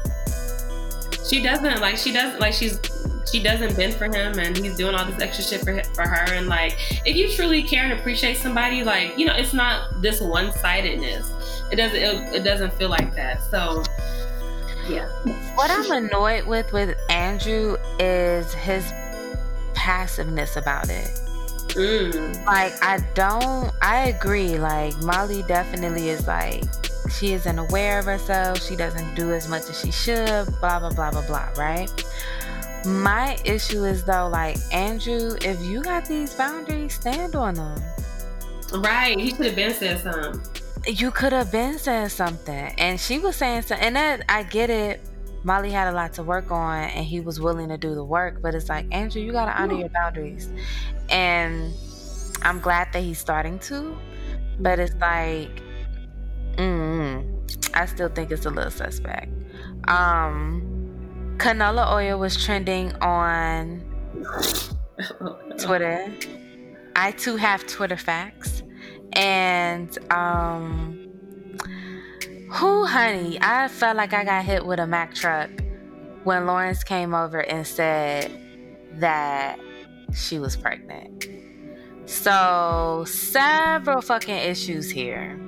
She 1.27 1.41
doesn't 1.41 1.81
like 1.81 1.97
she 1.97 2.11
doesn't 2.11 2.39
like 2.39 2.53
she's 2.53 2.79
she 3.31 3.41
doesn't 3.41 3.75
bend 3.75 3.95
for 3.95 4.05
him 4.05 4.37
and 4.37 4.55
he's 4.55 4.75
doing 4.75 4.95
all 4.95 5.05
this 5.05 5.19
extra 5.19 5.43
shit 5.43 5.61
for, 5.61 5.83
for 5.95 6.07
her. 6.07 6.33
And 6.33 6.47
like 6.47 6.77
if 7.05 7.15
you 7.15 7.29
truly 7.31 7.63
care 7.63 7.83
and 7.83 7.93
appreciate 7.93 8.37
somebody 8.37 8.83
like 8.83 9.17
you 9.17 9.25
know 9.25 9.35
it's 9.35 9.53
not 9.53 10.01
this 10.01 10.21
one-sidedness. 10.21 11.31
It 11.71 11.77
doesn't 11.77 11.97
it, 11.97 12.35
it 12.35 12.43
doesn't 12.43 12.73
feel 12.73 12.89
like 12.89 13.15
that. 13.15 13.41
So 13.43 13.83
yeah. 14.87 15.07
What 15.55 15.71
i'm 15.71 15.91
annoyed 15.91 16.45
with 16.45 16.71
with 16.71 16.95
andrew 17.09 17.75
is 17.99 18.53
his 18.53 18.85
passiveness 19.73 20.57
about 20.57 20.89
it 20.89 21.24
mm. 21.69 22.45
like 22.45 22.73
i 22.83 22.99
don't 23.13 23.71
i 23.81 24.07
agree 24.07 24.57
like 24.57 24.95
molly 25.01 25.43
definitely 25.43 26.09
is 26.09 26.27
like 26.27 26.63
she 27.09 27.33
isn't 27.33 27.59
aware 27.59 27.99
of 27.99 28.05
herself 28.05 28.61
she 28.61 28.75
doesn't 28.75 29.15
do 29.15 29.31
as 29.31 29.47
much 29.47 29.69
as 29.69 29.79
she 29.79 29.91
should 29.91 30.45
blah 30.59 30.79
blah 30.79 30.89
blah 30.91 31.11
blah 31.11 31.25
blah 31.27 31.49
right? 31.57 31.89
My 32.85 33.37
issue 33.45 33.83
is 33.83 34.03
though 34.03 34.27
like 34.27 34.57
andrew 34.71 35.35
if 35.41 35.59
you 35.61 35.81
got 35.81 36.05
these 36.05 36.33
boundaries 36.35 36.93
stand 36.93 37.35
on 37.35 37.55
them. 37.55 37.81
Right 38.73 39.19
he 39.19 39.29
should 39.31 39.45
have 39.45 39.55
been 39.55 39.73
said 39.73 40.01
something 40.01 40.41
you 40.87 41.09
could 41.09 41.33
have 41.33 41.51
been 41.51 41.79
saying 41.79 42.09
something 42.09 42.73
and 42.77 42.99
she 42.99 43.17
was 43.17 43.35
saying 43.35 43.63
something 43.63 43.87
and 43.87 43.95
that 43.95 44.21
i 44.29 44.43
get 44.43 44.69
it 44.69 45.01
molly 45.45 45.69
had 45.71 45.87
a 45.87 45.91
lot 45.91 46.11
to 46.11 46.23
work 46.23 46.49
on 46.51 46.83
and 46.83 47.05
he 47.05 47.19
was 47.21 47.39
willing 47.39 47.69
to 47.69 47.77
do 47.77 47.93
the 47.93 48.03
work 48.03 48.41
but 48.41 48.55
it's 48.55 48.67
like 48.67 48.85
andrew 48.91 49.21
you 49.21 49.31
got 49.31 49.45
to 49.45 49.61
honor 49.61 49.75
your 49.75 49.89
boundaries. 49.89 50.49
And 51.09 51.73
i'm 52.41 52.59
glad 52.59 52.91
that 52.93 53.03
he's 53.03 53.19
starting 53.19 53.59
to 53.59 53.95
but 54.59 54.79
it's 54.79 54.95
like 54.95 55.61
mm, 56.57 57.71
i 57.75 57.85
still 57.85 58.09
think 58.09 58.31
it's 58.31 58.45
a 58.45 58.49
little 58.49 58.71
suspect. 58.71 59.31
Um 59.87 61.35
canola 61.37 61.91
oil 61.93 62.17
was 62.19 62.43
trending 62.43 62.93
on 62.95 63.83
twitter. 65.59 66.11
I 66.95 67.11
too 67.11 67.35
have 67.35 67.67
twitter 67.67 67.97
facts. 67.97 68.63
And 69.13 69.95
um 70.11 71.04
who 72.49 72.85
honey 72.85 73.37
i 73.41 73.67
felt 73.67 73.97
like 73.97 74.13
i 74.13 74.23
got 74.23 74.43
hit 74.43 74.65
with 74.65 74.79
a 74.79 74.87
mack 74.87 75.13
truck 75.13 75.49
when 76.23 76.45
lawrence 76.45 76.83
came 76.83 77.13
over 77.13 77.39
and 77.39 77.65
said 77.65 78.31
that 78.93 79.59
she 80.13 80.39
was 80.39 80.55
pregnant 80.55 81.27
so 82.05 83.03
several 83.07 84.01
fucking 84.01 84.37
issues 84.37 84.89
here 84.89 85.39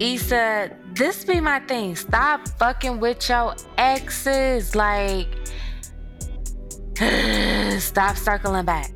Issa, 0.00 0.74
this 0.94 1.24
be 1.24 1.40
my 1.40 1.60
thing. 1.60 1.94
Stop 1.94 2.48
fucking 2.58 3.00
with 3.00 3.28
your 3.28 3.54
exes. 3.76 4.74
Like, 4.74 5.28
stop 7.78 8.16
circling 8.16 8.64
back. 8.64 8.92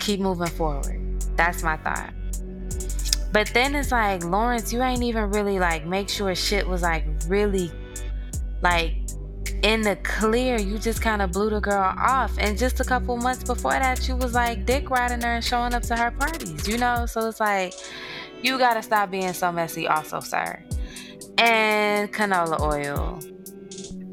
Keep 0.00 0.18
moving 0.20 0.48
forward. 0.48 1.22
That's 1.36 1.62
my 1.62 1.76
thought. 1.76 2.12
But 3.32 3.48
then 3.54 3.74
it's 3.74 3.92
like, 3.92 4.24
Lawrence, 4.24 4.72
you 4.72 4.82
ain't 4.82 5.02
even 5.02 5.30
really 5.30 5.58
like 5.58 5.86
make 5.86 6.08
sure 6.08 6.34
shit 6.34 6.66
was 6.66 6.82
like 6.82 7.04
really 7.28 7.70
like 8.62 8.96
in 9.62 9.82
the 9.82 9.96
clear. 9.96 10.58
You 10.58 10.78
just 10.78 11.00
kind 11.02 11.22
of 11.22 11.32
blew 11.32 11.50
the 11.50 11.60
girl 11.60 11.94
off. 11.96 12.36
And 12.38 12.58
just 12.58 12.80
a 12.80 12.84
couple 12.84 13.16
months 13.16 13.44
before 13.44 13.72
that, 13.72 14.06
you 14.08 14.16
was 14.16 14.34
like 14.34 14.66
dick 14.66 14.90
riding 14.90 15.20
her 15.22 15.34
and 15.34 15.44
showing 15.44 15.74
up 15.74 15.82
to 15.84 15.96
her 15.96 16.10
parties, 16.10 16.66
you 16.66 16.78
know? 16.78 17.06
So 17.06 17.28
it's 17.28 17.40
like, 17.40 17.74
you 18.42 18.58
gotta 18.58 18.82
stop 18.82 19.10
being 19.10 19.32
so 19.32 19.52
messy, 19.52 19.86
also, 19.86 20.20
sir. 20.20 20.62
And 21.38 22.12
canola 22.12 22.60
oil. 22.60 23.20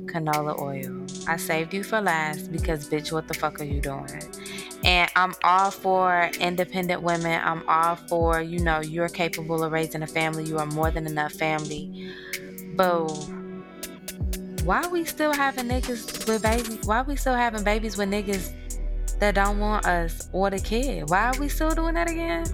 Canola 0.05 0.59
oil. 0.61 1.05
I 1.28 1.38
saved 1.38 1.74
you 1.74 1.84
for 1.84 2.01
last 2.01 2.51
because, 2.51 2.88
bitch, 2.89 3.11
what 3.11 3.28
the 3.28 3.34
fuck 3.34 3.59
are 3.59 3.65
you 3.65 3.82
doing? 3.82 4.22
And 4.84 5.10
I'm 5.16 5.34
all 5.43 5.72
for 5.72 6.30
independent 6.39 7.01
women. 7.01 7.41
I'm 7.43 7.68
all 7.68 7.95
for, 7.95 8.41
you 8.41 8.60
know, 8.60 8.80
you're 8.80 9.10
capable 9.10 9.64
of 9.64 9.72
raising 9.72 10.03
a 10.03 10.08
family. 10.08 10.43
You 10.43 10.58
are 10.60 10.66
more 10.66 10.91
than 10.91 11.05
enough 11.08 11.34
family. 11.34 12.12
But 12.76 13.08
why 14.64 14.88
we 14.88 15.05
still 15.05 15.34
having 15.34 15.66
niggas 15.66 16.28
with 16.28 16.43
babies? 16.43 16.86
Why 16.86 17.01
we 17.01 17.16
still 17.16 17.36
having 17.36 17.64
babies 17.64 17.97
with 17.97 18.10
niggas 18.10 18.53
that 19.20 19.36
don't 19.36 19.60
want 19.60 19.86
us 19.86 20.30
or 20.34 20.49
the 20.49 20.60
kid? 20.60 21.10
Why 21.10 21.30
are 21.30 21.39
we 21.39 21.49
still 21.49 21.72
doing 21.72 21.95
that 21.95 22.10
again? 22.10 22.45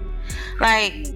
Like, 0.60 1.08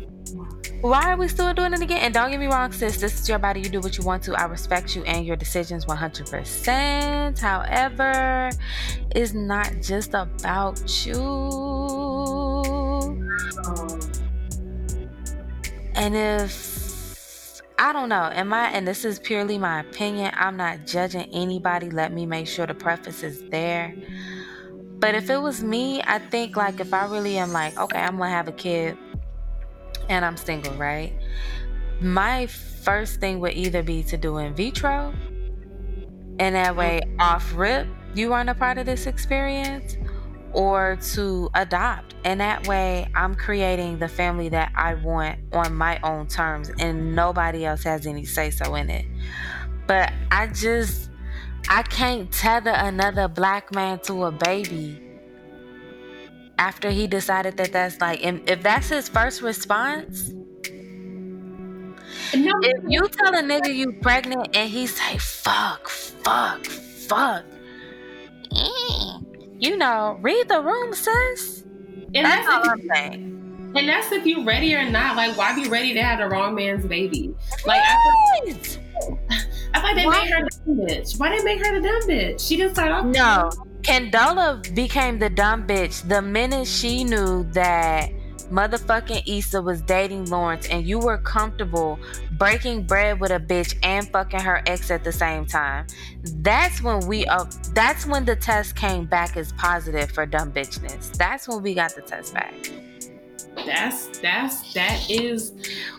why 0.81 1.13
are 1.13 1.17
we 1.17 1.27
still 1.27 1.53
doing 1.53 1.73
it 1.73 1.83
again? 1.83 1.99
And 1.99 2.15
don't 2.15 2.31
get 2.31 2.39
me 2.39 2.47
wrong, 2.47 2.71
sis, 2.71 2.99
this 2.99 3.21
is 3.21 3.29
your 3.29 3.39
body. 3.39 3.61
You 3.61 3.69
do 3.69 3.81
what 3.81 3.99
you 3.99 4.05
want 4.05 4.23
to. 4.25 4.35
I 4.35 4.45
respect 4.45 4.95
you 4.95 5.03
and 5.05 5.27
your 5.27 5.35
decisions 5.35 5.87
100%. 5.87 7.39
However, 7.39 8.51
it's 9.11 9.33
not 9.33 9.83
just 9.83 10.15
about 10.15 11.07
you. 11.07 11.15
And 15.95 16.15
if 16.15 17.61
I 17.81 17.93
don't 17.93 18.09
know, 18.09 18.31
am 18.33 18.53
I, 18.53 18.71
and 18.71 18.87
this 18.87 19.05
is 19.05 19.19
purely 19.19 19.59
my 19.59 19.81
opinion, 19.81 20.33
I'm 20.35 20.57
not 20.57 20.87
judging 20.87 21.29
anybody. 21.33 21.91
Let 21.91 22.13
me 22.13 22.25
make 22.25 22.47
sure 22.47 22.67
the 22.67 22.75
preface 22.75 23.25
is 23.25 23.43
there. 23.51 23.97
But 25.01 25.17
if 25.17 25.29
it 25.29 25.39
was 25.39 25.63
me, 25.63 26.03
I 26.03 26.19
think 26.19 26.57
like 26.57 26.79
if 26.79 26.95
I 26.95 27.07
really 27.07 27.39
am 27.39 27.53
like, 27.53 27.77
okay, 27.79 27.99
I'm 27.99 28.17
gonna 28.17 28.31
have 28.31 28.47
a 28.49 28.53
kid 28.53 28.97
and 30.09 30.25
I'm 30.25 30.37
single, 30.37 30.75
right? 30.75 31.13
My 32.01 32.47
first 32.47 33.21
thing 33.21 33.41
would 33.41 33.55
either 33.55 33.83
be 33.83 34.03
to 34.05 34.17
do 34.17 34.39
in 34.39 34.55
vitro, 34.55 35.13
and 36.39 36.55
that 36.55 36.77
way, 36.77 37.01
off 37.19 37.53
rip, 37.57 37.87
you 38.15 38.33
aren't 38.33 38.51
a 38.51 38.55
part 38.55 38.79
of 38.79 38.87
this 38.87 39.07
experience, 39.07 39.97
or 40.53 40.97
to 41.15 41.51
adopt. 41.55 42.15
And 42.25 42.41
that 42.41 42.67
way, 42.67 43.09
I'm 43.15 43.35
creating 43.35 43.99
the 43.99 44.09
family 44.09 44.49
that 44.51 44.73
I 44.75 44.95
want 44.95 45.39
on 45.53 45.75
my 45.75 45.99
own 46.03 46.29
terms, 46.29 46.71
and 46.79 47.15
nobody 47.15 47.67
else 47.67 47.83
has 47.83 48.07
any 48.07 48.25
say 48.25 48.51
so 48.51 48.75
in 48.75 48.89
it. 48.91 49.05
But 49.87 50.13
I 50.31 50.47
just, 50.49 51.11
I 51.69 51.83
can't 51.83 52.31
tether 52.31 52.71
another 52.71 53.27
black 53.29 53.75
man 53.75 53.99
to 54.01 54.25
a 54.25 54.33
baby 54.33 55.08
after 56.59 56.91
he 56.91 57.07
decided 57.07 57.57
that 57.57 57.73
that's 57.73 58.01
like, 58.01 58.21
if 58.23 58.63
that's 58.63 58.89
his 58.89 59.09
first 59.09 59.43
response. 59.43 60.31
No. 62.35 62.53
If 62.63 62.85
you 62.89 63.09
tell 63.09 63.35
a 63.35 63.43
nigga 63.43 63.75
you 63.75 63.93
pregnant 64.03 64.55
and 64.55 64.69
he 64.69 64.87
say 64.87 65.17
fuck, 65.19 65.89
fuck, 65.89 66.67
fuck, 66.67 67.45
mm 68.51 69.25
you 69.61 69.77
know, 69.77 70.19
read 70.21 70.49
the 70.49 70.63
room, 70.63 70.95
sis. 70.95 71.65
And 72.15 72.25
that's, 72.25 72.47
that's 72.47 72.67
all 72.67 72.71
I'm 72.71 72.89
saying. 72.95 73.73
And 73.77 73.89
that's 73.89 74.13
if 74.13 74.25
you 74.25 74.45
ready 74.45 74.75
or 74.75 74.89
not. 74.89 75.17
Like, 75.17 75.37
why 75.37 75.55
be 75.55 75.69
ready 75.69 75.93
to 75.95 76.03
have 76.03 76.19
the 76.19 76.29
wrong 76.29 76.55
man's 76.55 76.87
baby? 76.87 77.35
Like, 77.67 77.83
I, 77.83 78.43
feel, 78.45 79.19
I 79.75 79.83
like 79.83 79.97
they 79.97 80.07
why? 80.07 80.23
made 80.23 80.31
her 80.31 80.45
the 80.45 80.59
dumb 80.65 80.87
bitch. 80.87 81.19
Why 81.19 81.37
they 81.37 81.45
make 81.45 81.65
her 81.65 81.75
the 81.81 81.87
dumb 81.87 82.03
bitch? 82.03 82.47
She 82.47 82.57
didn't 82.57 82.75
start 82.75 82.93
off. 82.93 83.05
No, 83.07 83.51
Condola 83.83 84.75
became 84.75 85.19
the 85.19 85.31
dumb 85.31 85.67
bitch 85.67 86.07
the 86.09 86.21
minute 86.21 86.67
she 86.67 87.05
knew 87.05 87.45
that 87.53 88.11
motherfucking 88.51 89.23
Issa 89.27 89.61
was 89.61 89.83
dating 89.83 90.27
Lawrence 90.27 90.69
and 90.69 90.87
you 90.87 90.99
were 90.99 91.19
comfortable 91.19 91.99
breaking 92.33 92.85
bread 92.85 93.21
with 93.21 93.31
a 93.31 93.39
bitch 93.39 93.77
and 93.83 94.09
fucking 94.09 94.41
her 94.41 94.63
ex 94.67 94.91
at 94.91 95.05
the 95.05 95.13
same 95.13 95.47
time, 95.47 95.87
that's 96.37 96.83
when 96.83 97.07
we 97.07 97.27
uh, 97.27 97.45
that's 97.73 98.07
when 98.07 98.25
the 98.25 98.37
test 98.37 98.77
came 98.77 99.05
back 99.05 99.37
as 99.37 99.53
positive 99.53 100.11
for 100.11 100.27
dumb 100.27 100.53
bitchness. 100.53 101.13
That's 101.17 101.49
when 101.49 101.63
we 101.63 101.75
got 101.75 101.95
the 101.95 102.03
test 102.03 102.35
back. 102.35 102.55
That's 103.67 104.19
that's 104.19 104.73
that 104.75 105.11
is 105.11 105.53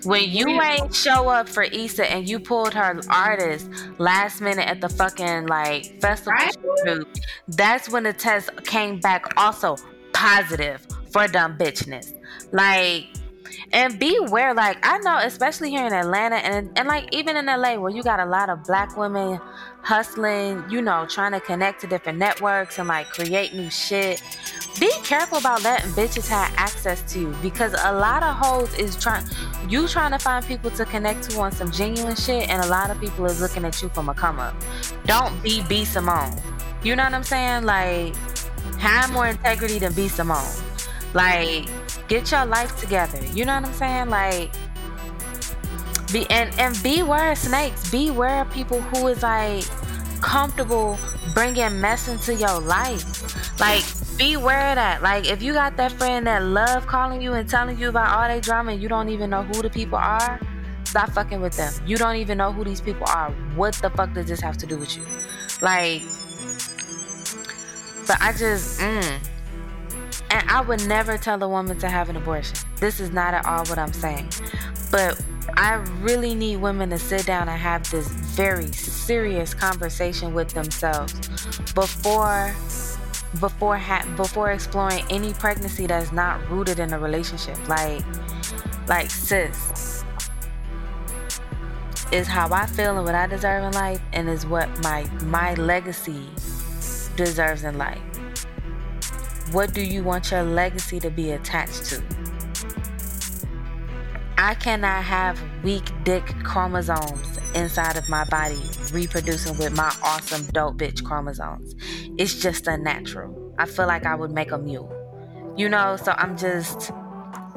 when 0.04 0.30
you 0.30 0.62
ain't 0.62 0.94
show 0.94 1.30
up 1.30 1.48
for 1.48 1.64
Issa 1.64 2.10
and 2.12 2.28
you 2.28 2.40
pulled 2.40 2.74
her 2.74 3.00
artist 3.10 3.70
last 3.98 4.42
minute 4.42 4.68
at 4.68 4.82
the 4.82 4.90
fucking 4.90 5.48
like 5.48 6.00
festival 6.02 6.34
right? 6.34 7.06
That's 7.48 7.90
when 7.90 8.04
the 8.04 8.14
test 8.14 8.50
came 8.66 9.00
back 9.00 9.34
also 9.38 9.78
positive 10.14 10.86
for 11.12 11.28
dumb 11.28 11.58
bitchness. 11.58 12.14
Like, 12.52 13.08
and 13.72 14.00
beware, 14.00 14.54
like, 14.54 14.78
I 14.84 14.98
know, 15.00 15.18
especially 15.18 15.70
here 15.70 15.86
in 15.86 15.94
Atlanta 15.94 16.38
and, 16.38 16.78
and 16.78 16.88
like 16.88 17.14
even 17.14 17.36
in 17.36 17.46
LA 17.46 17.76
where 17.76 17.92
you 17.92 18.04
got 18.04 18.20
a 18.20 18.26
lot 18.26 18.50
of 18.50 18.64
black 18.64 18.98
women 18.98 19.40
hustling, 19.82 20.64
you 20.70 20.82
know, 20.82 21.06
trying 21.08 21.32
to 21.32 21.40
connect 21.40 21.82
to 21.82 21.88
different 21.88 22.20
networks 22.20 22.78
and 22.80 22.88
like 22.88 23.10
create 23.10 23.54
new 23.54 23.70
shit. 23.70 24.22
Be 24.80 24.92
careful 25.04 25.40
about 25.40 25.64
letting 25.64 25.92
bitches 25.92 26.28
have 26.30 26.54
access 26.56 27.02
to 27.14 27.20
you 27.20 27.36
because 27.42 27.74
a 27.74 27.92
lot 27.92 28.24
of 28.24 28.36
hoes 28.36 28.74
is 28.76 28.96
trying 28.96 29.26
you 29.68 29.88
trying 29.88 30.12
to 30.12 30.20
find 30.20 30.46
people 30.46 30.72
to 30.72 30.86
connect 30.86 31.30
to 31.30 31.40
on 31.40 31.52
some 31.52 31.70
genuine 31.70 32.16
shit 32.16 32.50
and 32.50 32.64
a 32.64 32.68
lot 32.68 32.90
of 32.90 33.00
people 33.00 33.26
is 33.26 33.42
looking 33.42 33.66
at 33.66 33.82
you 33.82 33.90
from 33.90 34.10
a 34.10 34.14
come 34.14 34.40
up. 34.40 34.56
Don't 35.06 35.42
be 35.44 35.64
B 35.68 35.84
Simone. 35.84 36.34
You 36.82 36.96
know 36.96 37.04
what 37.04 37.14
I'm 37.14 37.24
saying? 37.24 37.66
Like 37.66 38.16
have 38.80 39.12
more 39.12 39.28
integrity 39.28 39.80
than 39.80 39.94
B 39.94 40.08
Simone. 40.08 40.52
Like, 41.14 41.68
get 42.08 42.32
your 42.32 42.46
life 42.46 42.80
together. 42.80 43.24
You 43.34 43.46
know 43.46 43.56
what 43.56 43.66
I'm 43.66 43.74
saying? 43.74 44.10
Like, 44.10 44.52
be 46.12 46.26
and 46.30 46.58
and 46.60 46.82
beware 46.82 47.32
of 47.32 47.38
snakes. 47.38 47.90
Beware 47.92 48.42
of 48.42 48.52
people 48.52 48.82
who 48.82 49.08
is 49.08 49.24
like 49.24 49.66
comfortable 50.22 50.98
bringing 51.34 51.82
mess 51.82 52.08
into 52.08 52.36
your 52.36 52.60
life. 52.60 53.60
Like, 53.60 53.84
beware 54.20 54.70
of 54.70 54.76
that. 54.76 55.02
Like, 55.02 55.26
if 55.26 55.42
you 55.42 55.54
got 55.54 55.78
that 55.78 55.94
friend 55.94 56.28
that 56.28 56.44
love 56.44 56.86
calling 56.86 57.22
you 57.22 57.34
and 57.34 57.50
telling 57.50 57.80
you 57.80 57.90
about 57.90 58.16
all 58.16 58.28
that 58.28 58.44
drama, 58.44 58.74
and 58.74 58.82
you 58.82 58.90
don't 58.90 59.10
even 59.10 59.32
know 59.32 59.44
who 59.44 59.64
the 59.64 59.70
people 59.70 59.98
are. 59.98 60.40
Stop 60.84 61.12
fucking 61.12 61.40
with 61.40 61.56
them. 61.56 61.72
You 61.86 61.98
don't 61.98 62.16
even 62.16 62.38
know 62.40 62.52
who 62.52 62.64
these 62.64 62.82
people 62.82 63.06
are. 63.08 63.32
What 63.56 63.76
the 63.76 63.92
fuck 63.92 64.14
does 64.14 64.26
this 64.26 64.42
have 64.42 64.58
to 64.58 64.66
do 64.66 64.78
with 64.78 64.98
you? 64.98 65.04
Like, 65.62 66.02
but 68.08 68.18
I 68.20 68.34
just, 68.36 68.80
mm, 68.80 69.20
and 70.32 70.50
I 70.50 70.62
would 70.62 70.88
never 70.88 71.16
tell 71.18 71.42
a 71.44 71.48
woman 71.48 71.78
to 71.80 71.90
have 71.90 72.10
an 72.10 72.16
abortion. 72.16 72.58
This 72.78 73.00
is 73.00 73.12
not 73.12 73.36
at 73.36 73.46
all 73.46 73.66
what 73.66 73.78
I'm 73.78 73.94
saying. 73.94 74.30
But 74.90 75.22
I 75.58 75.76
really 76.02 76.34
need 76.34 76.58
women 76.58 76.90
to 76.90 76.98
sit 76.98 77.28
down 77.28 77.50
and 77.50 77.60
have 77.60 77.90
this 77.92 78.08
very 78.08 78.72
serious 78.72 79.54
conversation 79.54 80.34
with 80.34 80.50
themselves 80.50 81.14
before 81.74 82.56
before 83.40 83.78
ha- 83.78 84.06
before 84.16 84.52
exploring 84.52 85.04
any 85.10 85.34
pregnancy 85.34 85.86
that's 85.86 86.12
not 86.12 86.48
rooted 86.50 86.80
in 86.80 86.94
a 86.94 87.00
relationship. 87.00 87.58
Like 87.68 88.04
like 88.88 89.12
sis 89.12 90.04
is 92.12 92.28
how 92.28 92.52
I 92.52 92.66
feel 92.66 92.98
and 92.98 93.06
what 93.06 93.14
I 93.14 93.28
deserve 93.28 93.64
in 93.66 93.74
life 93.74 94.02
and 94.14 94.30
is 94.30 94.46
what 94.46 94.68
my 94.84 95.04
my 95.26 95.54
legacy 95.56 96.30
deserves 97.16 97.64
in 97.64 97.78
life. 97.78 98.02
What 99.52 99.74
do 99.74 99.82
you 99.82 100.04
want 100.04 100.32
your 100.32 100.44
legacy 100.44 101.00
to 101.00 101.10
be 101.10 101.32
attached 101.32 101.86
to? 101.86 102.19
I 104.42 104.56
cannot 104.56 105.04
have 105.04 105.38
weak 105.66 105.92
dick 106.06 106.26
chromosomes 106.46 107.38
inside 107.56 107.98
of 107.98 108.08
my 108.08 108.24
body 108.24 108.62
reproducing 108.94 109.58
with 109.58 109.76
my 109.76 109.94
awesome 110.02 110.46
dope 110.54 110.78
bitch 110.78 111.04
chromosomes. 111.04 111.76
It's 112.18 112.40
just 112.40 112.66
unnatural. 112.66 113.54
I 113.58 113.66
feel 113.66 113.86
like 113.86 114.06
I 114.06 114.16
would 114.16 114.32
make 114.32 114.54
a 114.54 114.58
mule. 114.58 114.90
You 115.58 115.68
know, 115.68 115.98
so 115.98 116.14
I'm 116.14 116.38
just, 116.38 116.90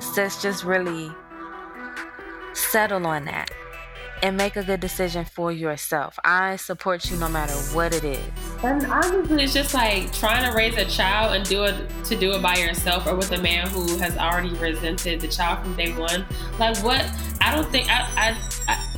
sis, 0.00 0.42
just 0.42 0.64
really 0.64 1.08
settle 2.52 3.06
on 3.06 3.26
that 3.26 3.52
and 4.22 4.36
make 4.36 4.54
a 4.54 4.62
good 4.62 4.80
decision 4.80 5.24
for 5.24 5.50
yourself. 5.50 6.18
I 6.24 6.56
support 6.56 7.10
you 7.10 7.16
no 7.16 7.28
matter 7.28 7.54
what 7.74 7.92
it 7.92 8.04
is. 8.04 8.20
And 8.62 8.86
honestly, 8.86 9.42
it's 9.42 9.52
just 9.52 9.74
like 9.74 10.12
trying 10.12 10.48
to 10.48 10.56
raise 10.56 10.76
a 10.76 10.84
child 10.84 11.34
and 11.34 11.44
do 11.44 11.64
it 11.64 11.74
to 12.04 12.16
do 12.16 12.32
it 12.32 12.40
by 12.40 12.54
yourself 12.54 13.06
or 13.06 13.16
with 13.16 13.32
a 13.32 13.42
man 13.42 13.68
who 13.68 13.96
has 13.98 14.16
already 14.16 14.54
resented 14.54 15.20
the 15.20 15.28
child 15.28 15.64
from 15.64 15.74
day 15.76 15.92
one. 15.94 16.24
Like 16.58 16.76
what? 16.78 17.04
I 17.40 17.52
don't 17.54 17.68
think 17.70 17.90
I, 17.90 18.08
I, 18.16 18.36
I 18.68 18.88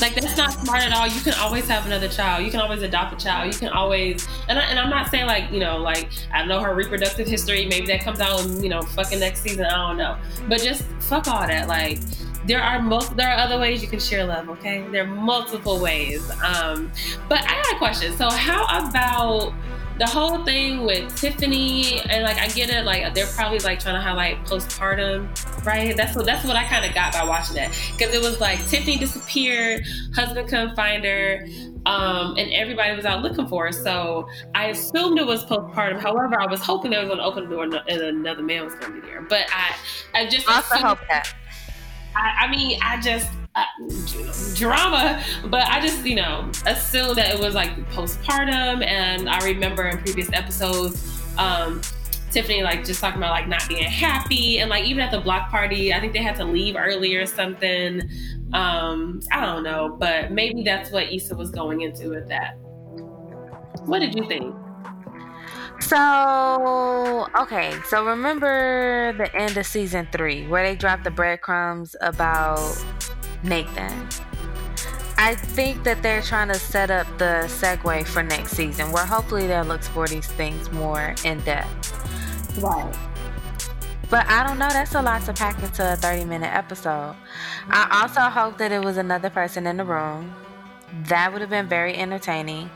like 0.00 0.14
that's 0.14 0.36
not 0.36 0.52
smart 0.52 0.82
at 0.82 0.92
all. 0.92 1.06
You 1.06 1.20
can 1.20 1.34
always 1.34 1.66
have 1.68 1.86
another 1.86 2.08
child. 2.08 2.44
You 2.44 2.50
can 2.50 2.60
always 2.60 2.82
adopt 2.82 3.14
a 3.14 3.24
child. 3.24 3.52
You 3.52 3.58
can 3.58 3.68
always 3.68 4.26
and 4.48 4.58
I, 4.58 4.64
and 4.64 4.78
I'm 4.78 4.90
not 4.90 5.10
saying 5.10 5.26
like 5.26 5.50
you 5.50 5.60
know 5.60 5.78
like 5.78 6.10
I 6.32 6.44
know 6.44 6.60
her 6.60 6.74
reproductive 6.74 7.26
history. 7.26 7.66
Maybe 7.66 7.86
that 7.86 8.02
comes 8.02 8.20
out 8.20 8.44
in 8.44 8.62
you 8.62 8.68
know 8.68 8.82
fucking 8.82 9.20
next 9.20 9.40
season. 9.40 9.64
I 9.64 9.88
don't 9.88 9.96
know. 9.96 10.18
But 10.48 10.60
just 10.60 10.82
fuck 11.00 11.28
all 11.28 11.46
that. 11.46 11.68
Like 11.68 11.98
there 12.46 12.62
are 12.62 12.80
most 12.80 13.16
there 13.16 13.28
are 13.28 13.38
other 13.38 13.58
ways 13.58 13.82
you 13.82 13.88
can 13.88 14.00
share 14.00 14.24
love 14.24 14.48
okay 14.48 14.84
there 14.90 15.04
are 15.04 15.14
multiple 15.14 15.78
ways 15.80 16.28
um 16.42 16.90
but 17.28 17.40
i 17.42 17.62
got 17.62 17.74
a 17.74 17.78
question 17.78 18.16
so 18.16 18.30
how 18.30 18.64
about 18.88 19.52
the 19.98 20.06
whole 20.06 20.42
thing 20.44 20.84
with 20.86 21.14
tiffany 21.14 22.00
and 22.08 22.22
like 22.22 22.38
i 22.38 22.48
get 22.48 22.70
it 22.70 22.86
like 22.86 23.12
they're 23.14 23.26
probably 23.28 23.58
like 23.58 23.78
trying 23.78 23.94
to 23.94 24.00
highlight 24.00 24.42
postpartum 24.46 25.28
right 25.66 25.94
that's 25.96 26.16
what 26.16 26.24
that's 26.24 26.46
what 26.46 26.56
i 26.56 26.64
kind 26.64 26.86
of 26.86 26.94
got 26.94 27.12
by 27.12 27.22
watching 27.22 27.54
that 27.54 27.70
because 27.96 28.14
it 28.14 28.22
was 28.22 28.40
like 28.40 28.58
tiffany 28.68 28.96
disappeared 28.96 29.84
husband 30.14 30.48
couldn't 30.48 30.74
find 30.74 31.04
her 31.04 31.46
um, 31.86 32.36
and 32.36 32.52
everybody 32.52 32.94
was 32.94 33.04
out 33.04 33.22
looking 33.22 33.48
for 33.48 33.66
her. 33.66 33.72
So 33.72 34.28
I 34.54 34.66
assumed 34.66 35.18
it 35.18 35.26
was 35.26 35.44
postpartum. 35.44 35.98
However, 35.98 36.40
I 36.40 36.46
was 36.46 36.60
hoping 36.60 36.90
they 36.90 36.98
was 36.98 37.08
going 37.08 37.18
to 37.18 37.24
open 37.24 37.44
the 37.44 37.50
door 37.50 37.64
and 37.64 37.74
another 37.74 38.42
man 38.42 38.64
was 38.64 38.74
going 38.74 38.94
to 38.94 39.00
be 39.00 39.06
there. 39.06 39.22
But 39.22 39.46
I, 39.50 39.74
I 40.14 40.28
just 40.28 40.48
also 40.48 40.76
hope 40.76 40.98
that. 41.08 41.34
I, 42.14 42.46
I 42.46 42.50
mean, 42.50 42.78
I 42.82 43.00
just 43.00 43.30
uh, 43.54 43.64
drama, 44.54 45.22
but 45.46 45.66
I 45.68 45.80
just 45.80 46.04
you 46.04 46.16
know 46.16 46.50
assumed 46.66 47.16
that 47.16 47.34
it 47.34 47.40
was 47.40 47.54
like 47.54 47.70
postpartum, 47.90 48.84
and 48.84 49.28
I 49.28 49.44
remember 49.44 49.88
in 49.88 49.98
previous 49.98 50.32
episodes. 50.32 51.06
Um, 51.38 51.80
Tiffany 52.30 52.62
like 52.62 52.84
just 52.84 53.00
talking 53.00 53.18
about 53.18 53.32
like 53.32 53.48
not 53.48 53.66
being 53.68 53.82
happy 53.82 54.60
and 54.60 54.70
like 54.70 54.84
even 54.84 55.00
at 55.00 55.10
the 55.10 55.20
block 55.20 55.50
party, 55.50 55.92
I 55.92 55.98
think 55.98 56.12
they 56.12 56.22
had 56.22 56.36
to 56.36 56.44
leave 56.44 56.76
early 56.76 57.16
or 57.16 57.26
something. 57.26 58.08
Um, 58.52 59.20
I 59.32 59.44
don't 59.44 59.64
know, 59.64 59.96
but 59.98 60.30
maybe 60.30 60.62
that's 60.62 60.92
what 60.92 61.12
Issa 61.12 61.34
was 61.34 61.50
going 61.50 61.80
into 61.80 62.10
with 62.10 62.28
that. 62.28 62.56
What 63.84 63.98
did 63.98 64.14
you 64.14 64.26
think? 64.28 64.54
So, 65.80 67.26
okay, 67.38 67.74
so 67.88 68.06
remember 68.06 69.12
the 69.14 69.34
end 69.34 69.56
of 69.56 69.66
season 69.66 70.08
three 70.12 70.46
where 70.46 70.62
they 70.62 70.76
dropped 70.76 71.04
the 71.04 71.10
breadcrumbs 71.10 71.96
about 72.00 72.76
Nathan? 73.42 74.08
I 75.18 75.34
think 75.34 75.84
that 75.84 76.02
they're 76.02 76.22
trying 76.22 76.48
to 76.48 76.54
set 76.58 76.90
up 76.90 77.06
the 77.18 77.44
segue 77.46 78.06
for 78.06 78.22
next 78.22 78.52
season 78.52 78.92
where 78.92 79.06
hopefully 79.06 79.46
they'll 79.46 79.70
explore 79.72 80.08
these 80.08 80.26
things 80.28 80.70
more 80.72 81.14
in 81.24 81.40
depth. 81.42 81.92
Right. 82.56 82.96
But 84.10 84.26
I 84.28 84.46
don't 84.46 84.58
know, 84.58 84.68
that's 84.70 84.94
a 84.94 85.02
lot 85.02 85.24
to 85.26 85.32
pack 85.34 85.62
into 85.62 85.92
a 85.92 85.96
30 85.96 86.24
minute 86.24 86.52
episode. 86.52 87.16
I 87.70 88.02
also 88.02 88.22
hope 88.22 88.58
that 88.58 88.72
it 88.72 88.82
was 88.82 88.96
another 88.96 89.30
person 89.30 89.66
in 89.66 89.76
the 89.76 89.84
room 89.84 90.34
That 91.08 91.32
would 91.32 91.40
have 91.40 91.50
been 91.50 91.68
very 91.68 91.96
entertaining. 91.96 92.70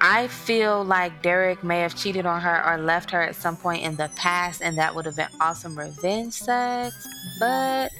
I 0.00 0.28
feel 0.28 0.82
like 0.84 1.22
Derek 1.22 1.62
may 1.62 1.80
have 1.80 1.94
cheated 1.94 2.24
on 2.24 2.40
her 2.40 2.66
or 2.66 2.78
left 2.78 3.10
her 3.10 3.20
at 3.20 3.36
some 3.36 3.56
point 3.56 3.82
in 3.84 3.96
the 3.96 4.10
past, 4.16 4.62
and 4.62 4.78
that 4.78 4.94
would 4.94 5.04
have 5.04 5.16
been 5.16 5.28
awesome 5.40 5.78
revenge 5.78 6.32
sex. 6.32 7.06
But 7.38 7.90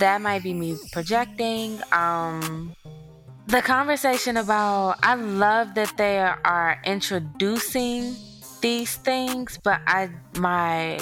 that 0.00 0.20
might 0.20 0.42
be 0.42 0.52
me 0.52 0.76
projecting. 0.92 1.80
Um, 1.92 2.74
the 3.46 3.62
conversation 3.62 4.36
about 4.36 4.98
I 5.02 5.14
love 5.14 5.74
that 5.74 5.96
they 5.96 6.18
are 6.18 6.80
introducing 6.84 8.14
these 8.60 8.96
things, 8.96 9.58
but 9.62 9.80
I 9.86 10.10
my 10.36 10.98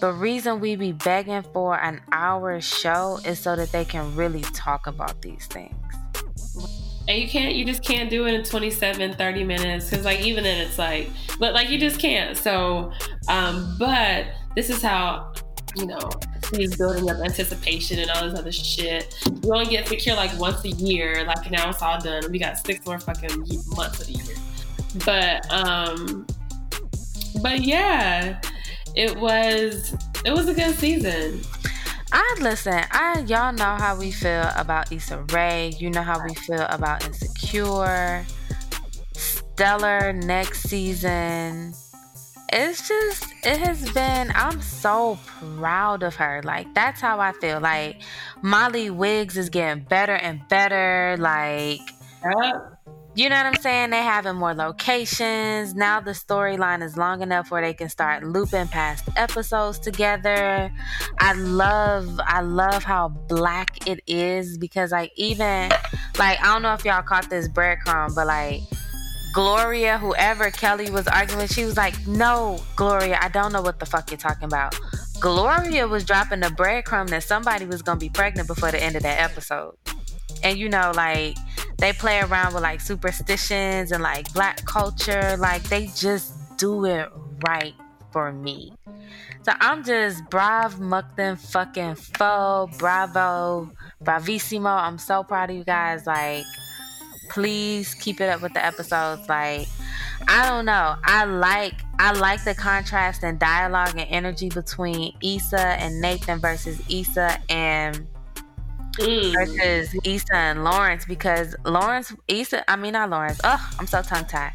the 0.00 0.12
reason 0.12 0.60
we 0.60 0.76
be 0.76 0.92
begging 0.92 1.42
for 1.52 1.78
an 1.78 2.00
hour 2.12 2.60
show 2.60 3.18
is 3.24 3.38
so 3.38 3.56
that 3.56 3.72
they 3.72 3.84
can 3.84 4.16
really 4.16 4.42
talk 4.42 4.86
about 4.86 5.20
these 5.20 5.46
things. 5.46 5.74
And 7.08 7.18
you 7.18 7.28
can't, 7.28 7.54
you 7.54 7.64
just 7.64 7.82
can't 7.82 8.10
do 8.10 8.26
it 8.26 8.34
in 8.34 8.44
27, 8.44 9.14
30 9.14 9.44
minutes. 9.44 9.90
Cause 9.90 10.04
like, 10.04 10.20
even 10.20 10.44
then 10.44 10.64
it's 10.66 10.78
like, 10.78 11.08
but 11.38 11.54
like, 11.54 11.70
you 11.70 11.78
just 11.78 11.98
can't. 11.98 12.36
So, 12.36 12.92
um, 13.28 13.76
but 13.78 14.26
this 14.54 14.70
is 14.70 14.82
how, 14.82 15.32
you 15.76 15.86
know, 15.86 16.10
he's 16.54 16.76
building 16.76 17.08
up 17.10 17.18
anticipation 17.18 17.98
and 17.98 18.10
all 18.10 18.28
this 18.28 18.38
other 18.38 18.52
shit. 18.52 19.14
You 19.42 19.52
only 19.52 19.66
get 19.66 19.88
secure 19.88 20.14
like 20.14 20.36
once 20.38 20.64
a 20.64 20.70
year. 20.70 21.24
Like 21.24 21.50
now 21.50 21.70
it's 21.70 21.82
all 21.82 22.00
done. 22.00 22.30
We 22.30 22.38
got 22.38 22.58
six 22.58 22.84
more 22.86 22.98
fucking 22.98 23.46
months 23.76 24.00
of 24.00 24.06
the 24.06 24.12
year. 24.12 24.36
But, 25.04 25.50
um, 25.52 26.26
but 27.42 27.60
yeah, 27.60 28.40
it 28.94 29.16
was 29.16 29.94
it 30.24 30.32
was 30.32 30.48
a 30.48 30.54
good 30.54 30.74
season. 30.76 31.40
Listen. 32.38 32.84
I 32.90 33.24
y'all 33.26 33.52
know 33.52 33.76
how 33.78 33.98
we 33.98 34.10
feel 34.12 34.48
about 34.56 34.92
Issa 34.92 35.24
Rae. 35.32 35.72
You 35.78 35.90
know 35.90 36.02
how 36.02 36.22
we 36.24 36.34
feel 36.34 36.66
about 36.68 37.04
Insecure, 37.04 38.24
Stellar 39.12 40.12
next 40.12 40.62
season. 40.62 41.74
It's 42.52 42.88
just 42.88 43.24
it 43.42 43.58
has 43.58 43.90
been. 43.92 44.32
I'm 44.34 44.60
so 44.62 45.18
proud 45.58 46.02
of 46.02 46.14
her. 46.16 46.40
Like 46.44 46.72
that's 46.74 47.00
how 47.00 47.20
I 47.20 47.32
feel. 47.32 47.60
Like 47.60 48.02
Molly 48.42 48.90
Wiggs 48.90 49.36
is 49.36 49.50
getting 49.50 49.84
better 49.84 50.14
and 50.14 50.46
better. 50.48 51.16
Like. 51.18 51.80
Yep 52.22 52.79
you 53.16 53.28
know 53.28 53.36
what 53.36 53.46
I'm 53.46 53.60
saying? 53.60 53.90
They 53.90 53.98
having 53.98 54.36
more 54.36 54.54
locations. 54.54 55.74
Now 55.74 56.00
the 56.00 56.12
storyline 56.12 56.82
is 56.82 56.96
long 56.96 57.22
enough 57.22 57.50
where 57.50 57.60
they 57.60 57.74
can 57.74 57.88
start 57.88 58.22
looping 58.24 58.68
past 58.68 59.08
episodes 59.16 59.78
together. 59.80 60.70
I 61.18 61.32
love 61.32 62.20
I 62.24 62.40
love 62.40 62.84
how 62.84 63.08
black 63.08 63.86
it 63.88 64.00
is 64.06 64.58
because 64.58 64.92
like 64.92 65.12
even 65.16 65.70
like 66.18 66.40
I 66.40 66.44
don't 66.44 66.62
know 66.62 66.72
if 66.74 66.84
y'all 66.84 67.02
caught 67.02 67.28
this 67.28 67.48
breadcrumb, 67.48 68.14
but 68.14 68.28
like 68.28 68.62
Gloria, 69.32 69.98
whoever 69.98 70.50
Kelly 70.50 70.90
was 70.90 71.06
arguing 71.08 71.48
she 71.48 71.64
was 71.64 71.76
like, 71.76 72.06
No, 72.06 72.60
Gloria, 72.76 73.18
I 73.20 73.28
don't 73.28 73.52
know 73.52 73.62
what 73.62 73.80
the 73.80 73.86
fuck 73.86 74.10
you're 74.10 74.18
talking 74.18 74.44
about. 74.44 74.76
Gloria 75.20 75.86
was 75.86 76.04
dropping 76.04 76.40
the 76.40 76.48
breadcrumb 76.48 77.08
that 77.10 77.24
somebody 77.24 77.66
was 77.66 77.82
gonna 77.82 77.98
be 77.98 78.08
pregnant 78.08 78.46
before 78.46 78.70
the 78.70 78.82
end 78.82 78.94
of 78.94 79.02
that 79.02 79.20
episode. 79.20 79.74
And 80.42 80.56
you 80.58 80.68
know, 80.68 80.92
like 80.94 81.36
they 81.80 81.94
play 81.94 82.20
around 82.20 82.52
with 82.52 82.62
like 82.62 82.80
superstitions 82.80 83.90
and 83.90 84.02
like 84.02 84.32
black 84.34 84.64
culture. 84.66 85.36
Like 85.38 85.62
they 85.64 85.86
just 85.96 86.56
do 86.58 86.84
it 86.84 87.08
right 87.46 87.74
for 88.12 88.32
me. 88.32 88.74
So 89.42 89.52
I'm 89.60 89.82
just 89.82 90.28
brav 90.28 90.74
muckden 90.74 91.38
fucking 91.38 91.94
fo 91.94 92.68
bravo 92.78 93.70
bravissimo. 94.04 94.70
I'm 94.70 94.98
so 94.98 95.24
proud 95.24 95.50
of 95.50 95.56
you 95.56 95.64
guys. 95.64 96.06
Like 96.06 96.44
please 97.30 97.94
keep 97.94 98.20
it 98.20 98.28
up 98.28 98.42
with 98.42 98.52
the 98.52 98.64
episodes. 98.64 99.26
Like 99.28 99.66
I 100.28 100.48
don't 100.48 100.66
know. 100.66 100.96
I 101.02 101.24
like 101.24 101.82
I 101.98 102.12
like 102.12 102.44
the 102.44 102.54
contrast 102.54 103.24
and 103.24 103.38
dialogue 103.38 103.96
and 103.96 104.06
energy 104.10 104.50
between 104.50 105.16
Issa 105.22 105.60
and 105.60 106.00
Nathan 106.00 106.40
versus 106.40 106.82
Issa 106.90 107.38
and 107.48 108.06
mm. 108.98 109.32
versus 109.34 109.96
Issa 110.04 110.34
and 110.34 110.64
Lawrence 110.64 111.04
because 111.04 111.54
Lawrence, 111.64 112.14
Issa, 112.28 112.68
I 112.70 112.76
mean, 112.76 112.92
not 112.92 113.10
Lawrence. 113.10 113.40
Oh, 113.44 113.70
I'm 113.78 113.86
so 113.86 114.02
tongue 114.02 114.26
tied. 114.26 114.52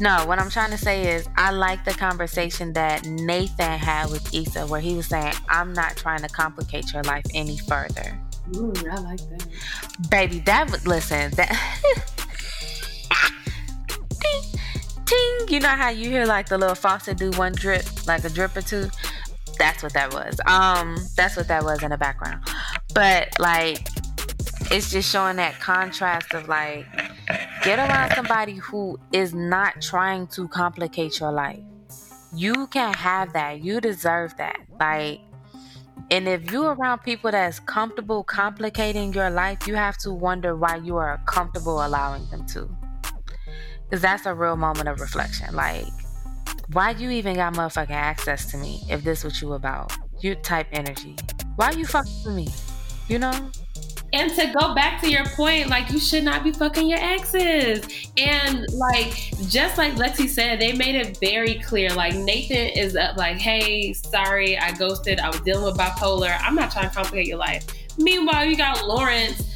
No, 0.00 0.24
what 0.26 0.38
I'm 0.38 0.50
trying 0.50 0.70
to 0.70 0.78
say 0.78 1.14
is 1.14 1.28
I 1.36 1.50
like 1.50 1.84
the 1.84 1.92
conversation 1.92 2.72
that 2.72 3.06
Nathan 3.06 3.78
had 3.78 4.10
with 4.10 4.34
Issa 4.34 4.66
where 4.66 4.80
he 4.80 4.94
was 4.94 5.06
saying, 5.06 5.34
I'm 5.48 5.72
not 5.72 5.96
trying 5.96 6.22
to 6.22 6.28
complicate 6.28 6.92
your 6.92 7.02
life 7.04 7.24
any 7.34 7.58
further. 7.58 8.18
Ooh, 8.56 8.72
I 8.90 8.96
like 9.00 9.20
that. 9.20 9.46
Baby, 10.10 10.40
that 10.40 10.70
would 10.70 10.86
listen, 10.86 11.30
that 11.32 11.50
ting, 14.20 14.42
ting. 15.06 15.48
You 15.48 15.60
know 15.60 15.68
how 15.68 15.90
you 15.90 16.10
hear 16.10 16.26
like 16.26 16.48
the 16.48 16.58
little 16.58 16.74
faucet 16.74 17.18
do 17.18 17.30
one 17.32 17.52
drip, 17.52 17.84
like 18.06 18.24
a 18.24 18.30
drip 18.30 18.56
or 18.56 18.62
two? 18.62 18.90
That's 19.58 19.82
what 19.82 19.92
that 19.92 20.12
was. 20.12 20.40
Um, 20.46 20.96
that's 21.16 21.36
what 21.36 21.46
that 21.48 21.62
was 21.62 21.82
in 21.82 21.90
the 21.90 21.98
background. 21.98 22.42
But 22.94 23.38
like 23.38 23.88
it's 24.70 24.90
just 24.90 25.10
showing 25.10 25.36
that 25.36 25.58
contrast 25.60 26.32
of 26.34 26.48
like 26.48 26.86
get 27.62 27.78
around 27.78 28.12
somebody 28.14 28.54
who 28.54 28.98
is 29.12 29.34
not 29.34 29.80
trying 29.80 30.26
to 30.28 30.48
complicate 30.48 31.20
your 31.20 31.32
life. 31.32 31.60
You 32.34 32.66
can 32.68 32.94
have 32.94 33.32
that. 33.34 33.62
You 33.62 33.80
deserve 33.80 34.36
that. 34.38 34.58
Like 34.80 35.20
and 36.10 36.28
if 36.28 36.50
you're 36.50 36.74
around 36.74 36.98
people 36.98 37.30
that's 37.30 37.58
comfortable 37.60 38.22
complicating 38.22 39.14
your 39.14 39.30
life, 39.30 39.66
you 39.66 39.74
have 39.76 39.96
to 39.98 40.12
wonder 40.12 40.54
why 40.54 40.76
you 40.76 40.96
are 40.96 41.18
comfortable 41.26 41.84
allowing 41.84 42.28
them 42.30 42.46
to. 42.48 42.68
Cause 43.90 44.00
that's 44.02 44.26
a 44.26 44.34
real 44.34 44.56
moment 44.56 44.88
of 44.88 45.00
reflection. 45.00 45.54
Like, 45.54 45.86
why 46.72 46.90
you 46.90 47.10
even 47.10 47.36
got 47.36 47.54
motherfucking 47.54 47.90
access 47.90 48.50
to 48.50 48.56
me 48.56 48.82
if 48.88 49.04
this 49.04 49.22
what 49.24 49.40
you 49.40 49.52
about? 49.52 49.92
You 50.20 50.34
type 50.34 50.66
energy. 50.72 51.16
Why 51.56 51.70
you 51.70 51.84
fucking 51.86 52.12
with 52.24 52.34
me? 52.34 52.48
You 53.08 53.18
know? 53.18 53.50
And 54.14 54.30
to 54.34 54.52
go 54.52 54.74
back 54.74 55.00
to 55.00 55.10
your 55.10 55.24
point, 55.24 55.68
like 55.68 55.90
you 55.90 55.98
should 55.98 56.22
not 56.22 56.44
be 56.44 56.52
fucking 56.52 56.86
your 56.86 56.98
exes. 56.98 57.82
And 58.18 58.70
like 58.74 59.32
just 59.48 59.78
like 59.78 59.94
Lexi 59.94 60.28
said, 60.28 60.60
they 60.60 60.72
made 60.74 60.94
it 60.94 61.16
very 61.18 61.54
clear. 61.60 61.88
Like 61.94 62.14
Nathan 62.14 62.68
is 62.76 62.94
up 62.94 63.16
like, 63.16 63.38
hey, 63.38 63.94
sorry, 63.94 64.58
I 64.58 64.72
ghosted. 64.72 65.18
I 65.18 65.28
was 65.28 65.40
dealing 65.40 65.64
with 65.64 65.78
bipolar. 65.78 66.36
I'm 66.42 66.54
not 66.54 66.70
trying 66.70 66.90
to 66.90 66.94
complicate 66.94 67.26
your 67.26 67.38
life. 67.38 67.64
Meanwhile, 67.96 68.44
you 68.44 68.56
got 68.56 68.86
Lawrence 68.86 69.48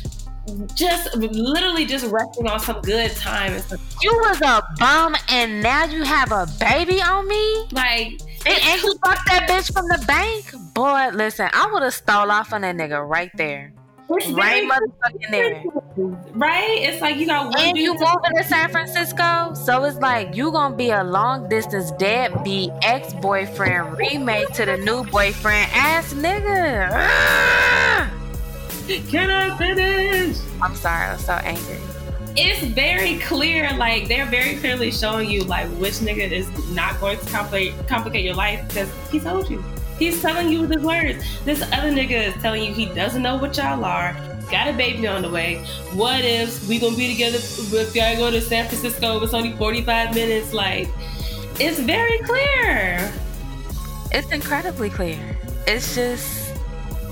just 0.75 1.15
literally 1.17 1.85
just 1.85 2.07
resting 2.07 2.47
on 2.47 2.61
some 2.61 2.81
good 2.81 3.11
time. 3.17 3.61
You 4.01 4.13
was 4.13 4.41
a 4.41 4.63
bum 4.79 5.17
and 5.29 5.63
now 5.63 5.85
you 5.85 6.03
have 6.03 6.33
a 6.33 6.47
baby 6.59 7.03
on 7.03 7.29
me? 7.29 7.67
Like 7.73 8.21
and, 8.47 8.59
and 8.63 8.81
he 8.81 8.89
fucked 9.05 9.27
that 9.29 9.47
bitch 9.49 9.73
from 9.73 9.87
the 9.89 10.03
bank? 10.07 10.55
Boy, 10.77 11.09
listen, 11.15 11.49
I 11.55 11.71
would 11.73 11.83
have 11.83 11.95
stole 11.95 12.31
off 12.31 12.53
on 12.53 12.61
that 12.61 12.77
nigga 12.77 13.03
right 13.03 13.31
there. 13.35 13.73
It's 14.11 14.29
right 14.29 14.63
motherfucking 14.71 15.31
there. 15.31 15.65
Right? 16.35 16.77
It's 16.81 17.01
like 17.01 17.17
you 17.17 17.25
know, 17.25 17.51
And 17.57 17.79
you 17.79 17.95
moving 17.95 18.37
to 18.37 18.45
San 18.45 18.69
Francisco, 18.69 19.55
so 19.55 19.85
it's 19.85 19.97
like 19.97 20.37
you 20.37 20.53
gonna 20.53 20.77
be 20.77 20.91
a 20.91 21.03
long 21.03 21.49
distance 21.49 21.93
deadbeat 21.93 22.73
ex 22.83 23.15
boyfriend 23.15 23.97
remake 23.97 24.53
to 24.53 24.67
the 24.67 24.77
new 24.77 25.03
boyfriend 25.05 25.71
ass 25.73 26.13
nigga. 26.13 26.91
Can 29.09 29.31
I 29.31 29.57
finish? 29.57 30.37
I'm 30.61 30.77
sorry, 30.77 31.07
I'm 31.07 31.19
so 31.19 31.33
angry 31.33 31.81
it's 32.39 32.63
very 32.75 33.17
clear, 33.21 33.75
like 33.79 34.09
they're 34.09 34.27
very 34.27 34.57
clearly 34.57 34.91
showing 34.91 35.31
you 35.31 35.43
like 35.45 35.69
which 35.79 35.95
nigga 35.95 36.31
is 36.31 36.47
not 36.69 37.01
going 37.01 37.19
to 37.19 37.27
complicate 37.31 37.89
complicate 37.89 38.27
your 38.27 38.35
life 38.35 38.63
because 38.69 38.93
he 39.11 39.19
told 39.19 39.49
you. 39.49 39.65
He's 39.99 40.21
telling 40.21 40.51
you 40.51 40.67
the 40.67 40.81
words. 40.81 41.25
This 41.45 41.63
other 41.63 41.91
nigga 41.91 42.29
is 42.29 42.43
telling 42.43 42.63
you 42.63 42.73
he 42.73 42.87
doesn't 42.87 43.23
know 43.23 43.37
what 43.37 43.57
y'all 43.57 43.85
are. 43.85 44.15
Got 44.51 44.69
a 44.69 44.73
baby 44.73 45.07
on 45.07 45.23
the 45.23 45.31
way. 45.31 45.57
What 45.95 46.25
if 46.25 46.69
we 46.69 46.79
gonna 46.79 46.97
be 46.97 47.13
together 47.13 47.39
if 47.39 47.95
y'all 47.95 48.17
go 48.17 48.31
to 48.31 48.41
San 48.41 48.69
Francisco? 48.69 49.23
It's 49.23 49.35
only 49.35 49.53
45 49.57 50.15
minutes. 50.15 50.53
Like, 50.53 50.89
it's 51.59 51.81
very 51.81 52.19
clear. 52.19 53.13
It's 54.13 54.31
incredibly 54.31 54.91
clear. 54.91 55.19
It's 55.67 55.95
just 55.95 56.55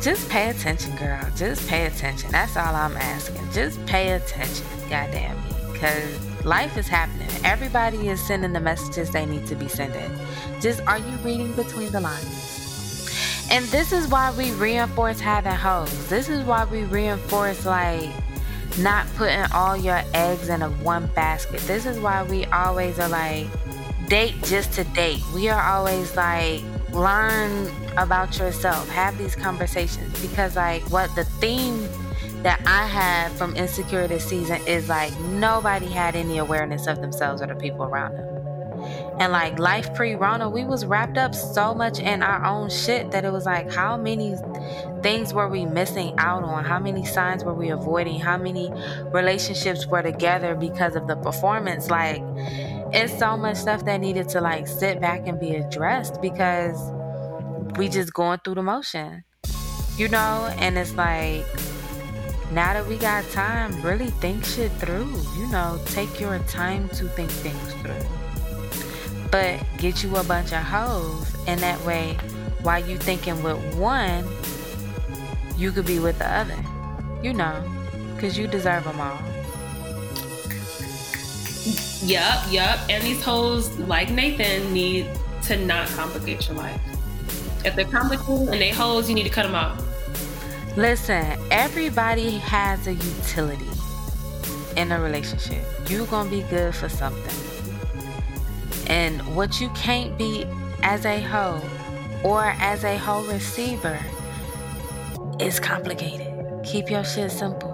just 0.00 0.28
pay 0.28 0.50
attention, 0.50 0.94
girl. 0.96 1.26
Just 1.34 1.66
pay 1.66 1.86
attention. 1.86 2.30
That's 2.30 2.56
all 2.56 2.74
I'm 2.74 2.96
asking. 2.98 3.50
Just 3.52 3.84
pay 3.86 4.12
attention 4.12 4.66
goddamn 4.90 5.36
me. 5.36 5.72
Because 5.72 6.44
life 6.44 6.76
is 6.76 6.86
happening. 6.86 7.28
Everybody 7.42 8.08
is 8.08 8.24
sending 8.24 8.52
the 8.52 8.60
messages 8.60 9.10
they 9.10 9.26
need 9.26 9.46
to 9.46 9.56
be 9.56 9.66
sending. 9.66 10.10
Just 10.60 10.82
are 10.82 10.98
you 10.98 11.16
reading 11.24 11.52
between 11.52 11.90
the 11.90 12.00
lines? 12.00 12.63
And 13.50 13.64
this 13.66 13.92
is 13.92 14.08
why 14.08 14.32
we 14.36 14.52
reinforce 14.52 15.20
having 15.20 15.52
hoes. 15.52 16.08
This 16.08 16.28
is 16.28 16.44
why 16.44 16.64
we 16.64 16.84
reinforce 16.84 17.66
like 17.66 18.08
not 18.78 19.06
putting 19.14 19.44
all 19.52 19.76
your 19.76 20.02
eggs 20.14 20.48
in 20.48 20.62
a 20.62 20.70
one 20.70 21.06
basket. 21.08 21.60
This 21.62 21.86
is 21.86 21.98
why 21.98 22.22
we 22.24 22.44
always 22.46 22.98
are 22.98 23.08
like 23.08 23.46
date 24.08 24.34
just 24.44 24.72
to 24.72 24.84
date. 24.84 25.22
We 25.34 25.48
are 25.48 25.62
always 25.62 26.16
like 26.16 26.62
learn 26.92 27.70
about 27.96 28.38
yourself, 28.38 28.88
have 28.88 29.16
these 29.18 29.36
conversations 29.36 30.20
because 30.20 30.56
like 30.56 30.82
what 30.90 31.14
the 31.14 31.24
theme 31.24 31.88
that 32.42 32.60
I 32.66 32.86
had 32.86 33.32
from 33.32 33.56
Insecure 33.56 34.06
this 34.06 34.24
season 34.24 34.60
is 34.66 34.88
like 34.88 35.18
nobody 35.20 35.86
had 35.86 36.14
any 36.16 36.38
awareness 36.38 36.86
of 36.86 37.00
themselves 37.00 37.40
or 37.40 37.46
the 37.46 37.54
people 37.54 37.84
around 37.84 38.16
them. 38.16 38.33
And 39.18 39.32
like 39.32 39.58
life 39.58 39.94
pre 39.94 40.16
Rona, 40.16 40.48
we 40.48 40.64
was 40.64 40.84
wrapped 40.84 41.18
up 41.18 41.34
so 41.34 41.72
much 41.72 42.00
in 42.00 42.22
our 42.22 42.44
own 42.44 42.68
shit 42.68 43.12
that 43.12 43.24
it 43.24 43.32
was 43.32 43.46
like, 43.46 43.72
how 43.72 43.96
many 43.96 44.36
things 45.02 45.32
were 45.32 45.48
we 45.48 45.64
missing 45.64 46.14
out 46.18 46.42
on? 46.42 46.64
How 46.64 46.80
many 46.80 47.04
signs 47.04 47.44
were 47.44 47.54
we 47.54 47.70
avoiding? 47.70 48.18
How 48.18 48.36
many 48.36 48.72
relationships 49.12 49.86
were 49.86 50.02
together 50.02 50.56
because 50.56 50.96
of 50.96 51.06
the 51.06 51.16
performance? 51.16 51.90
Like, 51.90 52.22
it's 52.92 53.16
so 53.16 53.36
much 53.36 53.56
stuff 53.56 53.84
that 53.84 53.98
needed 53.98 54.28
to 54.30 54.40
like 54.40 54.66
sit 54.66 55.00
back 55.00 55.28
and 55.28 55.38
be 55.38 55.54
addressed 55.54 56.20
because 56.20 56.76
we 57.76 57.88
just 57.88 58.12
going 58.12 58.40
through 58.44 58.56
the 58.56 58.62
motion, 58.62 59.24
you 59.96 60.08
know? 60.08 60.52
And 60.58 60.76
it's 60.76 60.94
like, 60.94 61.44
now 62.50 62.72
that 62.74 62.86
we 62.86 62.96
got 62.96 63.24
time, 63.30 63.80
really 63.82 64.10
think 64.10 64.44
shit 64.44 64.70
through. 64.72 65.12
You 65.36 65.46
know, 65.48 65.80
take 65.86 66.20
your 66.20 66.38
time 66.40 66.88
to 66.90 67.08
think 67.08 67.30
things 67.30 67.72
through. 67.74 68.13
But 69.34 69.58
get 69.78 70.04
you 70.04 70.14
a 70.14 70.22
bunch 70.22 70.52
of 70.52 70.62
hoes, 70.62 71.34
and 71.48 71.58
that 71.58 71.84
way, 71.84 72.16
while 72.62 72.78
you 72.78 72.96
thinking 72.96 73.42
with 73.42 73.58
one, 73.74 74.24
you 75.56 75.72
could 75.72 75.86
be 75.86 75.98
with 75.98 76.20
the 76.20 76.32
other. 76.32 76.64
You 77.20 77.34
know, 77.34 77.60
because 78.14 78.38
you 78.38 78.46
deserve 78.46 78.84
them 78.84 79.00
all. 79.00 79.18
Yup, 82.04 82.44
yup. 82.52 82.78
And 82.88 83.02
these 83.02 83.20
hoes, 83.24 83.76
like 83.76 84.08
Nathan, 84.08 84.72
need 84.72 85.08
to 85.46 85.56
not 85.56 85.88
complicate 85.88 86.46
your 86.46 86.56
life. 86.56 86.80
If 87.64 87.74
they're 87.74 87.86
complicated 87.86 88.50
and 88.50 88.60
they 88.60 88.70
hoes, 88.70 89.08
you 89.08 89.16
need 89.16 89.24
to 89.24 89.30
cut 89.30 89.42
them 89.42 89.56
off. 89.56 89.82
Listen, 90.76 91.36
everybody 91.50 92.38
has 92.38 92.86
a 92.86 92.92
utility 92.92 93.66
in 94.76 94.92
a 94.92 95.00
relationship. 95.00 95.64
You're 95.88 96.06
gonna 96.06 96.30
be 96.30 96.42
good 96.42 96.72
for 96.72 96.88
something. 96.88 97.43
And 98.88 99.20
what 99.34 99.60
you 99.60 99.70
can't 99.70 100.16
be 100.18 100.46
as 100.82 101.04
a 101.04 101.20
hoe 101.20 101.60
or 102.22 102.44
as 102.58 102.84
a 102.84 102.96
hoe 102.96 103.24
receiver 103.24 103.98
is 105.40 105.58
complicated. 105.60 106.32
Keep 106.64 106.90
your 106.90 107.04
shit 107.04 107.30
simple. 107.30 107.72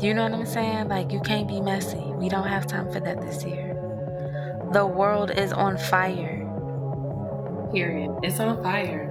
You 0.00 0.14
know 0.14 0.24
what 0.24 0.32
I'm 0.32 0.46
saying? 0.46 0.88
Like, 0.88 1.12
you 1.12 1.20
can't 1.20 1.46
be 1.46 1.60
messy. 1.60 2.02
We 2.16 2.28
don't 2.28 2.48
have 2.48 2.66
time 2.66 2.90
for 2.92 3.00
that 3.00 3.20
this 3.20 3.44
year. 3.44 3.74
The 4.72 4.84
world 4.84 5.30
is 5.30 5.52
on 5.52 5.78
fire. 5.78 6.40
Period. 7.72 8.10
It's 8.22 8.40
on 8.40 8.62
fire. 8.62 9.10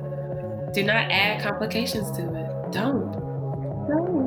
Do 0.74 0.84
not 0.84 1.12
add 1.12 1.42
complications 1.42 2.12
to 2.18 2.24
it. 2.24 2.72
Don't. 2.72 3.12
Don't. 3.88 4.23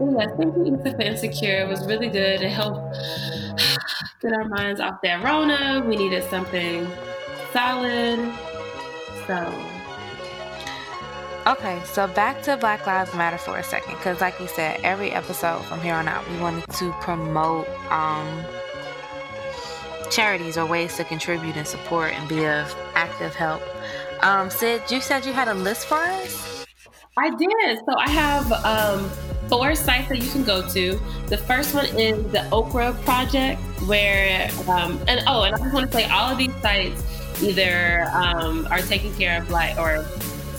Yes, 0.00 0.28
thank 0.36 0.56
you, 0.56 0.80
Issa, 0.80 0.96
for 0.96 1.02
Insecure. 1.02 1.60
It 1.60 1.68
was 1.68 1.86
really 1.86 2.08
good. 2.08 2.42
It 2.42 2.50
helped 2.50 2.94
get 4.22 4.32
our 4.32 4.48
minds 4.48 4.80
off 4.80 5.00
that 5.02 5.22
Rona. 5.22 5.84
We 5.86 5.96
needed 5.96 6.24
something 6.30 6.86
solid. 7.52 8.32
So. 9.26 9.70
Okay, 11.46 11.80
so 11.84 12.06
back 12.08 12.40
to 12.42 12.56
Black 12.56 12.86
Lives 12.86 13.14
Matter 13.14 13.36
for 13.36 13.58
a 13.58 13.62
second, 13.62 13.96
because 13.96 14.20
like 14.22 14.38
you 14.40 14.46
said, 14.46 14.80
every 14.82 15.10
episode 15.10 15.62
from 15.66 15.80
here 15.80 15.94
on 15.94 16.08
out, 16.08 16.28
we 16.30 16.38
wanted 16.38 16.66
to 16.70 16.90
promote 17.02 17.68
um, 17.90 18.44
charities 20.10 20.56
or 20.56 20.64
ways 20.64 20.96
to 20.96 21.04
contribute 21.04 21.56
and 21.56 21.66
support 21.66 22.12
and 22.14 22.26
be 22.28 22.46
of 22.46 22.74
active 22.94 23.34
help. 23.34 23.62
Um, 24.22 24.48
Sid, 24.48 24.82
you 24.90 25.02
said 25.02 25.26
you 25.26 25.34
had 25.34 25.48
a 25.48 25.54
list 25.54 25.86
for 25.86 25.98
us? 25.98 26.64
I 27.18 27.28
did. 27.28 27.78
So 27.78 27.94
I 27.98 28.08
have 28.08 28.52
um, 28.64 29.10
four 29.48 29.74
sites 29.74 30.08
that 30.08 30.18
you 30.18 30.30
can 30.30 30.44
go 30.44 30.66
to. 30.70 31.00
The 31.26 31.38
first 31.38 31.74
one 31.74 31.86
is 31.86 32.22
the 32.32 32.48
Okra 32.50 32.94
Project, 33.04 33.60
where, 33.86 34.50
um, 34.68 35.00
and 35.08 35.22
oh, 35.26 35.42
and 35.42 35.54
I 35.54 35.58
just 35.58 35.72
want 35.72 35.90
to 35.90 35.96
say 35.96 36.08
all 36.08 36.32
of 36.32 36.38
these 36.38 36.54
sites 36.62 37.02
either 37.42 38.06
um, 38.12 38.68
are 38.70 38.80
taking 38.80 39.12
care 39.14 39.40
of 39.40 39.50
like, 39.50 39.78
or 39.78 40.04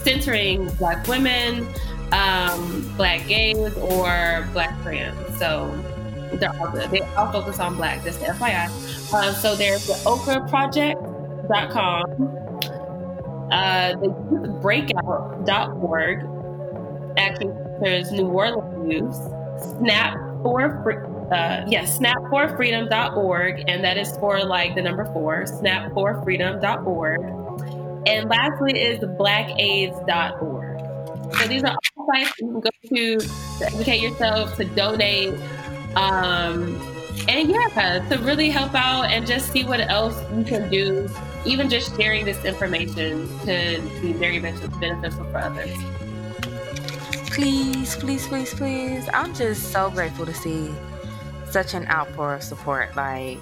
centering 0.04 0.68
Black 0.76 1.08
women, 1.08 1.68
um, 2.12 2.92
Black 2.98 3.26
gays, 3.28 3.74
or 3.78 4.48
Black 4.54 4.82
trans. 4.84 5.38
So 5.38 5.72
they're 6.34 6.54
all 6.60 6.72
good. 6.72 6.92
They 6.92 7.02
all 7.16 7.32
focus 7.32 7.60
on 7.60 7.76
Black, 7.76 8.04
just 8.04 8.20
FYI. 8.20 8.68
Um, 9.14 9.34
so 9.36 9.56
there's 9.56 9.88
the 9.88 9.94
okraproject.com, 9.94 12.04
uh, 13.52 13.96
the 14.00 14.10
breakout.org, 14.62 16.26
actually 17.18 17.65
there's 17.82 18.12
New 18.12 18.28
Orleans 18.28 18.92
Youth, 18.92 19.16
Snap 19.80 20.18
for. 20.42 21.12
Uh, 21.32 21.66
yes, 21.68 21.98
snap4freedom.org, 21.98 23.64
and 23.68 23.84
that 23.84 23.98
is 23.98 24.16
for 24.18 24.44
like 24.44 24.76
the 24.76 24.82
number 24.82 25.06
four, 25.06 25.44
snap4freedom.org. 25.46 27.20
And 28.08 28.30
lastly 28.30 28.80
is 28.80 29.04
blackaids.org. 29.18 30.76
So 31.40 31.48
these 31.48 31.64
are 31.64 31.76
all 31.98 32.08
sites 32.14 32.32
you 32.40 32.52
can 32.52 32.60
go 32.60 32.70
to 32.90 33.18
to 33.18 33.66
educate 33.66 34.02
yourself, 34.02 34.56
to 34.58 34.66
donate, 34.66 35.34
um, 35.96 36.80
and 37.28 37.50
yeah, 37.50 38.08
to 38.10 38.18
really 38.20 38.52
help 38.52 38.76
out 38.76 39.06
and 39.06 39.26
just 39.26 39.52
see 39.52 39.64
what 39.64 39.80
else 39.80 40.16
you 40.36 40.44
can 40.44 40.70
do. 40.70 41.10
Even 41.44 41.70
just 41.70 41.96
sharing 41.98 42.26
this 42.26 42.44
information 42.46 43.28
could 43.40 43.82
be 44.02 44.14
very 44.14 44.40
beneficial 44.40 45.24
for 45.26 45.38
others. 45.38 45.76
Please, 47.36 47.98
please, 47.98 48.26
please, 48.28 48.54
please. 48.54 49.10
I'm 49.14 49.36
just 49.36 49.74
so 49.74 49.90
grateful 49.90 50.26
to 50.26 50.34
see 50.34 50.74
such 51.50 51.74
an 51.74 51.86
outpour 51.88 52.36
of 52.36 52.44
support. 52.44 52.96
Like, 52.96 53.40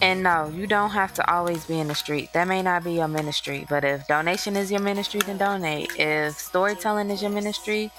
and 0.00 0.22
no, 0.22 0.48
you 0.54 0.68
don't 0.68 0.90
have 0.90 1.12
to 1.14 1.28
always 1.28 1.66
be 1.66 1.80
in 1.80 1.88
the 1.88 1.96
street. 1.96 2.32
That 2.34 2.46
may 2.46 2.62
not 2.62 2.84
be 2.84 2.92
your 2.92 3.08
ministry, 3.08 3.66
but 3.68 3.82
if 3.82 4.06
donation 4.06 4.54
is 4.54 4.70
your 4.70 4.80
ministry, 4.80 5.20
then 5.26 5.38
donate. 5.38 5.90
If 5.98 6.38
storytelling 6.38 7.10
is 7.10 7.20
your 7.20 7.32
ministry, 7.32 7.90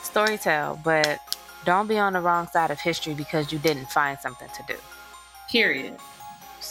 storytell. 0.00 0.80
But 0.84 1.18
don't 1.64 1.88
be 1.88 1.98
on 1.98 2.12
the 2.12 2.20
wrong 2.20 2.46
side 2.46 2.70
of 2.70 2.78
history 2.78 3.14
because 3.14 3.52
you 3.52 3.58
didn't 3.58 3.90
find 3.90 4.20
something 4.20 4.48
to 4.50 4.64
do. 4.68 4.78
Period. 5.50 5.96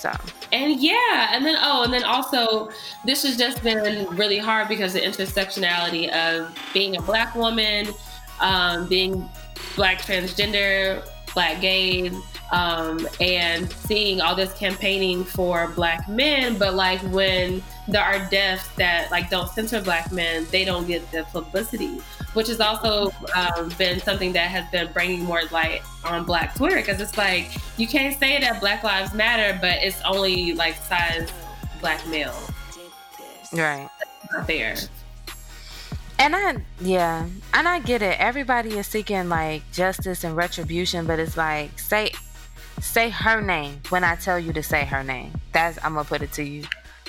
So. 0.03 0.11
And 0.51 0.81
yeah, 0.81 1.29
and 1.31 1.45
then 1.45 1.55
oh, 1.61 1.83
and 1.85 1.93
then 1.93 2.03
also, 2.03 2.69
this 3.05 3.23
has 3.23 3.37
just 3.37 3.63
been 3.63 4.05
really 4.17 4.37
hard 4.37 4.67
because 4.67 4.91
the 4.91 4.99
intersectionality 4.99 6.11
of 6.11 6.53
being 6.73 6.97
a 6.97 7.01
black 7.01 7.33
woman, 7.35 7.87
um, 8.41 8.89
being 8.89 9.29
black 9.77 10.01
transgender, 10.01 11.07
black 11.33 11.61
gay, 11.61 12.11
um, 12.51 13.07
and 13.21 13.71
seeing 13.71 14.19
all 14.19 14.35
this 14.35 14.51
campaigning 14.55 15.23
for 15.23 15.69
black 15.69 16.09
men, 16.09 16.57
but 16.57 16.73
like 16.73 16.99
when 17.03 17.63
there 17.87 18.03
are 18.03 18.29
deaths 18.29 18.67
that 18.75 19.09
like 19.09 19.29
don't 19.29 19.47
center 19.51 19.81
black 19.81 20.11
men, 20.11 20.45
they 20.51 20.65
don't 20.65 20.85
get 20.85 21.09
the 21.13 21.23
publicity, 21.31 22.01
which 22.33 22.47
has 22.47 22.59
also 22.59 23.11
um, 23.35 23.69
been 23.77 23.99
something 23.99 24.33
that 24.33 24.49
has 24.49 24.69
been 24.71 24.91
bringing 24.91 25.23
more 25.23 25.43
light 25.51 25.81
on 26.05 26.25
Black 26.25 26.55
Twitter 26.55 26.77
because 26.77 26.99
it's 26.99 27.17
like 27.17 27.51
you 27.77 27.87
can't 27.87 28.17
say 28.19 28.39
that 28.39 28.59
Black 28.59 28.83
Lives 28.83 29.13
Matter, 29.13 29.57
but 29.61 29.77
it's 29.81 30.01
only 30.01 30.53
like 30.53 30.75
size 30.75 31.29
black 31.79 32.05
male. 32.07 32.35
Right. 33.51 33.89
That's 33.99 34.33
not 34.33 34.47
fair. 34.47 34.75
And 36.19 36.35
I, 36.35 36.55
yeah, 36.79 37.27
and 37.53 37.67
I 37.67 37.79
get 37.79 38.01
it. 38.01 38.19
Everybody 38.19 38.77
is 38.77 38.87
seeking 38.87 39.29
like 39.29 39.63
justice 39.71 40.23
and 40.23 40.35
retribution, 40.35 41.05
but 41.05 41.19
it's 41.19 41.35
like 41.35 41.77
say 41.77 42.11
say 42.79 43.09
her 43.09 43.41
name 43.41 43.81
when 43.89 44.03
I 44.03 44.15
tell 44.15 44.39
you 44.39 44.53
to 44.53 44.63
say 44.63 44.85
her 44.85 45.03
name. 45.03 45.33
That's 45.51 45.77
I'm 45.83 45.95
gonna 45.95 46.05
put 46.05 46.21
it 46.21 46.31
to 46.33 46.43
you, 46.43 46.63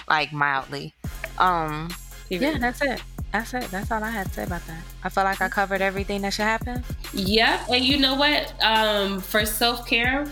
like 0.08 0.32
mildly. 0.32 0.94
Um, 1.38 1.90
yeah, 2.28 2.58
that's 2.58 2.82
it. 2.82 3.02
That's 3.34 3.52
it. 3.52 3.64
That's 3.72 3.90
all 3.90 4.04
I 4.04 4.10
had 4.10 4.28
to 4.28 4.32
say 4.32 4.44
about 4.44 4.64
that. 4.68 4.80
I 5.02 5.08
feel 5.08 5.24
like 5.24 5.42
I 5.42 5.48
covered 5.48 5.82
everything 5.82 6.22
that 6.22 6.32
should 6.34 6.44
happen. 6.44 6.84
Yep. 7.14 7.62
And 7.68 7.84
you 7.84 7.98
know 7.98 8.14
what? 8.14 8.54
Um, 8.62 9.18
for 9.18 9.44
self 9.44 9.88
care, 9.88 10.24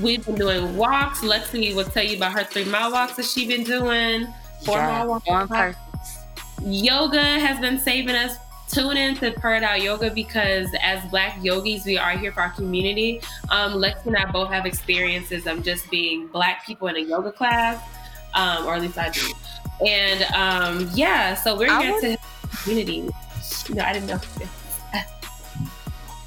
we've 0.00 0.24
been 0.24 0.36
doing 0.36 0.76
walks. 0.76 1.22
Lexi 1.22 1.74
will 1.74 1.82
tell 1.82 2.04
you 2.04 2.16
about 2.16 2.34
her 2.34 2.44
three 2.44 2.64
mile 2.64 2.92
walks 2.92 3.16
that 3.16 3.24
she's 3.24 3.48
been 3.48 3.64
doing. 3.64 4.28
Four 4.64 4.76
yeah, 4.76 5.04
mile 5.04 5.20
walks. 5.26 5.76
Yoga 6.62 7.20
has 7.20 7.58
been 7.58 7.76
saving 7.76 8.14
us 8.14 8.36
tune 8.68 8.96
in 8.96 9.16
to 9.16 9.32
Purred 9.32 9.64
Out 9.64 9.82
Yoga 9.82 10.08
because 10.08 10.68
as 10.80 11.04
Black 11.10 11.42
yogis, 11.42 11.84
we 11.84 11.98
are 11.98 12.16
here 12.16 12.30
for 12.30 12.42
our 12.42 12.50
community. 12.50 13.20
Um, 13.50 13.74
Lex 13.74 14.06
and 14.06 14.16
I 14.16 14.30
both 14.30 14.50
have 14.50 14.64
experiences 14.64 15.48
of 15.48 15.64
just 15.64 15.90
being 15.90 16.28
Black 16.28 16.64
people 16.64 16.86
in 16.86 16.94
a 16.94 17.00
yoga 17.00 17.32
class, 17.32 17.82
um, 18.34 18.64
or 18.64 18.74
at 18.76 18.82
least 18.82 18.96
I 18.96 19.10
do. 19.10 19.22
And 19.86 20.22
um, 20.34 20.90
yeah, 20.94 21.34
so 21.34 21.56
we're 21.56 21.78
here 21.80 21.92
was... 21.92 22.02
to 22.02 22.08
help 22.10 22.20
community. 22.62 23.08
No, 23.70 23.84
I 23.84 23.92
didn't 23.92 24.08
know. 24.08 24.20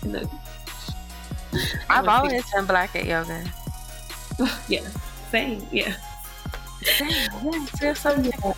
no. 0.20 0.30
I've 1.90 2.08
always 2.08 2.44
been 2.52 2.66
Black 2.66 2.96
at 2.96 3.06
yoga. 3.06 3.44
yeah, 4.68 4.88
same. 5.30 5.68
Yeah. 5.72 5.96
Same. 6.82 7.10
Yeah, 7.82 7.94
so 7.94 8.16
yeah 8.16 8.54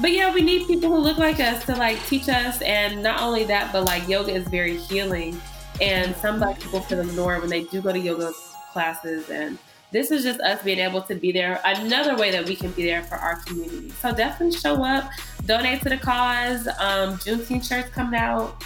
but 0.00 0.12
yeah, 0.12 0.32
we 0.32 0.42
need 0.42 0.66
people 0.66 0.88
who 0.88 0.98
look 0.98 1.18
like 1.18 1.38
us 1.38 1.64
to 1.66 1.76
like 1.76 2.04
teach 2.06 2.28
us, 2.28 2.60
and 2.62 3.02
not 3.02 3.20
only 3.20 3.44
that, 3.44 3.72
but 3.72 3.84
like 3.84 4.08
yoga 4.08 4.32
is 4.32 4.46
very 4.48 4.76
healing, 4.76 5.40
And 5.80 6.14
some 6.16 6.38
black 6.38 6.60
people 6.60 6.80
feel 6.80 7.00
ignored 7.00 7.40
when 7.40 7.50
they 7.50 7.64
do 7.64 7.80
go 7.80 7.92
to 7.92 7.98
yoga 7.98 8.32
classes. 8.72 9.30
And 9.30 9.58
this 9.92 10.10
is 10.10 10.24
just 10.24 10.40
us 10.40 10.62
being 10.62 10.78
able 10.78 11.02
to 11.02 11.14
be 11.14 11.32
there. 11.32 11.60
Another 11.64 12.16
way 12.16 12.30
that 12.30 12.46
we 12.46 12.56
can 12.56 12.70
be 12.72 12.84
there 12.84 13.02
for 13.04 13.16
our 13.16 13.36
community. 13.40 13.90
So 14.00 14.12
definitely 14.12 14.58
show 14.58 14.82
up, 14.82 15.10
donate 15.46 15.82
to 15.82 15.90
the 15.90 15.98
cause. 15.98 16.66
Um, 16.66 17.18
Juneteenth 17.18 17.68
shirts 17.68 17.90
coming 17.90 18.18
out. 18.18 18.64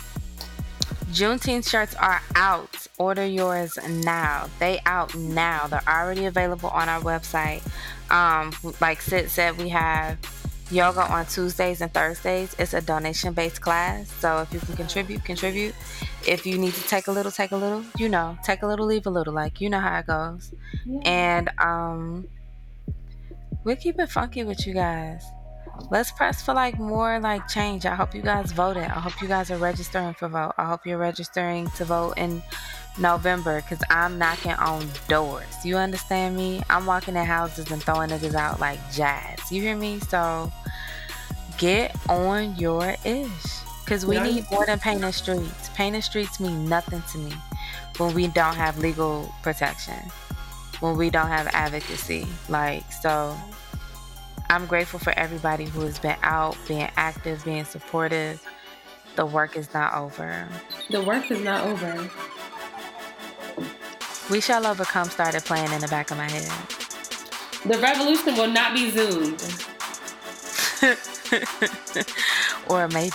Juneteenth 1.12 1.68
shirts 1.68 1.94
are 1.96 2.22
out. 2.34 2.86
Order 2.98 3.26
yours 3.26 3.78
now. 3.88 4.48
They 4.58 4.80
out 4.86 5.14
now. 5.14 5.66
They're 5.66 5.82
already 5.88 6.26
available 6.26 6.68
on 6.70 6.88
our 6.88 7.00
website. 7.00 7.62
Um, 8.10 8.52
like 8.80 9.00
Sid 9.00 9.30
said, 9.30 9.58
we 9.58 9.68
have 9.70 10.18
yoga 10.70 11.02
on 11.12 11.26
Tuesdays 11.26 11.80
and 11.80 11.92
Thursdays. 11.92 12.54
It's 12.58 12.74
a 12.74 12.80
donation 12.80 13.32
based 13.32 13.60
class. 13.60 14.10
So 14.20 14.38
if 14.38 14.52
you 14.52 14.60
can 14.60 14.76
contribute, 14.76 15.24
contribute. 15.24 15.74
If 16.26 16.46
you 16.46 16.58
need 16.58 16.74
to 16.74 16.88
take 16.88 17.06
a 17.06 17.12
little, 17.12 17.32
take 17.32 17.52
a 17.52 17.56
little. 17.56 17.84
You 17.98 18.08
know, 18.08 18.36
take 18.44 18.62
a 18.62 18.66
little, 18.66 18.86
leave 18.86 19.06
a 19.06 19.10
little. 19.10 19.34
Like 19.34 19.60
you 19.60 19.70
know 19.70 19.80
how 19.80 19.98
it 19.98 20.06
goes. 20.06 20.52
Yeah. 20.84 21.00
And 21.04 21.50
um, 21.58 22.28
we'll 23.64 23.76
keep 23.76 23.98
it 23.98 24.10
funky 24.10 24.44
with 24.44 24.66
you 24.66 24.74
guys 24.74 25.22
let's 25.90 26.10
press 26.10 26.42
for 26.42 26.54
like 26.54 26.78
more 26.78 27.18
like 27.20 27.46
change. 27.48 27.86
I 27.86 27.94
hope 27.94 28.14
you 28.14 28.22
guys 28.22 28.52
voted. 28.52 28.84
I 28.84 29.00
hope 29.00 29.20
you 29.20 29.28
guys 29.28 29.50
are 29.50 29.56
registering 29.56 30.14
for 30.14 30.28
vote. 30.28 30.52
I 30.58 30.66
hope 30.66 30.86
you're 30.86 30.98
registering 30.98 31.70
to 31.72 31.84
vote 31.84 32.14
in 32.16 32.42
November 32.98 33.60
because 33.62 33.82
I'm 33.90 34.18
knocking 34.18 34.52
on 34.52 34.88
doors. 35.08 35.46
You 35.64 35.76
understand 35.76 36.36
me? 36.36 36.62
I'm 36.70 36.86
walking 36.86 37.16
in 37.16 37.24
houses 37.24 37.70
and 37.70 37.82
throwing 37.82 38.10
niggas 38.10 38.34
out 38.34 38.60
like 38.60 38.78
jazz. 38.92 39.50
You 39.50 39.62
hear 39.62 39.76
me? 39.76 40.00
So 40.00 40.52
get 41.58 41.96
on 42.08 42.56
your 42.56 42.96
ish 43.04 43.60
because 43.84 44.04
we 44.04 44.18
need 44.20 44.44
more 44.50 44.66
than 44.66 44.78
painted 44.78 45.12
streets. 45.12 45.70
Painted 45.74 46.02
streets 46.02 46.40
mean 46.40 46.68
nothing 46.68 47.02
to 47.12 47.18
me 47.18 47.32
when 47.98 48.14
we 48.14 48.26
don't 48.28 48.56
have 48.56 48.78
legal 48.78 49.32
protection, 49.42 49.98
when 50.80 50.96
we 50.96 51.10
don't 51.10 51.28
have 51.28 51.46
advocacy. 51.48 52.26
Like, 52.48 52.90
so 52.92 53.36
I'm 54.50 54.66
grateful 54.66 54.98
for 54.98 55.12
everybody 55.18 55.64
who 55.64 55.80
has 55.82 55.98
been 55.98 56.16
out, 56.22 56.56
being 56.68 56.88
active, 56.96 57.44
being 57.44 57.64
supportive. 57.64 58.44
The 59.16 59.24
work 59.24 59.56
is 59.56 59.72
not 59.72 59.94
over. 59.94 60.48
The 60.90 61.02
work 61.02 61.30
is 61.30 61.40
not 61.42 61.66
over. 61.66 62.10
We 64.28 64.40
Shall 64.40 64.66
Overcome 64.66 65.08
started 65.08 65.44
playing 65.44 65.70
in 65.72 65.80
the 65.80 65.86
back 65.88 66.10
of 66.10 66.16
my 66.16 66.28
head. 66.28 66.50
The 67.64 67.78
revolution 67.78 68.34
will 68.34 68.50
not 68.50 68.74
be 68.74 68.90
zoomed. 68.90 69.40
or 72.68 72.88
maybe. 72.88 73.10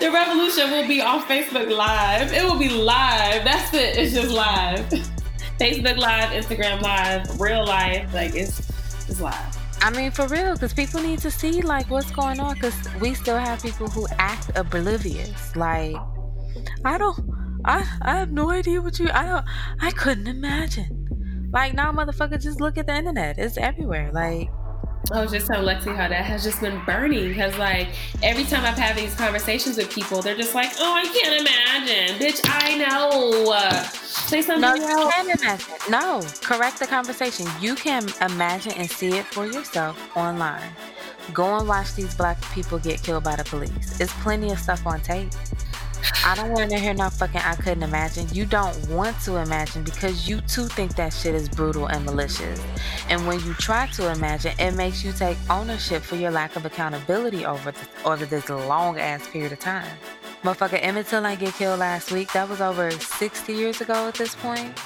the 0.00 0.10
revolution 0.10 0.70
will 0.70 0.88
be 0.88 1.02
on 1.02 1.20
Facebook 1.22 1.70
Live. 1.70 2.32
It 2.32 2.42
will 2.42 2.58
be 2.58 2.70
live. 2.70 3.44
That's 3.44 3.74
it. 3.74 3.98
It's 3.98 4.14
just 4.14 4.30
live. 4.30 4.88
Facebook 5.60 5.98
Live, 5.98 6.30
Instagram 6.30 6.80
Live, 6.80 7.38
real 7.40 7.66
life. 7.66 8.14
Like 8.14 8.34
it's 8.34 8.58
is 9.08 9.20
live. 9.20 9.58
I 9.82 9.90
mean, 9.90 10.10
for 10.10 10.26
real, 10.28 10.54
because 10.54 10.72
people 10.72 11.02
need 11.02 11.18
to 11.20 11.30
see 11.30 11.60
like 11.62 11.88
what's 11.90 12.10
going 12.10 12.40
on. 12.40 12.54
Because 12.54 12.74
we 13.00 13.14
still 13.14 13.38
have 13.38 13.62
people 13.62 13.88
who 13.88 14.06
act 14.18 14.50
oblivious. 14.56 15.54
Like, 15.54 15.94
I 16.84 16.98
don't, 16.98 17.16
I, 17.64 17.86
I 18.02 18.16
have 18.18 18.30
no 18.30 18.50
idea 18.50 18.80
what 18.80 18.98
you. 18.98 19.08
I 19.12 19.26
don't. 19.26 19.44
I 19.80 19.90
couldn't 19.90 20.26
imagine. 20.26 21.48
Like 21.52 21.74
now, 21.74 21.92
motherfucker, 21.92 22.40
just 22.40 22.60
look 22.60 22.78
at 22.78 22.86
the 22.86 22.94
internet. 22.94 23.38
It's 23.38 23.56
everywhere. 23.56 24.10
Like, 24.12 24.50
I 25.10 25.22
was 25.22 25.32
just 25.32 25.46
telling 25.46 25.66
Lexi 25.66 25.96
how 25.96 26.08
that 26.08 26.24
has 26.24 26.44
just 26.44 26.60
been 26.60 26.82
burning 26.84 27.28
because, 27.28 27.56
like, 27.56 27.88
every 28.22 28.44
time 28.44 28.64
I've 28.64 28.76
had 28.76 28.96
these 28.96 29.14
conversations 29.14 29.78
with 29.78 29.90
people, 29.90 30.20
they're 30.20 30.36
just 30.36 30.54
like, 30.54 30.70
"Oh, 30.78 30.94
I 30.94 31.04
can't 31.04 31.40
imagine, 31.40 32.18
bitch. 32.18 32.40
I 32.44 32.76
know." 32.76 33.92
Say 33.92 34.42
something 34.42 34.60
no, 34.60 34.74
else. 34.74 35.14
You 35.16 35.34
can 35.34 35.38
imagine. 35.38 35.74
No, 35.90 36.20
correct 36.42 36.78
the 36.78 36.86
conversation. 36.86 37.46
You 37.60 37.74
can 37.74 38.06
imagine 38.20 38.72
and 38.72 38.90
see 38.90 39.16
it 39.16 39.24
for 39.26 39.46
yourself 39.46 40.14
online. 40.16 40.70
Go 41.32 41.56
and 41.56 41.66
watch 41.68 41.94
these 41.94 42.14
black 42.14 42.40
people 42.52 42.78
get 42.78 43.02
killed 43.02 43.24
by 43.24 43.36
the 43.36 43.44
police. 43.44 43.96
There's 43.96 44.12
plenty 44.14 44.50
of 44.50 44.58
stuff 44.58 44.86
on 44.86 45.00
tape. 45.00 45.30
I 46.24 46.34
don't 46.34 46.52
want 46.52 46.70
to 46.70 46.78
hear 46.78 46.94
no 46.94 47.10
fucking 47.10 47.40
I 47.40 47.54
couldn't 47.54 47.82
imagine. 47.82 48.26
You 48.32 48.46
don't 48.46 48.88
want 48.88 49.18
to 49.20 49.36
imagine 49.36 49.82
because 49.82 50.28
you 50.28 50.40
too 50.42 50.66
think 50.66 50.94
that 50.96 51.12
shit 51.12 51.34
is 51.34 51.48
brutal 51.48 51.86
and 51.86 52.04
malicious. 52.04 52.62
And 53.08 53.26
when 53.26 53.40
you 53.40 53.54
try 53.54 53.86
to 53.88 54.12
imagine, 54.12 54.52
it 54.58 54.72
makes 54.72 55.04
you 55.04 55.12
take 55.12 55.38
ownership 55.48 56.02
for 56.02 56.16
your 56.16 56.30
lack 56.30 56.56
of 56.56 56.64
accountability 56.64 57.44
over 57.46 57.72
th- 57.72 57.86
over 58.04 58.26
this 58.26 58.48
long 58.48 58.98
ass 58.98 59.28
period 59.28 59.52
of 59.52 59.60
time. 59.60 59.90
Motherfucker 60.42 60.78
Emmett 60.82 61.06
Till 61.06 61.26
ain't 61.26 61.40
get 61.40 61.54
killed 61.54 61.80
last 61.80 62.12
week. 62.12 62.32
That 62.32 62.48
was 62.48 62.60
over 62.60 62.90
60 62.90 63.52
years 63.52 63.80
ago 63.80 64.08
at 64.08 64.14
this 64.14 64.34
point. 64.36 64.78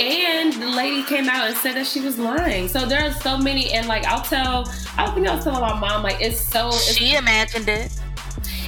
And 0.00 0.52
the 0.52 0.68
lady 0.68 1.02
came 1.02 1.28
out 1.28 1.48
and 1.48 1.56
said 1.56 1.74
that 1.74 1.86
she 1.86 2.00
was 2.00 2.18
lying. 2.18 2.68
So 2.68 2.86
there 2.86 3.04
are 3.04 3.12
so 3.12 3.36
many, 3.36 3.72
and 3.72 3.88
like 3.88 4.04
I'll 4.04 4.22
tell, 4.22 4.68
I 4.96 5.10
think 5.12 5.26
I 5.26 5.34
was 5.34 5.44
telling 5.44 5.60
my 5.60 5.78
mom, 5.78 6.02
like 6.02 6.20
it's 6.20 6.40
so. 6.40 6.68
It's, 6.68 6.94
she 6.94 7.16
imagined 7.16 7.68
it 7.68 7.98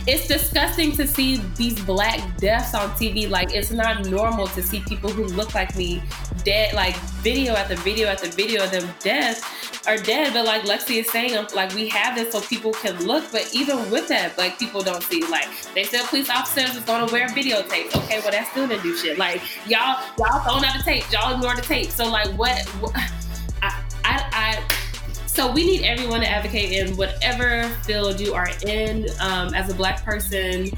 it's 0.07 0.27
disgusting 0.27 0.93
to 0.93 1.07
see 1.07 1.37
these 1.57 1.81
black 1.85 2.37
deaths 2.39 2.75
on 2.75 2.91
TV. 2.91 3.29
Like 3.29 3.55
it's 3.55 3.71
not 3.71 4.07
normal 4.07 4.47
to 4.49 4.63
see 4.63 4.81
people 4.81 5.11
who 5.11 5.25
look 5.25 5.55
like 5.55 5.77
me 5.77 6.03
dead, 6.45 6.75
like 6.75 6.97
video 7.23 7.55
after 7.55 7.77
video 7.77 8.09
after 8.09 8.29
video 8.29 8.65
of 8.65 8.71
them 8.71 8.89
dead 9.01 9.39
are 9.87 9.97
dead. 9.99 10.33
But 10.33 10.47
like 10.47 10.63
Lexi 10.63 11.01
is 11.01 11.11
saying, 11.11 11.37
um, 11.37 11.47
like 11.55 11.75
we 11.75 11.89
have 11.89 12.15
this 12.15 12.33
so 12.33 12.41
people 12.41 12.73
can 12.73 13.07
look. 13.07 13.31
But 13.33 13.51
even 13.55 13.91
with 13.91 14.09
that, 14.09 14.37
like 14.39 14.59
people 14.59 14.83
don't 14.83 15.03
see. 15.03 15.25
Like 15.27 15.49
they 15.75 15.85
said, 15.85 16.05
police 16.07 16.31
officers 16.31 16.77
is 16.77 16.85
to 16.85 17.09
wear 17.13 17.29
videotapes. 17.29 17.95
Okay, 18.05 18.21
well 18.21 18.31
that's 18.31 18.51
still 18.51 18.69
to 18.69 18.81
do 18.81 18.97
shit. 18.97 19.19
Like 19.19 19.43
y'all, 19.69 20.03
y'all 20.19 20.41
throwing 20.41 20.65
out 20.65 20.77
the 20.77 20.83
tape. 20.85 21.05
Y'all 21.13 21.35
ignore 21.35 21.55
the 21.55 21.63
tape. 21.63 21.91
So 21.91 22.09
like 22.09 22.29
what? 22.39 22.67
what 22.81 22.95
so 25.41 25.51
we 25.51 25.65
need 25.65 25.85
everyone 25.85 26.21
to 26.21 26.29
advocate 26.29 26.71
in 26.71 26.95
whatever 26.99 27.67
field 27.85 28.21
you 28.21 28.35
are 28.35 28.51
in 28.67 29.07
um, 29.21 29.55
as 29.55 29.71
a 29.71 29.75
black 29.75 30.05
person. 30.05 30.69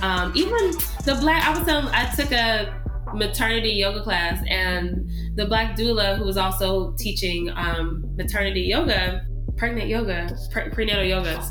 Um, 0.00 0.30
even 0.36 0.70
the 1.04 1.18
black, 1.20 1.44
I 1.44 1.50
was 1.50 1.66
telling, 1.66 1.92
I 1.92 2.08
took 2.14 2.30
a 2.30 2.80
maternity 3.16 3.70
yoga 3.70 4.00
class, 4.00 4.40
and 4.46 5.10
the 5.34 5.46
black 5.46 5.76
doula 5.76 6.16
who 6.18 6.24
was 6.24 6.36
also 6.36 6.92
teaching 6.92 7.50
um, 7.56 8.04
maternity 8.16 8.60
yoga, 8.60 9.26
pregnant 9.56 9.88
yoga, 9.88 10.38
pre- 10.52 10.70
prenatal 10.70 11.04
yoga, 11.04 11.44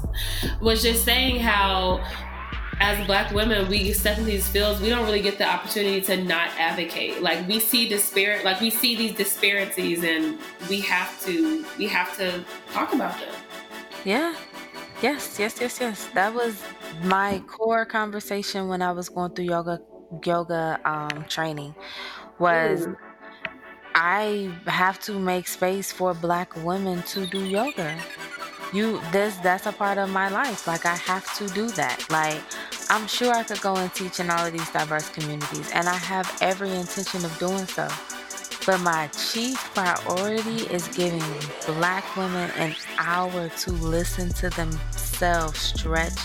was 0.62 0.82
just 0.82 1.04
saying 1.04 1.42
how 1.42 2.02
as 2.82 3.06
black 3.06 3.32
women, 3.32 3.68
we 3.70 3.94
step 3.94 4.18
in 4.18 4.26
these 4.26 4.48
fields, 4.48 4.82
we 4.82 4.90
don't 4.90 5.06
really 5.06 5.22
get 5.22 5.38
the 5.38 5.48
opportunity 5.48 6.02
to 6.02 6.18
not 6.24 6.50
advocate. 6.58 7.22
Like 7.22 7.48
we 7.48 7.60
see 7.60 7.88
disparate, 7.88 8.44
like 8.44 8.60
we 8.60 8.72
see 8.72 8.96
these 8.96 9.14
disparities, 9.14 10.04
and 10.04 10.40
we 10.68 10.82
have 10.82 11.22
to, 11.24 11.64
we 11.78 11.88
have 11.88 12.18
to 12.18 12.44
talk 12.74 12.92
about 12.94 13.18
them. 13.20 13.34
Yeah. 14.04 14.36
Yes, 15.02 15.38
yes, 15.40 15.62
yes, 15.62 15.80
yes. 15.80 16.08
That 16.16 16.34
was 16.34 16.62
my 17.04 17.40
core 17.48 17.86
conversation 17.86 18.68
when 18.68 18.82
I 18.82 18.92
was 18.92 19.10
going 19.10 19.32
through 19.36 19.46
yoga, 19.46 19.80
yoga 20.26 20.80
um, 20.84 21.26
training. 21.26 21.76
Was 22.40 22.88
Ooh. 22.88 22.98
I 23.94 24.52
have 24.66 25.00
to 25.02 25.20
make 25.20 25.48
space 25.48 25.92
for 25.92 26.16
Black 26.16 26.56
women 26.64 27.04
to 27.04 27.28
do 27.28 27.46
yoga 27.46 27.96
you 28.74 29.02
this 29.12 29.36
that's 29.38 29.66
a 29.66 29.72
part 29.72 29.98
of 29.98 30.10
my 30.10 30.30
life. 30.30 30.68
Like 30.68 30.86
i 30.86 30.96
have 30.96 31.34
to 31.38 31.48
do 31.48 31.68
that. 31.70 32.06
Like 32.10 32.42
i'm 32.90 33.08
sure 33.08 33.34
i 33.34 33.44
could 33.44 33.62
go 33.62 33.76
and 33.76 33.94
teach 33.94 34.20
in 34.20 34.30
all 34.30 34.46
of 34.46 34.54
these 34.54 34.70
diverse 34.72 35.10
communities 35.10 35.70
and 35.74 35.88
i 35.88 35.96
have 35.96 36.38
every 36.42 36.70
intention 36.72 37.24
of 37.26 37.38
doing 37.40 37.66
so. 37.66 37.88
But 38.66 38.80
my 38.82 39.08
chief 39.08 39.58
priority 39.74 40.66
is 40.68 40.88
giving 40.90 41.24
black 41.66 42.16
women 42.16 42.52
an 42.58 42.76
hour 43.00 43.50
to 43.50 43.72
listen 43.72 44.30
to 44.30 44.50
themselves 44.52 45.60
stretch 45.60 46.20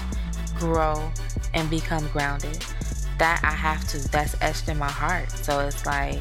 grow 0.59 1.11
and 1.55 1.69
become 1.69 2.07
grounded. 2.09 2.65
That 3.19 3.41
i 3.43 3.53
have 3.53 3.87
to 3.89 4.09
that's 4.09 4.37
etched 4.41 4.69
in 4.69 4.79
my 4.79 4.91
heart. 4.91 5.31
So 5.31 5.61
it's 5.61 5.87
like 5.87 6.21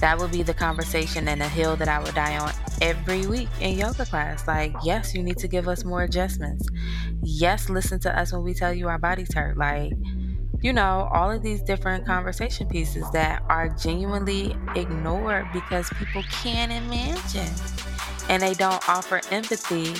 that 0.00 0.18
would 0.18 0.32
be 0.32 0.42
the 0.42 0.54
conversation 0.54 1.28
and 1.28 1.40
the 1.40 1.48
hill 1.48 1.76
that 1.76 1.88
I 1.88 1.98
would 2.02 2.14
die 2.14 2.38
on 2.38 2.52
every 2.80 3.26
week 3.26 3.48
in 3.60 3.78
yoga 3.78 4.04
class. 4.04 4.46
Like, 4.46 4.74
yes, 4.82 5.14
you 5.14 5.22
need 5.22 5.38
to 5.38 5.48
give 5.48 5.68
us 5.68 5.84
more 5.84 6.02
adjustments. 6.02 6.68
Yes, 7.22 7.68
listen 7.68 8.00
to 8.00 8.18
us 8.18 8.32
when 8.32 8.42
we 8.42 8.54
tell 8.54 8.72
you 8.72 8.88
our 8.88 8.98
bodies 8.98 9.32
hurt. 9.34 9.56
Like, 9.56 9.92
you 10.62 10.72
know, 10.72 11.08
all 11.12 11.30
of 11.30 11.42
these 11.42 11.62
different 11.62 12.06
conversation 12.06 12.68
pieces 12.68 13.10
that 13.12 13.42
are 13.48 13.68
genuinely 13.68 14.56
ignored 14.76 15.46
because 15.52 15.88
people 15.98 16.22
can't 16.30 16.70
imagine 16.70 17.52
and 18.28 18.42
they 18.42 18.54
don't 18.54 18.86
offer 18.88 19.20
empathy 19.30 19.94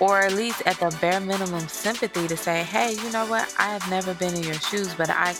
or 0.00 0.20
at 0.20 0.32
least 0.32 0.62
at 0.66 0.78
the 0.80 0.96
bare 1.00 1.20
minimum 1.20 1.66
sympathy 1.68 2.26
to 2.26 2.36
say, 2.36 2.62
hey, 2.64 2.92
you 2.92 3.12
know 3.12 3.26
what? 3.26 3.54
I 3.58 3.68
have 3.68 3.88
never 3.90 4.14
been 4.14 4.34
in 4.34 4.42
your 4.42 4.54
shoes, 4.54 4.94
but 4.94 5.10
I 5.10 5.34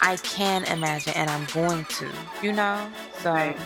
I 0.00 0.16
can 0.18 0.64
imagine 0.64 1.12
and 1.14 1.28
I'm 1.30 1.44
going 1.46 1.84
to, 1.84 2.10
you 2.42 2.52
know? 2.52 2.90
So 3.20 3.32
right. 3.32 3.56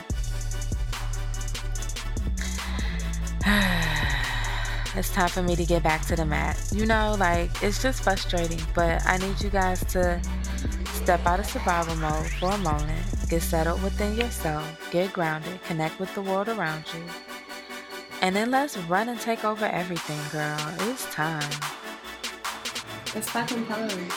it's 4.97 5.11
time 5.11 5.29
for 5.29 5.43
me 5.43 5.57
to 5.57 5.65
get 5.65 5.83
back 5.83 6.07
to 6.07 6.17
the 6.17 6.25
mat. 6.25 6.61
You 6.73 6.87
know, 6.87 7.17
like 7.19 7.51
it's 7.63 7.83
just 7.83 8.03
frustrating, 8.03 8.61
but 8.75 9.05
I 9.07 9.19
need 9.19 9.41
you 9.41 9.51
guys 9.51 9.85
to 9.93 10.21
Step 11.03 11.27
out 11.27 11.41
of 11.41 11.47
survival 11.47 11.97
mode 11.97 12.27
for 12.33 12.51
a 12.53 12.59
moment, 12.59 13.05
get 13.29 13.41
settled 13.43 13.83
within 13.83 14.15
yourself, 14.15 14.65
get 14.91 15.11
grounded, 15.15 15.61
connect 15.65 15.99
with 15.99 16.15
the 16.15 16.21
world 16.21 16.47
around 16.49 16.85
you. 16.93 17.03
And 18.21 18.37
then 18.37 18.51
let's 18.51 18.77
run 18.77 19.09
and 19.09 19.19
take 19.19 19.43
over 19.43 19.65
everything, 19.65 20.21
girl. 20.31 20.59
It's 20.91 21.07
time. 21.07 21.51
It's 23.15 23.31
fucking 23.31 23.67
time. 23.67 24.09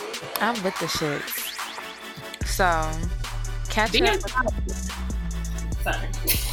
I'm 0.42 0.62
with 0.62 0.78
the 0.78 0.88
shits. 0.88 1.56
So, 2.46 2.92
catch 3.70 3.94
Be 3.94 4.04
up. 4.04 4.20
Sorry. 5.82 6.50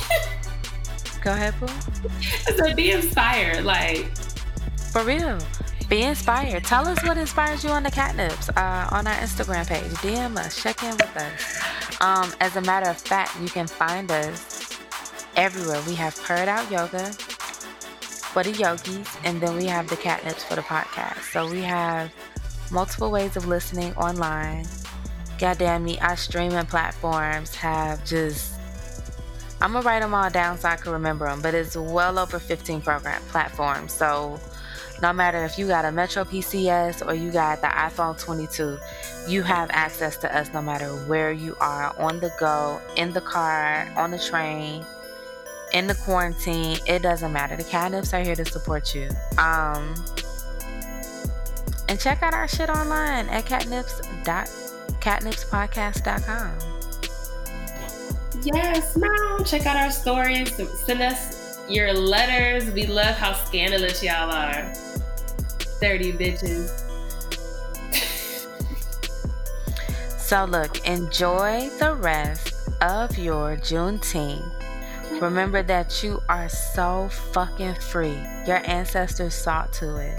Go 1.23 1.33
ahead, 1.33 1.55
Boo. 1.61 1.67
I 1.67 2.53
said 2.57 2.77
be 2.77 2.93
inspired. 2.93 3.65
Like, 3.65 4.07
For 4.93 5.05
real. 5.05 5.39
Be 5.89 6.03
inspired. 6.03 6.65
Tell 6.65 6.87
us 6.87 7.03
what 7.03 7.19
inspires 7.19 7.65
you 7.65 7.71
on 7.71 7.83
the 7.83 7.91
catnips 7.91 8.49
uh, 8.57 8.95
on 8.95 9.07
our 9.07 9.15
Instagram 9.15 9.67
page. 9.67 9.91
DM 9.95 10.37
us. 10.37 10.63
Check 10.63 10.83
in 10.85 10.93
with 10.93 11.17
us. 11.17 12.01
Um, 12.01 12.33
as 12.41 12.57
a 12.57 12.61
matter 12.63 12.89
of 12.89 12.97
fact, 12.97 13.39
you 13.41 13.49
can 13.49 13.67
find 13.67 14.11
us 14.11 14.79
everywhere. 15.37 15.83
We 15.87 15.97
have 15.97 16.17
Purred 16.23 16.49
Out 16.49 16.71
Yoga 16.71 17.11
for 17.11 18.45
the 18.45 18.53
yogis, 18.53 19.09
and 19.25 19.41
then 19.41 19.57
we 19.57 19.67
have 19.67 19.89
the 19.89 19.97
catnips 19.97 20.47
for 20.47 20.55
the 20.55 20.63
podcast. 20.63 21.33
So 21.33 21.51
we 21.51 21.61
have 21.63 22.13
multiple 22.71 23.11
ways 23.11 23.37
of 23.37 23.49
listening 23.49 23.93
online. 23.97 24.67
Goddamn 25.41 25.83
me, 25.85 25.99
our 25.99 26.17
streaming 26.17 26.67
platforms 26.67 27.55
have 27.57 28.05
just. 28.05 28.60
I'm 29.61 29.73
gonna 29.73 29.85
write 29.85 30.01
them 30.01 30.15
all 30.15 30.31
down 30.31 30.59
so 30.59 30.69
I 30.69 30.77
can 30.77 30.93
remember 30.93 31.27
them, 31.27 31.43
but 31.43 31.55
it's 31.55 31.77
well 31.77 32.19
over 32.19 32.39
15 32.39 32.81
program 32.81 33.21
platforms. 33.29 33.93
So 33.93 34.41
no 35.03 35.13
matter 35.13 35.45
if 35.45 35.59
you 35.59 35.67
got 35.67 35.85
a 35.85 35.93
Metro 35.93 36.25
PCS 36.25 37.07
or 37.07 37.15
you 37.15 37.31
got 37.31 37.61
the 37.61 37.67
iPhone 37.69 38.19
22, 38.19 38.79
you 39.29 39.43
have 39.43 39.71
access 39.73 40.17
to 40.19 40.37
us 40.37 40.53
no 40.53 40.63
matter 40.63 40.89
where 41.07 41.33
you 41.33 41.57
are 41.61 41.95
on 41.99 42.21
the 42.21 42.33
go, 42.39 42.81
in 42.97 43.13
the 43.13 43.21
car, 43.21 43.89
on 43.97 44.11
the 44.11 44.19
train, 44.19 44.85
in 45.73 45.87
the 45.87 45.95
quarantine. 45.95 46.79
It 46.87 47.03
doesn't 47.03 47.33
matter. 47.33 47.57
The 47.57 47.65
catnips 47.65 48.13
are 48.13 48.23
here 48.23 48.37
to 48.37 48.45
support 48.45 48.95
you. 48.95 49.09
Um, 49.39 49.95
and 51.89 51.99
check 51.99 52.23
out 52.23 52.35
our 52.35 52.47
shit 52.49 52.71
online 52.71 53.29
at 53.29 53.45
catnips 53.45 54.01
dot 54.25 54.49
catnipspodcast.com. 55.01 56.70
yes, 58.43 58.97
now 58.97 59.39
check 59.45 59.67
out 59.67 59.77
our 59.77 59.91
stories. 59.91 60.55
Send 60.85 61.03
us 61.03 61.59
your 61.69 61.93
letters. 61.93 62.71
We 62.73 62.87
love 62.87 63.17
how 63.17 63.33
scandalous 63.33 64.03
y'all 64.03 64.31
are. 64.31 64.73
30 65.81 66.13
bitches. 66.13 66.87
So 70.31 70.45
look, 70.45 70.87
enjoy 70.87 71.71
the 71.81 71.97
rest 71.97 72.55
of 72.81 73.19
your 73.19 73.57
Juneteenth. 73.57 74.49
Remember 75.21 75.61
that 75.65 76.05
you 76.05 76.23
are 76.29 76.49
so 76.49 77.09
fucking 77.33 77.75
free. 77.75 78.17
Your 78.47 78.63
ancestors 78.65 79.35
sought 79.35 79.73
to 79.73 79.97
it. 79.97 80.17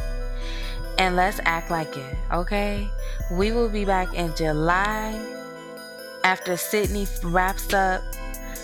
And 0.97 1.15
let's 1.15 1.39
act 1.45 1.72
like 1.72 1.95
it, 1.95 2.17
okay? 2.30 2.89
We 3.32 3.53
will 3.53 3.69
be 3.69 3.86
back 3.86 4.13
in 4.13 4.36
July 4.36 5.40
after 6.24 6.57
Sydney 6.57 7.07
wraps 7.24 7.74
up, 7.74 8.01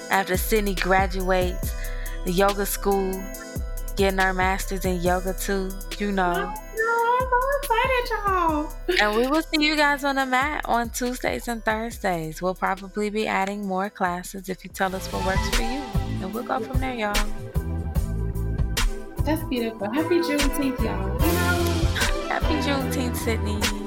after 0.10 0.38
Sydney 0.38 0.76
graduates 0.76 1.74
the 2.26 2.32
yoga 2.32 2.66
school, 2.66 3.12
getting 3.96 4.20
our 4.20 4.34
masters 4.34 4.86
in 4.86 5.02
yoga 5.02 5.34
too, 5.34 5.70
you 5.98 6.12
know. 6.12 6.54
I'm 7.20 7.30
so 7.30 7.40
excited, 7.60 8.10
y'all. 8.10 8.74
And 9.02 9.16
we 9.18 9.28
will 9.28 9.42
see 9.42 9.66
you 9.66 9.76
guys 9.76 10.04
on 10.04 10.16
the 10.16 10.26
mat 10.26 10.62
on 10.66 10.90
Tuesdays 10.90 11.48
and 11.48 11.64
Thursdays. 11.64 12.42
We'll 12.42 12.56
probably 12.56 13.10
be 13.10 13.28
adding 13.28 13.66
more 13.66 13.90
classes 13.90 14.50
if 14.50 14.64
you 14.64 14.70
tell 14.70 14.96
us 14.96 15.08
what 15.12 15.26
works 15.26 15.50
for 15.56 15.64
you. 15.64 15.82
And 16.22 16.34
we'll 16.34 16.44
go 16.44 16.60
from 16.60 16.80
there, 16.80 16.94
y'all. 16.94 17.14
That's 19.24 19.44
beautiful. 19.50 19.92
Happy 19.92 20.20
Juneteenth, 20.20 20.80
y'all. 20.80 21.20
Happy 22.30 22.56
Juneteenth, 22.66 23.18
Sydney. 23.18 23.87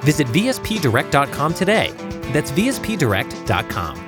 Visit 0.00 0.26
VSPDirect.com 0.28 1.54
today. 1.54 1.92
That's 2.32 2.50
VSPDirect.com. 2.50 4.07